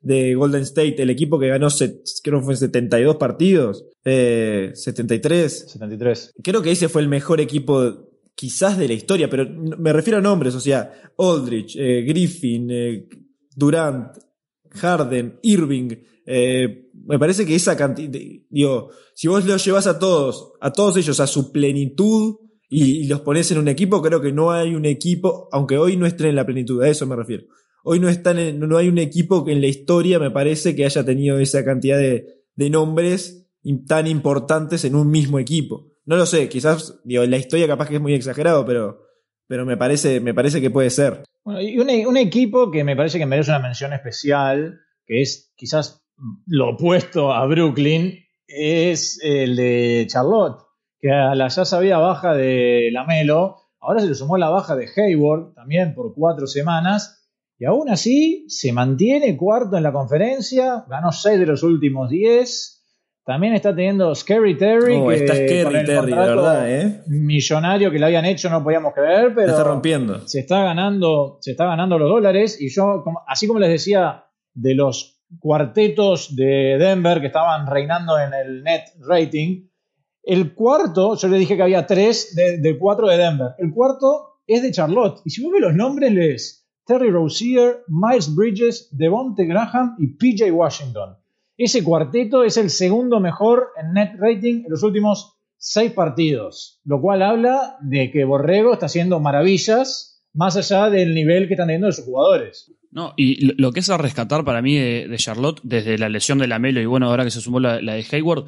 de 0.00 0.34
Golden 0.34 0.62
State, 0.62 1.00
el 1.02 1.10
equipo 1.10 1.38
que 1.38 1.48
ganó, 1.48 1.68
set- 1.70 2.02
creo 2.22 2.38
que 2.40 2.44
fue 2.46 2.56
72 2.56 3.16
partidos, 3.16 3.84
eh, 4.04 4.70
73. 4.74 5.66
73. 5.72 6.34
Creo 6.42 6.62
que 6.62 6.70
ese 6.70 6.88
fue 6.88 7.02
el 7.02 7.08
mejor 7.08 7.40
equipo 7.40 8.08
quizás 8.34 8.76
de 8.78 8.88
la 8.88 8.94
historia, 8.94 9.30
pero 9.30 9.48
me 9.48 9.92
refiero 9.92 10.18
a 10.18 10.22
nombres, 10.22 10.54
o 10.56 10.60
sea, 10.60 10.92
Aldrich, 11.18 11.76
eh, 11.78 12.02
Griffin, 12.02 12.68
eh, 12.70 13.08
Durant, 13.54 14.16
Harden, 14.70 15.38
Irving. 15.42 15.90
eh, 16.26 16.88
me 17.06 17.18
parece 17.18 17.44
que 17.46 17.54
esa 17.54 17.76
cantidad, 17.76 18.10
digo, 18.50 18.90
si 19.14 19.28
vos 19.28 19.44
los 19.44 19.64
llevas 19.64 19.86
a 19.86 19.98
todos, 19.98 20.52
a 20.60 20.72
todos 20.72 20.96
ellos 20.96 21.20
a 21.20 21.26
su 21.26 21.52
plenitud 21.52 22.36
y, 22.68 23.06
los 23.06 23.20
pones 23.20 23.50
en 23.50 23.58
un 23.58 23.68
equipo, 23.68 24.02
creo 24.02 24.20
que 24.20 24.32
no 24.32 24.50
hay 24.50 24.74
un 24.74 24.84
equipo, 24.84 25.48
aunque 25.52 25.78
hoy 25.78 25.96
no 25.96 26.06
estén 26.06 26.28
en 26.28 26.36
la 26.36 26.46
plenitud, 26.46 26.82
a 26.82 26.88
eso 26.88 27.06
me 27.06 27.16
refiero. 27.16 27.44
Hoy 27.84 28.00
no 28.00 28.08
están 28.08 28.38
en- 28.38 28.58
no 28.60 28.76
hay 28.76 28.88
un 28.88 28.98
equipo 28.98 29.44
que 29.44 29.52
en 29.52 29.60
la 29.60 29.66
historia 29.66 30.18
me 30.18 30.30
parece 30.30 30.74
que 30.74 30.84
haya 30.84 31.04
tenido 31.04 31.38
esa 31.38 31.64
cantidad 31.64 31.98
de, 31.98 32.40
nombres 32.70 33.48
tan 33.86 34.06
importantes 34.06 34.84
en 34.84 34.94
un 34.94 35.10
mismo 35.10 35.38
equipo. 35.38 35.92
No 36.06 36.16
lo 36.16 36.26
sé, 36.26 36.48
quizás, 36.48 37.00
digo, 37.04 37.22
en 37.22 37.30
la 37.30 37.38
historia 37.38 37.66
capaz 37.66 37.88
que 37.88 37.96
es 37.96 38.00
muy 38.00 38.14
exagerado, 38.14 38.64
pero, 38.64 39.00
pero 39.46 39.64
me 39.66 39.76
parece, 39.76 40.20
me 40.20 40.34
parece 40.34 40.60
que 40.60 40.70
puede 40.70 40.90
ser. 40.90 41.24
Bueno, 41.44 41.60
y 41.60 41.78
un, 41.78 41.88
un 42.06 42.16
equipo 42.16 42.70
que 42.70 42.84
me 42.84 42.96
parece 42.96 43.18
que 43.18 43.26
merece 43.26 43.50
una 43.50 43.58
mención 43.58 43.92
especial, 43.92 44.80
que 45.06 45.22
es 45.22 45.52
quizás 45.56 46.04
lo 46.46 46.70
opuesto 46.70 47.32
a 47.32 47.46
Brooklyn, 47.46 48.24
es 48.46 49.18
el 49.22 49.56
de 49.56 50.06
Charlotte, 50.08 50.63
que 51.04 51.12
a 51.12 51.34
la 51.34 51.48
ya 51.48 51.66
sabía 51.66 51.98
baja 51.98 52.32
de 52.32 52.88
Lamelo, 52.90 53.56
ahora 53.78 54.00
se 54.00 54.06
le 54.06 54.14
sumó 54.14 54.38
la 54.38 54.48
baja 54.48 54.74
de 54.74 54.88
Hayward 54.96 55.52
también 55.52 55.94
por 55.94 56.14
cuatro 56.14 56.46
semanas, 56.46 57.28
y 57.58 57.66
aún 57.66 57.90
así 57.90 58.46
se 58.48 58.72
mantiene 58.72 59.36
cuarto 59.36 59.76
en 59.76 59.82
la 59.82 59.92
conferencia, 59.92 60.86
ganó 60.88 61.12
seis 61.12 61.38
de 61.38 61.44
los 61.44 61.62
últimos 61.62 62.08
diez. 62.08 62.70
También 63.26 63.52
está 63.52 63.74
teniendo 63.74 64.14
Scary 64.14 64.56
Terry. 64.56 64.96
Oh, 64.96 65.08
que 65.08 65.16
está 65.16 65.34
Scary 65.34 65.62
con 65.62 65.76
el 65.76 65.84
Terry, 65.86 65.86
de 65.86 65.96
contrato 66.16 66.42
verdad, 66.42 66.70
¿eh? 66.70 67.02
Millonario 67.06 67.90
que 67.90 67.98
le 67.98 68.06
habían 68.06 68.24
hecho, 68.24 68.48
no 68.48 68.64
podíamos 68.64 68.94
creer, 68.94 69.34
pero 69.34 69.50
está 69.50 69.64
rompiendo. 69.64 70.26
se 70.26 70.40
está 70.40 70.64
ganando, 70.64 71.36
se 71.42 71.50
está 71.50 71.66
ganando 71.66 71.98
los 71.98 72.08
dólares. 72.08 72.58
Y 72.58 72.70
yo, 72.70 73.02
como- 73.04 73.22
así 73.28 73.46
como 73.46 73.60
les 73.60 73.68
decía, 73.68 74.24
de 74.54 74.74
los 74.74 75.22
cuartetos 75.38 76.34
de 76.34 76.76
Denver 76.78 77.20
que 77.20 77.26
estaban 77.26 77.66
reinando 77.66 78.18
en 78.18 78.32
el 78.34 78.62
net 78.62 78.84
rating, 79.06 79.68
el 80.26 80.54
cuarto, 80.54 81.16
yo 81.16 81.28
le 81.28 81.38
dije 81.38 81.56
que 81.56 81.62
había 81.62 81.86
tres 81.86 82.34
de, 82.34 82.76
cuatro 82.78 83.08
de 83.08 83.16
Denver. 83.18 83.48
El 83.58 83.72
cuarto 83.72 84.40
es 84.46 84.62
de 84.62 84.70
Charlotte. 84.72 85.20
Y 85.24 85.30
si 85.30 85.42
vos 85.42 85.52
ves 85.52 85.60
los 85.60 85.74
nombres, 85.74 86.12
lees 86.12 86.66
Terry 86.86 87.10
Rozier, 87.10 87.78
Miles 87.88 88.34
Bridges, 88.34 88.88
Devonte 88.92 89.44
Graham 89.46 89.96
y 89.98 90.08
PJ 90.08 90.50
Washington. 90.52 91.16
Ese 91.56 91.82
cuarteto 91.84 92.42
es 92.44 92.56
el 92.56 92.68
segundo 92.70 93.20
mejor 93.20 93.68
en 93.80 93.92
net 93.92 94.12
rating 94.18 94.64
en 94.64 94.70
los 94.70 94.82
últimos 94.82 95.36
seis 95.56 95.92
partidos, 95.92 96.80
lo 96.84 97.00
cual 97.00 97.22
habla 97.22 97.76
de 97.80 98.10
que 98.10 98.24
Borrego 98.24 98.72
está 98.74 98.86
haciendo 98.86 99.20
maravillas 99.20 100.22
más 100.34 100.56
allá 100.56 100.90
del 100.90 101.14
nivel 101.14 101.46
que 101.46 101.54
están 101.54 101.68
teniendo 101.68 101.86
de 101.86 101.92
sus 101.92 102.04
jugadores. 102.04 102.72
No, 102.90 103.14
y 103.16 103.54
lo- 103.60 103.72
que 103.72 103.80
es 103.80 103.88
a 103.90 103.96
rescatar 103.96 104.44
para 104.44 104.62
mí 104.62 104.76
de, 104.76 105.16
Charlotte, 105.16 105.60
desde 105.62 105.96
la 105.96 106.08
lesión 106.08 106.38
de 106.38 106.48
Lamelo 106.48 106.80
y 106.80 106.86
bueno, 106.86 107.08
ahora 107.08 107.24
que 107.24 107.30
se 107.30 107.40
sumó 107.40 107.60
la 107.60 107.78
de 107.80 108.04
Hayward, 108.10 108.46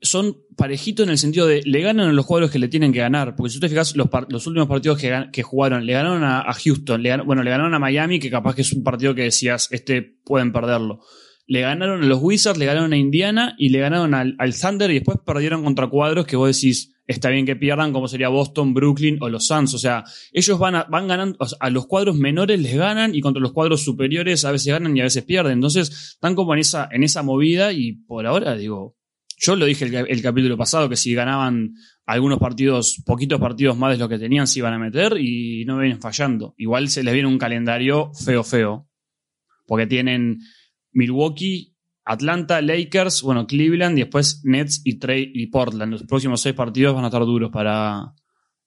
son 0.00 0.38
parejitos 0.56 1.04
en 1.04 1.10
el 1.10 1.18
sentido 1.18 1.46
de 1.46 1.62
le 1.64 1.80
ganan 1.80 2.08
a 2.08 2.12
los 2.12 2.26
cuadros 2.26 2.50
que 2.50 2.58
le 2.58 2.68
tienen 2.68 2.92
que 2.92 3.00
ganar. 3.00 3.36
Porque 3.36 3.50
si 3.50 3.56
tú 3.56 3.60
te 3.60 3.68
fijas, 3.68 3.96
los, 3.96 4.08
los 4.28 4.46
últimos 4.46 4.68
partidos 4.68 4.98
que, 4.98 5.42
jugaron, 5.42 5.86
le 5.86 5.92
ganaron 5.92 6.24
a, 6.24 6.52
Houston, 6.52 7.02
bueno, 7.24 7.42
le 7.42 7.50
ganaron 7.50 7.74
a 7.74 7.78
Miami, 7.78 8.18
que 8.18 8.30
capaz 8.30 8.54
que 8.54 8.62
es 8.62 8.72
un 8.72 8.82
partido 8.82 9.14
que 9.14 9.22
decías, 9.22 9.68
este 9.70 10.02
pueden 10.24 10.52
perderlo. 10.52 11.00
Le 11.46 11.60
ganaron 11.60 12.02
a 12.02 12.06
los 12.06 12.20
Wizards, 12.20 12.58
le 12.58 12.66
ganaron 12.66 12.92
a 12.92 12.96
Indiana 12.96 13.54
y 13.56 13.68
le 13.68 13.78
ganaron 13.78 14.14
al, 14.14 14.34
al 14.38 14.54
Thunder 14.54 14.90
y 14.90 14.94
después 14.94 15.18
perdieron 15.24 15.62
contra 15.62 15.86
cuadros 15.86 16.26
que 16.26 16.36
vos 16.36 16.54
decís, 16.54 16.96
está 17.06 17.30
bien 17.30 17.46
que 17.46 17.56
pierdan, 17.56 17.92
como 17.92 18.08
sería 18.08 18.28
Boston, 18.28 18.74
Brooklyn 18.74 19.18
o 19.20 19.28
los 19.28 19.46
Suns. 19.46 19.74
O 19.74 19.78
sea, 19.78 20.04
ellos 20.32 20.58
van, 20.58 20.74
a, 20.74 20.84
van 20.84 21.08
ganando, 21.08 21.38
a 21.60 21.70
los 21.70 21.86
cuadros 21.86 22.16
menores 22.16 22.60
les 22.60 22.76
ganan 22.76 23.14
y 23.14 23.20
contra 23.20 23.40
los 23.40 23.52
cuadros 23.52 23.84
superiores 23.84 24.44
a 24.44 24.52
veces 24.52 24.72
ganan 24.72 24.96
y 24.96 25.00
a 25.00 25.04
veces 25.04 25.24
pierden. 25.24 25.52
Entonces, 25.52 25.90
están 26.14 26.34
como 26.34 26.54
en 26.54 26.60
esa, 26.60 26.88
en 26.90 27.04
esa 27.04 27.22
movida 27.22 27.72
y 27.72 27.92
por 27.92 28.26
ahora, 28.26 28.56
digo, 28.56 28.96
yo 29.36 29.54
lo 29.56 29.66
dije 29.66 29.84
el, 29.84 29.94
el 29.94 30.22
capítulo 30.22 30.56
pasado, 30.56 30.88
que 30.88 30.96
si 30.96 31.14
ganaban 31.14 31.74
algunos 32.06 32.38
partidos, 32.38 33.02
poquitos 33.04 33.40
partidos 33.40 33.76
más 33.76 33.92
de 33.92 33.98
lo 33.98 34.08
que 34.08 34.18
tenían, 34.18 34.46
se 34.46 34.60
iban 34.60 34.72
a 34.72 34.78
meter 34.78 35.18
y 35.18 35.64
no 35.66 35.78
vienen 35.78 36.00
fallando. 36.00 36.54
Igual 36.56 36.88
se 36.88 37.02
les 37.02 37.12
viene 37.12 37.28
un 37.28 37.38
calendario 37.38 38.12
feo, 38.14 38.42
feo. 38.44 38.88
Porque 39.66 39.86
tienen 39.86 40.38
Milwaukee, 40.92 41.74
Atlanta, 42.04 42.62
Lakers, 42.62 43.22
bueno, 43.22 43.46
Cleveland 43.46 43.98
y 43.98 44.02
después 44.02 44.42
Nets 44.44 44.80
y, 44.84 44.98
Trey 44.98 45.30
y 45.34 45.48
Portland. 45.48 45.92
Los 45.92 46.04
próximos 46.04 46.40
seis 46.40 46.54
partidos 46.54 46.94
van 46.94 47.02
a 47.04 47.08
estar 47.08 47.22
duros 47.24 47.50
para, 47.50 48.14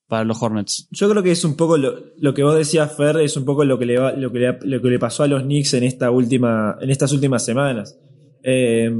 para 0.07 0.25
los 0.25 0.43
Hornets. 0.43 0.89
Yo 0.91 1.09
creo 1.09 1.23
que 1.23 1.31
es 1.31 1.45
un 1.45 1.55
poco 1.55 1.77
lo, 1.77 1.93
lo 2.17 2.33
que 2.33 2.43
vos 2.43 2.57
decías, 2.57 2.95
Fer, 2.97 3.17
es 3.21 3.37
un 3.37 3.45
poco 3.45 3.63
lo 3.63 3.79
que 3.79 3.85
le 3.85 3.97
va- 3.97 4.11
lo 4.11 4.31
que 4.33 4.39
le, 4.39 4.59
lo 4.63 4.81
que 4.81 4.89
le 4.89 4.99
pasó 4.99 5.23
a 5.23 5.27
los 5.27 5.43
Knicks 5.43 5.73
en 5.75 5.85
esta 5.85 6.11
última, 6.11 6.75
en 6.81 6.89
estas 6.89 7.13
últimas 7.13 7.45
semanas. 7.45 7.97
Eh, 8.43 8.91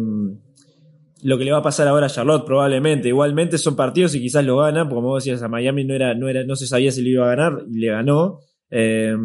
lo 1.22 1.38
que 1.38 1.46
le 1.46 1.52
va 1.52 1.58
a 1.60 1.64
pasar 1.64 1.88
ahora 1.88 2.06
a 2.06 2.10
Charlotte, 2.10 2.46
probablemente. 2.46 3.10
Igualmente 3.10 3.58
son 3.58 3.76
partidos 3.76 4.16
y 4.16 4.22
quizás 4.22 4.44
lo 4.46 4.58
ganan, 4.58 4.88
porque 4.88 4.96
como 4.96 5.10
vos 5.10 5.24
decías, 5.24 5.42
a 5.44 5.48
Miami 5.48 5.84
no 5.84 5.94
era, 5.94 6.14
no 6.16 6.30
era, 6.30 6.44
no 6.44 6.56
se 6.56 6.68
sabía 6.68 6.92
si 6.92 7.02
lo 7.02 7.10
iba 7.10 7.26
a 7.26 7.36
ganar, 7.36 7.66
y 7.70 7.80
le 7.80 7.88
ganó. 7.88 8.40
Eh, 8.70 9.16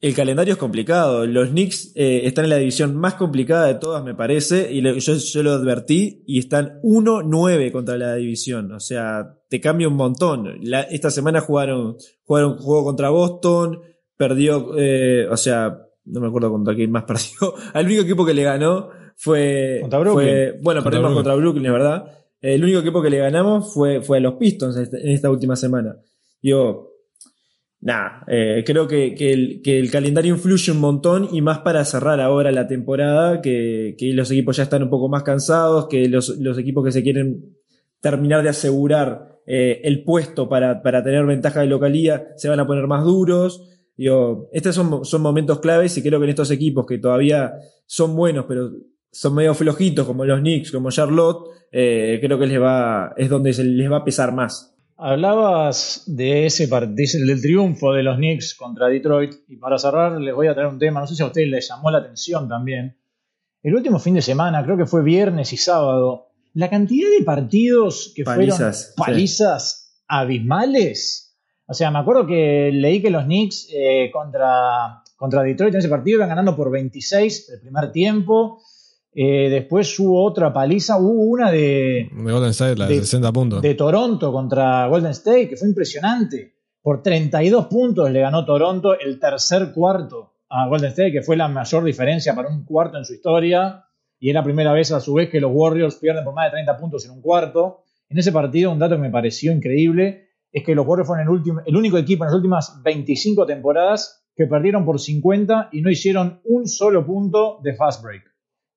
el 0.00 0.14
calendario 0.14 0.52
es 0.52 0.58
complicado. 0.58 1.26
Los 1.26 1.48
Knicks 1.48 1.92
eh, 1.94 2.22
están 2.24 2.44
en 2.44 2.50
la 2.50 2.56
división 2.58 2.94
más 2.96 3.14
complicada 3.14 3.66
de 3.66 3.74
todas, 3.76 4.04
me 4.04 4.14
parece. 4.14 4.70
Y 4.72 4.82
yo, 4.82 5.14
yo 5.14 5.42
lo 5.42 5.52
advertí. 5.52 6.22
Y 6.26 6.38
están 6.38 6.78
1-9 6.82 7.72
contra 7.72 7.96
la 7.96 8.14
división. 8.14 8.72
O 8.72 8.80
sea, 8.80 9.34
te 9.48 9.60
cambia 9.60 9.88
un 9.88 9.94
montón. 9.94 10.58
La- 10.62 10.82
esta 10.82 11.10
semana 11.10 11.40
jugaron, 11.40 11.96
jugaron 12.24 12.58
juego 12.58 12.84
contra 12.84 13.08
Boston. 13.08 13.80
Perdió, 14.16 14.76
eh, 14.78 15.26
o 15.30 15.36
sea, 15.36 15.78
no 16.04 16.20
me 16.20 16.28
acuerdo 16.28 16.50
contra 16.50 16.74
quién 16.74 16.90
más 16.90 17.04
perdió. 17.08 17.54
Al 17.72 17.86
único 17.86 18.02
equipo 18.02 18.26
que 18.26 18.34
le 18.34 18.42
ganó 18.44 18.90
fue. 19.16 19.78
Contra 19.80 19.98
Brooklyn. 20.00 20.26
fue- 20.28 20.58
bueno, 20.62 20.80
Contra 20.82 20.90
perdimos 20.90 21.00
Brooklyn. 21.00 21.14
contra 21.14 21.34
Brooklyn, 21.34 21.66
es 21.66 21.72
verdad. 21.72 22.12
El 22.40 22.62
único 22.62 22.78
equipo 22.80 23.02
que 23.02 23.10
le 23.10 23.18
ganamos 23.18 23.72
fue, 23.74 24.00
fue 24.02 24.18
a 24.18 24.20
los 24.20 24.34
Pistons 24.34 24.76
este- 24.76 25.00
en 25.02 25.08
esta 25.10 25.30
última 25.30 25.56
semana. 25.56 25.96
Digo, 26.42 26.92
Nah, 27.78 28.22
eh, 28.26 28.64
creo 28.66 28.88
que, 28.88 29.14
que 29.14 29.32
el, 29.32 29.60
que 29.62 29.78
el 29.78 29.90
calendario 29.90 30.34
influye 30.34 30.72
un 30.72 30.80
montón 30.80 31.28
y 31.30 31.40
más 31.42 31.58
para 31.58 31.84
cerrar 31.84 32.20
ahora 32.20 32.50
la 32.50 32.66
temporada, 32.66 33.40
que, 33.42 33.94
que 33.98 34.12
los 34.14 34.30
equipos 34.30 34.56
ya 34.56 34.64
están 34.64 34.82
un 34.82 34.90
poco 34.90 35.08
más 35.08 35.22
cansados, 35.22 35.86
que 35.86 36.08
los, 36.08 36.30
los 36.38 36.58
equipos 36.58 36.84
que 36.84 36.90
se 36.90 37.02
quieren 37.02 37.54
terminar 38.00 38.42
de 38.42 38.48
asegurar 38.48 39.38
eh, 39.46 39.82
el 39.84 40.02
puesto 40.04 40.48
para, 40.48 40.82
para 40.82 41.04
tener 41.04 41.24
ventaja 41.26 41.60
de 41.60 41.66
localía 41.66 42.28
se 42.36 42.48
van 42.48 42.58
a 42.60 42.66
poner 42.66 42.86
más 42.86 43.04
duros. 43.04 43.68
Digo, 43.96 44.48
estos 44.52 44.74
son, 44.74 45.04
son 45.04 45.22
momentos 45.22 45.60
claves 45.60 45.96
y 45.98 46.02
creo 46.02 46.18
que 46.18 46.24
en 46.24 46.30
estos 46.30 46.50
equipos 46.50 46.86
que 46.86 46.98
todavía 46.98 47.52
son 47.84 48.16
buenos, 48.16 48.46
pero 48.48 48.70
son 49.16 49.34
medio 49.34 49.54
flojitos, 49.54 50.06
como 50.06 50.26
los 50.26 50.40
Knicks, 50.40 50.70
como 50.70 50.90
Charlotte, 50.90 51.48
eh, 51.72 52.18
creo 52.20 52.38
que 52.38 52.46
les 52.46 52.60
va, 52.60 53.14
es 53.16 53.30
donde 53.30 53.54
se 53.54 53.64
les 53.64 53.90
va 53.90 53.98
a 53.98 54.04
pesar 54.04 54.32
más. 54.32 54.76
Hablabas 54.98 56.02
de 56.06 56.44
ese 56.44 56.66
del 56.66 57.40
triunfo 57.40 57.94
de 57.94 58.02
los 58.02 58.16
Knicks 58.16 58.54
contra 58.54 58.88
Detroit, 58.88 59.34
y 59.48 59.56
para 59.56 59.78
cerrar 59.78 60.20
les 60.20 60.34
voy 60.34 60.48
a 60.48 60.54
traer 60.54 60.68
un 60.68 60.78
tema, 60.78 61.00
no 61.00 61.06
sé 61.06 61.14
si 61.14 61.22
a 61.22 61.26
ustedes 61.26 61.48
les 61.48 61.66
llamó 61.66 61.90
la 61.90 61.98
atención 61.98 62.46
también. 62.46 62.98
El 63.62 63.74
último 63.74 63.98
fin 63.98 64.12
de 64.12 64.22
semana, 64.22 64.62
creo 64.62 64.76
que 64.76 64.84
fue 64.84 65.02
viernes 65.02 65.50
y 65.54 65.56
sábado, 65.56 66.28
la 66.52 66.68
cantidad 66.68 67.08
de 67.08 67.24
partidos 67.24 68.12
que 68.14 68.22
Palizas, 68.22 68.92
fueron 68.94 69.14
palizas 69.14 70.02
abismales. 70.06 71.38
O 71.66 71.72
sea, 71.72 71.90
me 71.90 72.00
acuerdo 72.00 72.26
que 72.26 72.70
leí 72.70 73.00
que 73.00 73.10
los 73.10 73.24
Knicks 73.24 73.68
eh, 73.74 74.10
contra, 74.12 75.02
contra 75.16 75.42
Detroit 75.42 75.72
en 75.72 75.78
ese 75.78 75.88
partido 75.88 76.18
iban 76.18 76.28
ganando 76.28 76.54
por 76.54 76.70
26 76.70 77.48
el 77.48 77.60
primer 77.60 77.92
tiempo. 77.92 78.60
Eh, 79.18 79.48
después 79.48 79.98
hubo 79.98 80.22
otra 80.24 80.52
paliza, 80.52 80.98
hubo 80.98 81.22
una 81.22 81.50
de, 81.50 82.10
De 82.12 82.32
Golden 82.32 82.50
State, 82.50 82.76
la 82.76 82.86
de, 82.86 82.96
De- 82.96 83.00
60 83.00 83.32
puntos. 83.32 83.62
de 83.62 83.74
Toronto 83.74 84.30
contra 84.30 84.86
Golden 84.88 85.12
State, 85.12 85.48
que 85.48 85.56
fue 85.56 85.68
impresionante. 85.68 86.52
Por 86.82 87.02
32 87.02 87.66
puntos 87.66 88.10
le 88.10 88.20
ganó 88.20 88.44
Toronto 88.44 88.98
el 88.98 89.18
tercer 89.18 89.72
cuarto 89.72 90.34
a 90.50 90.68
Golden 90.68 90.90
State, 90.90 91.12
que 91.12 91.22
fue 91.22 91.36
la 91.36 91.48
mayor 91.48 91.82
diferencia 91.84 92.34
para 92.34 92.48
un 92.48 92.64
cuarto 92.66 92.98
en 92.98 93.06
su 93.06 93.14
historia. 93.14 93.84
Y 94.20 94.28
es 94.28 94.34
la 94.34 94.44
primera 94.44 94.72
vez 94.72 94.92
a 94.92 95.00
su 95.00 95.14
vez 95.14 95.30
que 95.30 95.40
los 95.40 95.50
Warriors 95.54 95.96
pierden 95.96 96.22
por 96.22 96.34
más 96.34 96.46
de 96.46 96.50
30 96.52 96.76
puntos 96.76 97.04
en 97.06 97.12
un 97.12 97.22
cuarto. 97.22 97.84
En 98.10 98.18
ese 98.18 98.32
partido, 98.32 98.70
un 98.70 98.78
dato 98.78 98.96
que 98.96 99.00
me 99.02 99.10
pareció 99.10 99.50
increíble 99.50 100.28
es 100.52 100.62
que 100.62 100.74
los 100.74 100.86
Warriors 100.86 101.08
fueron 101.08 101.26
el, 101.26 101.30
último, 101.32 101.60
el 101.64 101.74
único 101.74 101.96
equipo 101.96 102.24
en 102.24 102.28
las 102.28 102.36
últimas 102.36 102.82
25 102.82 103.46
temporadas 103.46 104.24
que 104.36 104.46
perdieron 104.46 104.84
por 104.84 105.00
50 105.00 105.70
y 105.72 105.80
no 105.80 105.90
hicieron 105.90 106.40
un 106.44 106.68
solo 106.68 107.04
punto 107.06 107.58
de 107.62 107.74
fast 107.74 108.02
break. 108.04 108.22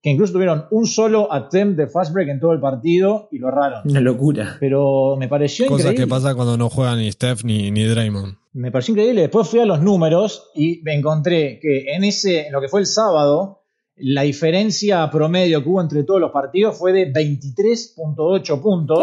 Que 0.02 0.12
incluso 0.12 0.34
tuvieron 0.34 0.66
un 0.72 0.86
solo 0.86 1.32
attempt 1.32 1.78
de 1.78 1.88
fast 1.88 2.14
break 2.14 2.30
en 2.30 2.40
todo 2.40 2.54
el 2.54 2.62
partido 2.62 3.28
y 3.32 3.38
lo 3.40 3.50
erraron. 3.50 3.82
Una 3.84 4.00
locura. 4.00 4.56
Pero 4.60 5.18
me 5.18 5.28
pareció 5.28 5.66
Cosas 5.68 5.88
increíble. 5.88 6.06
que 6.06 6.10
pasa 6.10 6.36
cuando 6.36 6.58
no 6.58 6.70
juegan 6.70 7.00
ni 7.00 7.12
Steph 7.12 7.44
ni, 7.44 7.70
ni 7.72 7.84
Draymond. 7.84 8.36
Me 8.54 8.72
pareció 8.72 8.94
increíble. 8.94 9.22
Después 9.22 9.50
fui 9.50 9.60
a 9.60 9.66
los 9.66 9.82
números 9.82 10.52
y 10.56 10.82
me 10.84 10.96
encontré 10.96 11.60
que 11.62 11.94
en 11.94 12.06
ese, 12.06 12.48
en 12.48 12.54
lo 12.54 12.62
que 12.62 12.70
fue 12.70 12.80
el 12.80 12.86
sábado, 12.86 13.64
la 13.98 14.22
diferencia 14.22 15.10
promedio 15.12 15.62
que 15.62 15.70
hubo 15.70 15.82
entre 15.82 16.04
todos 16.04 16.22
los 16.22 16.32
partidos 16.32 16.78
fue 16.78 16.94
de 16.94 17.12
23.8 17.12 18.62
puntos, 18.62 19.00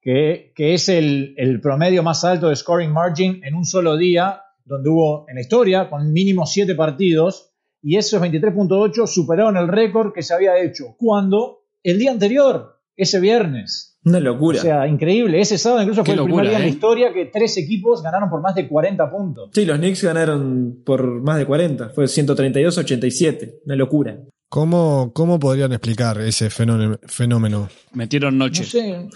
que, 0.00 0.52
que 0.54 0.74
es 0.74 0.88
el, 0.90 1.34
el 1.38 1.60
promedio 1.60 2.02
más 2.02 2.24
alto 2.24 2.50
de 2.50 2.56
scoring 2.56 2.92
margin 2.92 3.40
en 3.42 3.54
un 3.54 3.64
solo 3.64 3.96
día, 3.96 4.42
donde 4.64 4.90
hubo 4.90 5.24
en 5.28 5.36
la 5.36 5.40
historia, 5.40 5.88
con 5.88 6.12
mínimo 6.12 6.44
7 6.44 6.74
partidos, 6.74 7.47
y 7.82 7.96
esos 7.96 8.20
23.8 8.20 9.06
superaron 9.06 9.56
el 9.56 9.68
récord 9.68 10.12
que 10.12 10.22
se 10.22 10.34
había 10.34 10.58
hecho. 10.62 10.94
cuando 10.98 11.64
El 11.82 11.98
día 11.98 12.10
anterior, 12.10 12.80
ese 12.96 13.20
viernes. 13.20 13.98
Una 14.04 14.18
O 14.18 14.20
locura. 14.20 14.60
sea, 14.60 14.86
increíble. 14.88 15.40
Ese 15.40 15.58
sábado 15.58 15.82
incluso 15.82 16.02
Qué 16.02 16.12
fue 16.12 16.14
el 16.14 16.24
primer 16.24 16.44
locura, 16.44 16.48
día 16.50 16.58
en 16.58 16.62
la 16.62 16.68
¿eh? 16.68 16.70
historia 16.72 17.12
que 17.12 17.26
tres 17.26 17.56
equipos 17.58 18.02
ganaron 18.02 18.30
por 18.30 18.40
más 18.40 18.54
de 18.54 18.66
40 18.68 19.10
puntos. 19.10 19.50
sí, 19.52 19.64
los 19.64 19.78
Knicks 19.78 20.02
ganaron 20.04 20.82
por 20.84 21.04
más 21.22 21.36
de 21.38 21.46
40. 21.46 21.90
Fue 21.90 22.04
132-87. 22.06 23.60
Una 23.66 23.76
locura. 23.76 24.18
¿Cómo, 24.48 25.12
¿Cómo 25.14 25.38
podrían 25.38 25.72
explicar 25.72 26.20
ese 26.20 26.48
fenómeno? 26.50 27.68
Metieron 27.92 28.38
No 28.38 28.46
noche. 28.46 28.64
sé. 28.64 29.08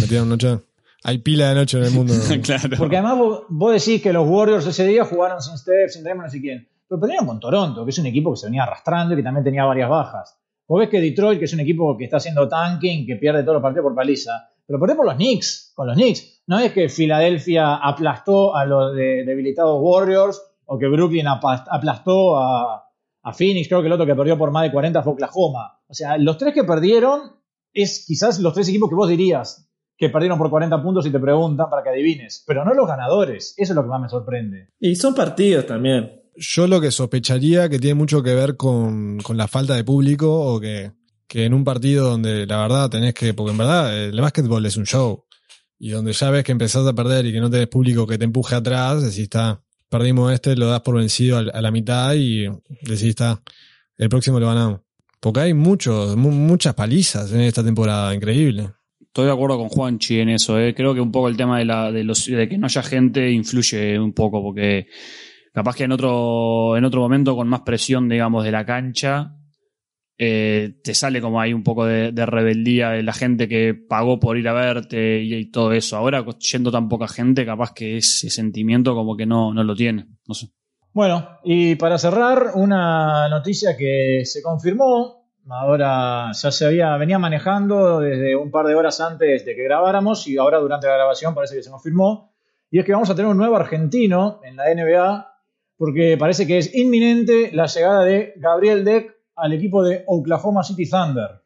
¿Metieron 0.00 0.28
noche? 0.28 0.58
Hay 1.04 1.18
pila 1.18 1.48
de 1.50 1.54
noche 1.56 1.78
en 1.78 1.84
el 1.84 1.90
mundo. 1.90 2.12
claro. 2.42 2.76
Porque 2.76 2.96
además 2.96 3.18
vos, 3.18 3.42
vos 3.48 3.72
decís 3.72 4.02
que 4.02 4.12
los 4.12 4.26
Warriors 4.28 4.66
ese 4.66 4.86
día 4.86 5.04
jugaron 5.04 5.40
sin 5.42 5.56
Steph, 5.58 5.90
sin 5.90 6.02
Draymond, 6.04 6.26
no 6.26 6.30
sé 6.32 6.40
quién. 6.40 6.68
Pero 6.88 7.00
perdieron 7.00 7.26
con 7.26 7.38
Toronto, 7.40 7.84
que 7.84 7.90
es 7.90 7.98
un 7.98 8.06
equipo 8.06 8.30
que 8.32 8.36
se 8.38 8.46
venía 8.46 8.62
arrastrando 8.62 9.14
y 9.14 9.18
que 9.18 9.22
también 9.22 9.44
tenía 9.44 9.64
varias 9.64 9.90
bajas. 9.90 10.38
Vos 10.66 10.80
ves 10.80 10.88
que 10.88 11.00
Detroit, 11.00 11.38
que 11.38 11.44
es 11.46 11.52
un 11.52 11.60
equipo 11.60 11.96
que 11.96 12.04
está 12.04 12.16
haciendo 12.18 12.48
tanking, 12.48 13.06
que 13.06 13.16
pierde 13.16 13.42
todos 13.42 13.54
los 13.54 13.62
partidos 13.62 13.84
por 13.84 13.94
paliza. 13.94 14.48
Pero 14.66 14.78
perdió 14.78 14.96
por 14.96 15.06
los 15.06 15.14
Knicks, 15.14 15.72
con 15.74 15.86
los 15.86 15.96
Knicks. 15.96 16.42
No 16.46 16.58
es 16.58 16.72
que 16.72 16.88
Filadelfia 16.88 17.76
aplastó 17.76 18.54
a 18.54 18.64
los 18.66 18.94
de- 18.94 19.24
debilitados 19.24 19.78
Warriors 19.80 20.42
o 20.66 20.78
que 20.78 20.86
Brooklyn 20.88 21.26
aplastó 21.26 22.36
a, 22.38 22.84
a 23.22 23.32
Phoenix. 23.32 23.68
Creo 23.68 23.80
que 23.80 23.86
el 23.86 23.92
otro 23.92 24.06
que 24.06 24.14
perdió 24.14 24.36
por 24.36 24.50
más 24.50 24.64
de 24.64 24.72
40 24.72 25.02
fue 25.02 25.12
Oklahoma. 25.14 25.80
O 25.88 25.94
sea, 25.94 26.18
los 26.18 26.36
tres 26.36 26.52
que 26.54 26.64
perdieron 26.64 27.32
es 27.72 28.04
quizás 28.06 28.38
los 28.40 28.52
tres 28.52 28.68
equipos 28.68 28.88
que 28.88 28.94
vos 28.94 29.08
dirías 29.08 29.64
que 29.96 30.10
perdieron 30.10 30.38
por 30.38 30.48
40 30.50 30.80
puntos 30.82 31.06
y 31.06 31.10
te 31.10 31.18
preguntan 31.18 31.68
para 31.70 31.82
que 31.82 31.88
adivines. 31.88 32.44
Pero 32.46 32.64
no 32.64 32.72
los 32.74 32.86
ganadores. 32.86 33.54
Eso 33.56 33.72
es 33.72 33.76
lo 33.76 33.82
que 33.82 33.88
más 33.88 34.00
me 34.00 34.08
sorprende. 34.08 34.68
Y 34.78 34.94
son 34.94 35.14
partidos 35.14 35.66
también. 35.66 36.17
Yo 36.40 36.66
lo 36.66 36.80
que 36.80 36.90
sospecharía 36.90 37.68
que 37.68 37.78
tiene 37.78 37.94
mucho 37.94 38.22
que 38.22 38.34
ver 38.34 38.56
con, 38.56 39.18
con 39.18 39.36
la 39.36 39.48
falta 39.48 39.74
de 39.74 39.84
público 39.84 40.30
o 40.32 40.60
que, 40.60 40.92
que 41.26 41.44
en 41.44 41.54
un 41.54 41.64
partido 41.64 42.10
donde 42.10 42.46
la 42.46 42.58
verdad 42.62 42.88
tenés 42.90 43.14
que, 43.14 43.34
porque 43.34 43.52
en 43.52 43.58
verdad 43.58 44.04
el 44.04 44.20
básquetbol 44.20 44.64
es 44.66 44.76
un 44.76 44.86
show 44.86 45.24
y 45.78 45.90
donde 45.90 46.12
ya 46.12 46.30
ves 46.30 46.44
que 46.44 46.52
empezás 46.52 46.86
a 46.86 46.92
perder 46.94 47.26
y 47.26 47.32
que 47.32 47.40
no 47.40 47.50
tenés 47.50 47.68
público 47.68 48.06
que 48.06 48.18
te 48.18 48.24
empuje 48.24 48.54
atrás, 48.54 49.02
decís 49.02 49.18
está, 49.20 49.60
perdimos 49.88 50.32
este, 50.32 50.54
lo 50.56 50.66
das 50.68 50.80
por 50.82 50.96
vencido 50.96 51.38
a 51.38 51.60
la 51.60 51.70
mitad 51.70 52.14
y 52.14 52.46
decís 52.82 53.02
está, 53.04 53.40
el 53.96 54.08
próximo 54.08 54.38
lo 54.38 54.46
ganamos. 54.46 54.80
Porque 55.20 55.40
hay 55.40 55.54
muchos, 55.54 56.16
mu- 56.16 56.30
muchas 56.30 56.74
palizas 56.74 57.32
en 57.32 57.40
esta 57.40 57.64
temporada, 57.64 58.14
increíble. 58.14 58.70
Estoy 59.00 59.26
de 59.26 59.32
acuerdo 59.32 59.58
con 59.58 59.68
Juanchi 59.68 60.20
en 60.20 60.28
eso. 60.28 60.60
¿eh? 60.60 60.74
Creo 60.74 60.94
que 60.94 61.00
un 61.00 61.10
poco 61.10 61.28
el 61.28 61.36
tema 61.36 61.58
de, 61.58 61.64
la, 61.64 61.90
de, 61.90 62.04
los, 62.04 62.26
de 62.26 62.48
que 62.48 62.56
no 62.58 62.66
haya 62.66 62.82
gente 62.84 63.32
influye 63.32 63.98
un 63.98 64.12
poco, 64.12 64.40
porque 64.40 64.86
capaz 65.52 65.76
que 65.76 65.84
en 65.84 65.92
otro, 65.92 66.76
en 66.76 66.84
otro 66.84 67.00
momento, 67.00 67.36
con 67.36 67.48
más 67.48 67.60
presión, 67.62 68.08
digamos, 68.08 68.44
de 68.44 68.52
la 68.52 68.64
cancha, 68.64 69.34
eh, 70.18 70.80
te 70.82 70.94
sale 70.94 71.20
como 71.20 71.40
hay 71.40 71.52
un 71.52 71.62
poco 71.62 71.86
de, 71.86 72.10
rebeldía 72.26 72.90
de 72.90 73.02
la 73.04 73.12
gente 73.12 73.46
que 73.46 73.74
pagó 73.74 74.18
por 74.18 74.36
ir 74.36 74.48
a 74.48 74.52
verte 74.52 75.22
y, 75.22 75.34
y 75.34 75.50
todo 75.50 75.72
eso. 75.72 75.96
Ahora, 75.96 76.24
yendo 76.38 76.72
tan 76.72 76.88
poca 76.88 77.06
gente, 77.06 77.46
capaz 77.46 77.72
que 77.72 77.98
ese 77.98 78.28
sentimiento 78.30 78.94
como 78.94 79.16
que 79.16 79.26
no, 79.26 79.54
no 79.54 79.62
lo 79.62 79.74
tiene. 79.76 80.06
No 80.26 80.34
sé. 80.34 80.48
Bueno, 80.92 81.38
y 81.44 81.76
para 81.76 81.98
cerrar, 81.98 82.52
una 82.54 83.28
noticia 83.28 83.76
que 83.76 84.22
se 84.24 84.42
confirmó, 84.42 85.30
ahora 85.48 86.32
ya 86.32 86.50
se 86.50 86.66
había, 86.66 86.96
venía 86.96 87.18
manejando 87.18 88.00
desde 88.00 88.34
un 88.34 88.50
par 88.50 88.66
de 88.66 88.74
horas 88.74 89.00
antes 89.00 89.44
de 89.44 89.54
que 89.54 89.62
grabáramos 89.62 90.26
y 90.26 90.36
ahora 90.36 90.58
durante 90.58 90.88
la 90.88 90.94
grabación 90.94 91.34
parece 91.34 91.54
que 91.54 91.62
se 91.62 91.70
confirmó, 91.70 92.34
y 92.70 92.80
es 92.80 92.84
que 92.84 92.92
vamos 92.92 93.08
a 93.10 93.14
tener 93.14 93.30
un 93.30 93.36
nuevo 93.36 93.56
argentino 93.56 94.40
en 94.42 94.56
la 94.56 94.74
NBA, 94.74 95.37
porque 95.78 96.16
parece 96.18 96.46
que 96.46 96.58
es 96.58 96.74
inminente 96.74 97.50
la 97.52 97.66
llegada 97.66 98.04
de 98.04 98.34
Gabriel 98.36 98.84
Deck 98.84 99.16
al 99.36 99.52
equipo 99.52 99.84
de 99.84 100.02
Oklahoma 100.06 100.64
City 100.64 100.90
Thunder. 100.90 101.42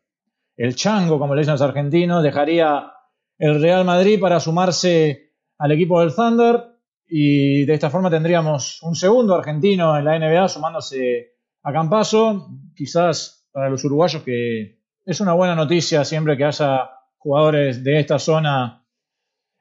El 0.57 0.75
chango, 0.75 1.19
como 1.19 1.35
le 1.35 1.43
dicen 1.43 1.53
los 1.53 1.63
argentinos, 1.63 2.23
dejaría 2.23 2.93
el 3.39 3.61
Real 3.61 3.85
Madrid 3.85 4.19
para 4.19 4.41
sumarse 4.41 5.35
al 5.59 5.73
equipo 5.73 6.01
del 6.01 6.15
Thunder 6.15 6.63
y 7.07 7.67
de 7.67 7.75
esta 7.75 7.91
forma 7.91 8.09
tendríamos 8.09 8.83
un 8.83 8.95
segundo 8.95 9.35
argentino 9.35 9.97
en 9.99 10.05
la 10.07 10.19
NBA 10.19 10.49
sumándose 10.49 11.35
a 11.63 11.73
Campaso. 11.73 12.49
Quizás 12.75 13.47
para 13.53 13.69
los 13.69 13.85
uruguayos 13.85 14.23
que 14.23 14.81
es 15.05 15.21
una 15.21 15.35
buena 15.35 15.55
noticia 15.55 16.07
siempre 16.07 16.39
que 16.39 16.45
haya 16.45 16.91
jugadores 17.19 17.85
de 17.85 18.01
esta 18.01 18.19
zona 18.19 18.87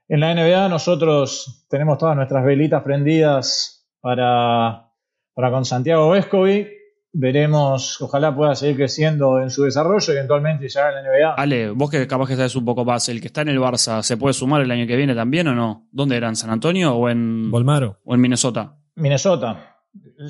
en 0.07 0.19
la 0.21 0.33
NBA. 0.33 0.69
Nosotros 0.69 1.65
tenemos 1.69 1.97
todas 1.97 2.15
nuestras 2.15 2.45
velitas 2.45 2.83
prendidas 2.83 3.80
para, 4.01 4.91
para 5.33 5.51
con 5.51 5.65
Santiago 5.65 6.09
Vescovi. 6.09 6.67
Veremos, 7.13 8.01
ojalá 8.01 8.33
pueda 8.33 8.55
seguir 8.55 8.77
creciendo 8.77 9.39
en 9.41 9.49
su 9.49 9.63
desarrollo 9.63 10.13
y 10.13 10.15
eventualmente 10.15 10.69
llegar 10.69 10.93
a 10.93 11.01
la 11.01 11.09
NBA. 11.09 11.33
Ale, 11.33 11.71
vos 11.71 11.89
que 11.91 12.07
capaz 12.07 12.27
que 12.27 12.35
sabes 12.37 12.55
un 12.55 12.63
poco 12.63 12.85
más, 12.85 13.07
¿el 13.09 13.19
que 13.19 13.27
está 13.27 13.41
en 13.41 13.49
el 13.49 13.59
Barça 13.59 14.01
se 14.01 14.15
puede 14.15 14.33
sumar 14.33 14.61
el 14.61 14.71
año 14.71 14.87
que 14.87 14.95
viene 14.95 15.13
también 15.13 15.47
o 15.49 15.53
no? 15.55 15.87
¿Dónde 15.91 16.15
era? 16.15 16.29
¿En 16.29 16.37
San 16.37 16.49
Antonio 16.49 16.95
o 16.95 17.09
en, 17.09 17.51
Volmaro. 17.51 17.99
o 18.05 18.15
en 18.15 18.21
Minnesota? 18.21 18.77
Minnesota. 18.95 19.77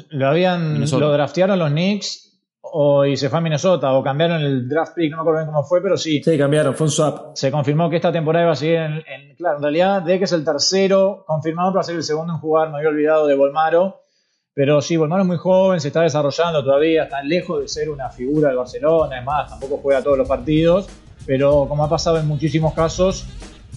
Lo 0.10 0.28
habían, 0.28 0.74
Minnesota. 0.74 1.06
lo 1.06 1.12
draftearon 1.12 1.60
los 1.60 1.70
Knicks 1.70 2.31
o, 2.74 3.06
y 3.06 3.18
se 3.18 3.30
fue 3.30 3.40
a 3.40 3.42
Minnesota 3.42 3.92
o 3.94 4.04
cambiaron 4.04 4.42
el 4.42 4.68
draft 4.68 4.94
pick, 4.96 5.12
no 5.12 5.18
me 5.18 5.22
acuerdo 5.22 5.40
bien 5.42 5.48
cómo 5.54 5.64
fue, 5.64 5.82
pero 5.82 5.98
sí. 5.98 6.22
Sí, 6.24 6.38
cambiaron, 6.38 6.74
fue 6.74 6.88
un 6.88 6.92
swap. 6.92 7.36
Se 7.36 7.52
confirmó 7.52 7.90
que 7.90 7.98
esta 7.98 8.12
temporada 8.12 8.46
iba 8.46 8.54
a 8.54 8.56
seguir 8.56 8.76
en, 8.76 8.94
en- 9.08 9.36
claro, 9.36 9.58
en 9.58 9.64
realidad 9.64 10.02
de 10.02 10.18
que 10.18 10.26
es 10.26 10.32
el 10.32 10.44
tercero 10.46 11.24
confirmado 11.28 11.72
para 11.74 11.84
ser 11.84 11.96
el 11.96 12.04
segundo 12.04 12.34
en 12.34 12.40
jugar, 12.40 12.70
me 12.72 12.78
había 12.78 12.90
olvidado 12.90 13.28
de 13.28 13.36
Volmaro. 13.36 13.98
Pero 14.54 14.82
sí, 14.82 14.98
Volmaro 14.98 15.22
es 15.22 15.28
muy 15.28 15.38
joven, 15.38 15.80
se 15.80 15.88
está 15.88 16.02
desarrollando 16.02 16.62
todavía, 16.64 17.04
está 17.04 17.24
lejos 17.24 17.62
de 17.62 17.68
ser 17.70 17.90
una 17.90 18.10
figura 18.10 18.50
del 18.50 18.58
Barcelona, 18.58 19.20
es 19.20 19.26
más, 19.26 19.50
tampoco 19.50 19.78
juega 19.82 20.02
todos 20.04 20.18
los 20.18 20.28
partidos, 20.28 20.90
pero 21.26 21.66
como 21.70 21.86
ha 21.86 21.90
pasado 21.90 22.18
en 22.20 22.28
muchísimos 22.28 22.74
casos, 22.74 23.26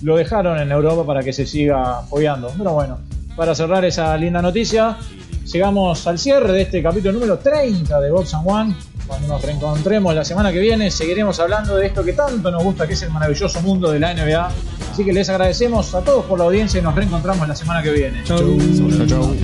lo 0.02 0.16
dejaron 0.16 0.58
en 0.58 0.72
Europa 0.72 1.06
para 1.06 1.22
que 1.22 1.32
se 1.32 1.46
siga 1.46 2.02
fogueando. 2.02 2.50
Pero 2.58 2.72
bueno, 2.72 2.98
para 3.36 3.54
cerrar 3.54 3.84
esa 3.84 4.16
linda 4.16 4.40
noticia, 4.40 4.96
llegamos 5.44 6.06
al 6.06 6.18
cierre 6.18 6.52
de 6.52 6.62
este 6.62 6.82
capítulo 6.82 7.12
número 7.12 7.38
30 7.38 8.00
de 8.00 8.10
Box 8.10 8.34
and 8.34 8.48
One. 8.48 8.76
Cuando 9.06 9.28
nos 9.28 9.42
reencontremos 9.42 10.14
la 10.14 10.24
semana 10.24 10.50
que 10.50 10.60
viene, 10.60 10.90
seguiremos 10.90 11.38
hablando 11.38 11.76
de 11.76 11.86
esto 11.86 12.02
que 12.02 12.14
tanto 12.14 12.50
nos 12.50 12.62
gusta, 12.62 12.86
que 12.86 12.94
es 12.94 13.02
el 13.02 13.10
maravilloso 13.10 13.60
mundo 13.60 13.90
de 13.90 14.00
la 14.00 14.14
NBA. 14.14 14.50
Así 14.92 15.04
que 15.04 15.12
les 15.12 15.28
agradecemos 15.28 15.94
a 15.94 16.00
todos 16.00 16.24
por 16.24 16.38
la 16.38 16.46
audiencia 16.46 16.80
y 16.80 16.82
nos 16.82 16.94
reencontramos 16.94 17.46
la 17.46 17.54
semana 17.54 17.82
que 17.82 17.90
viene. 17.90 18.22
Chau. 18.24 18.38
Chau, 18.38 19.06
chau. 19.06 19.36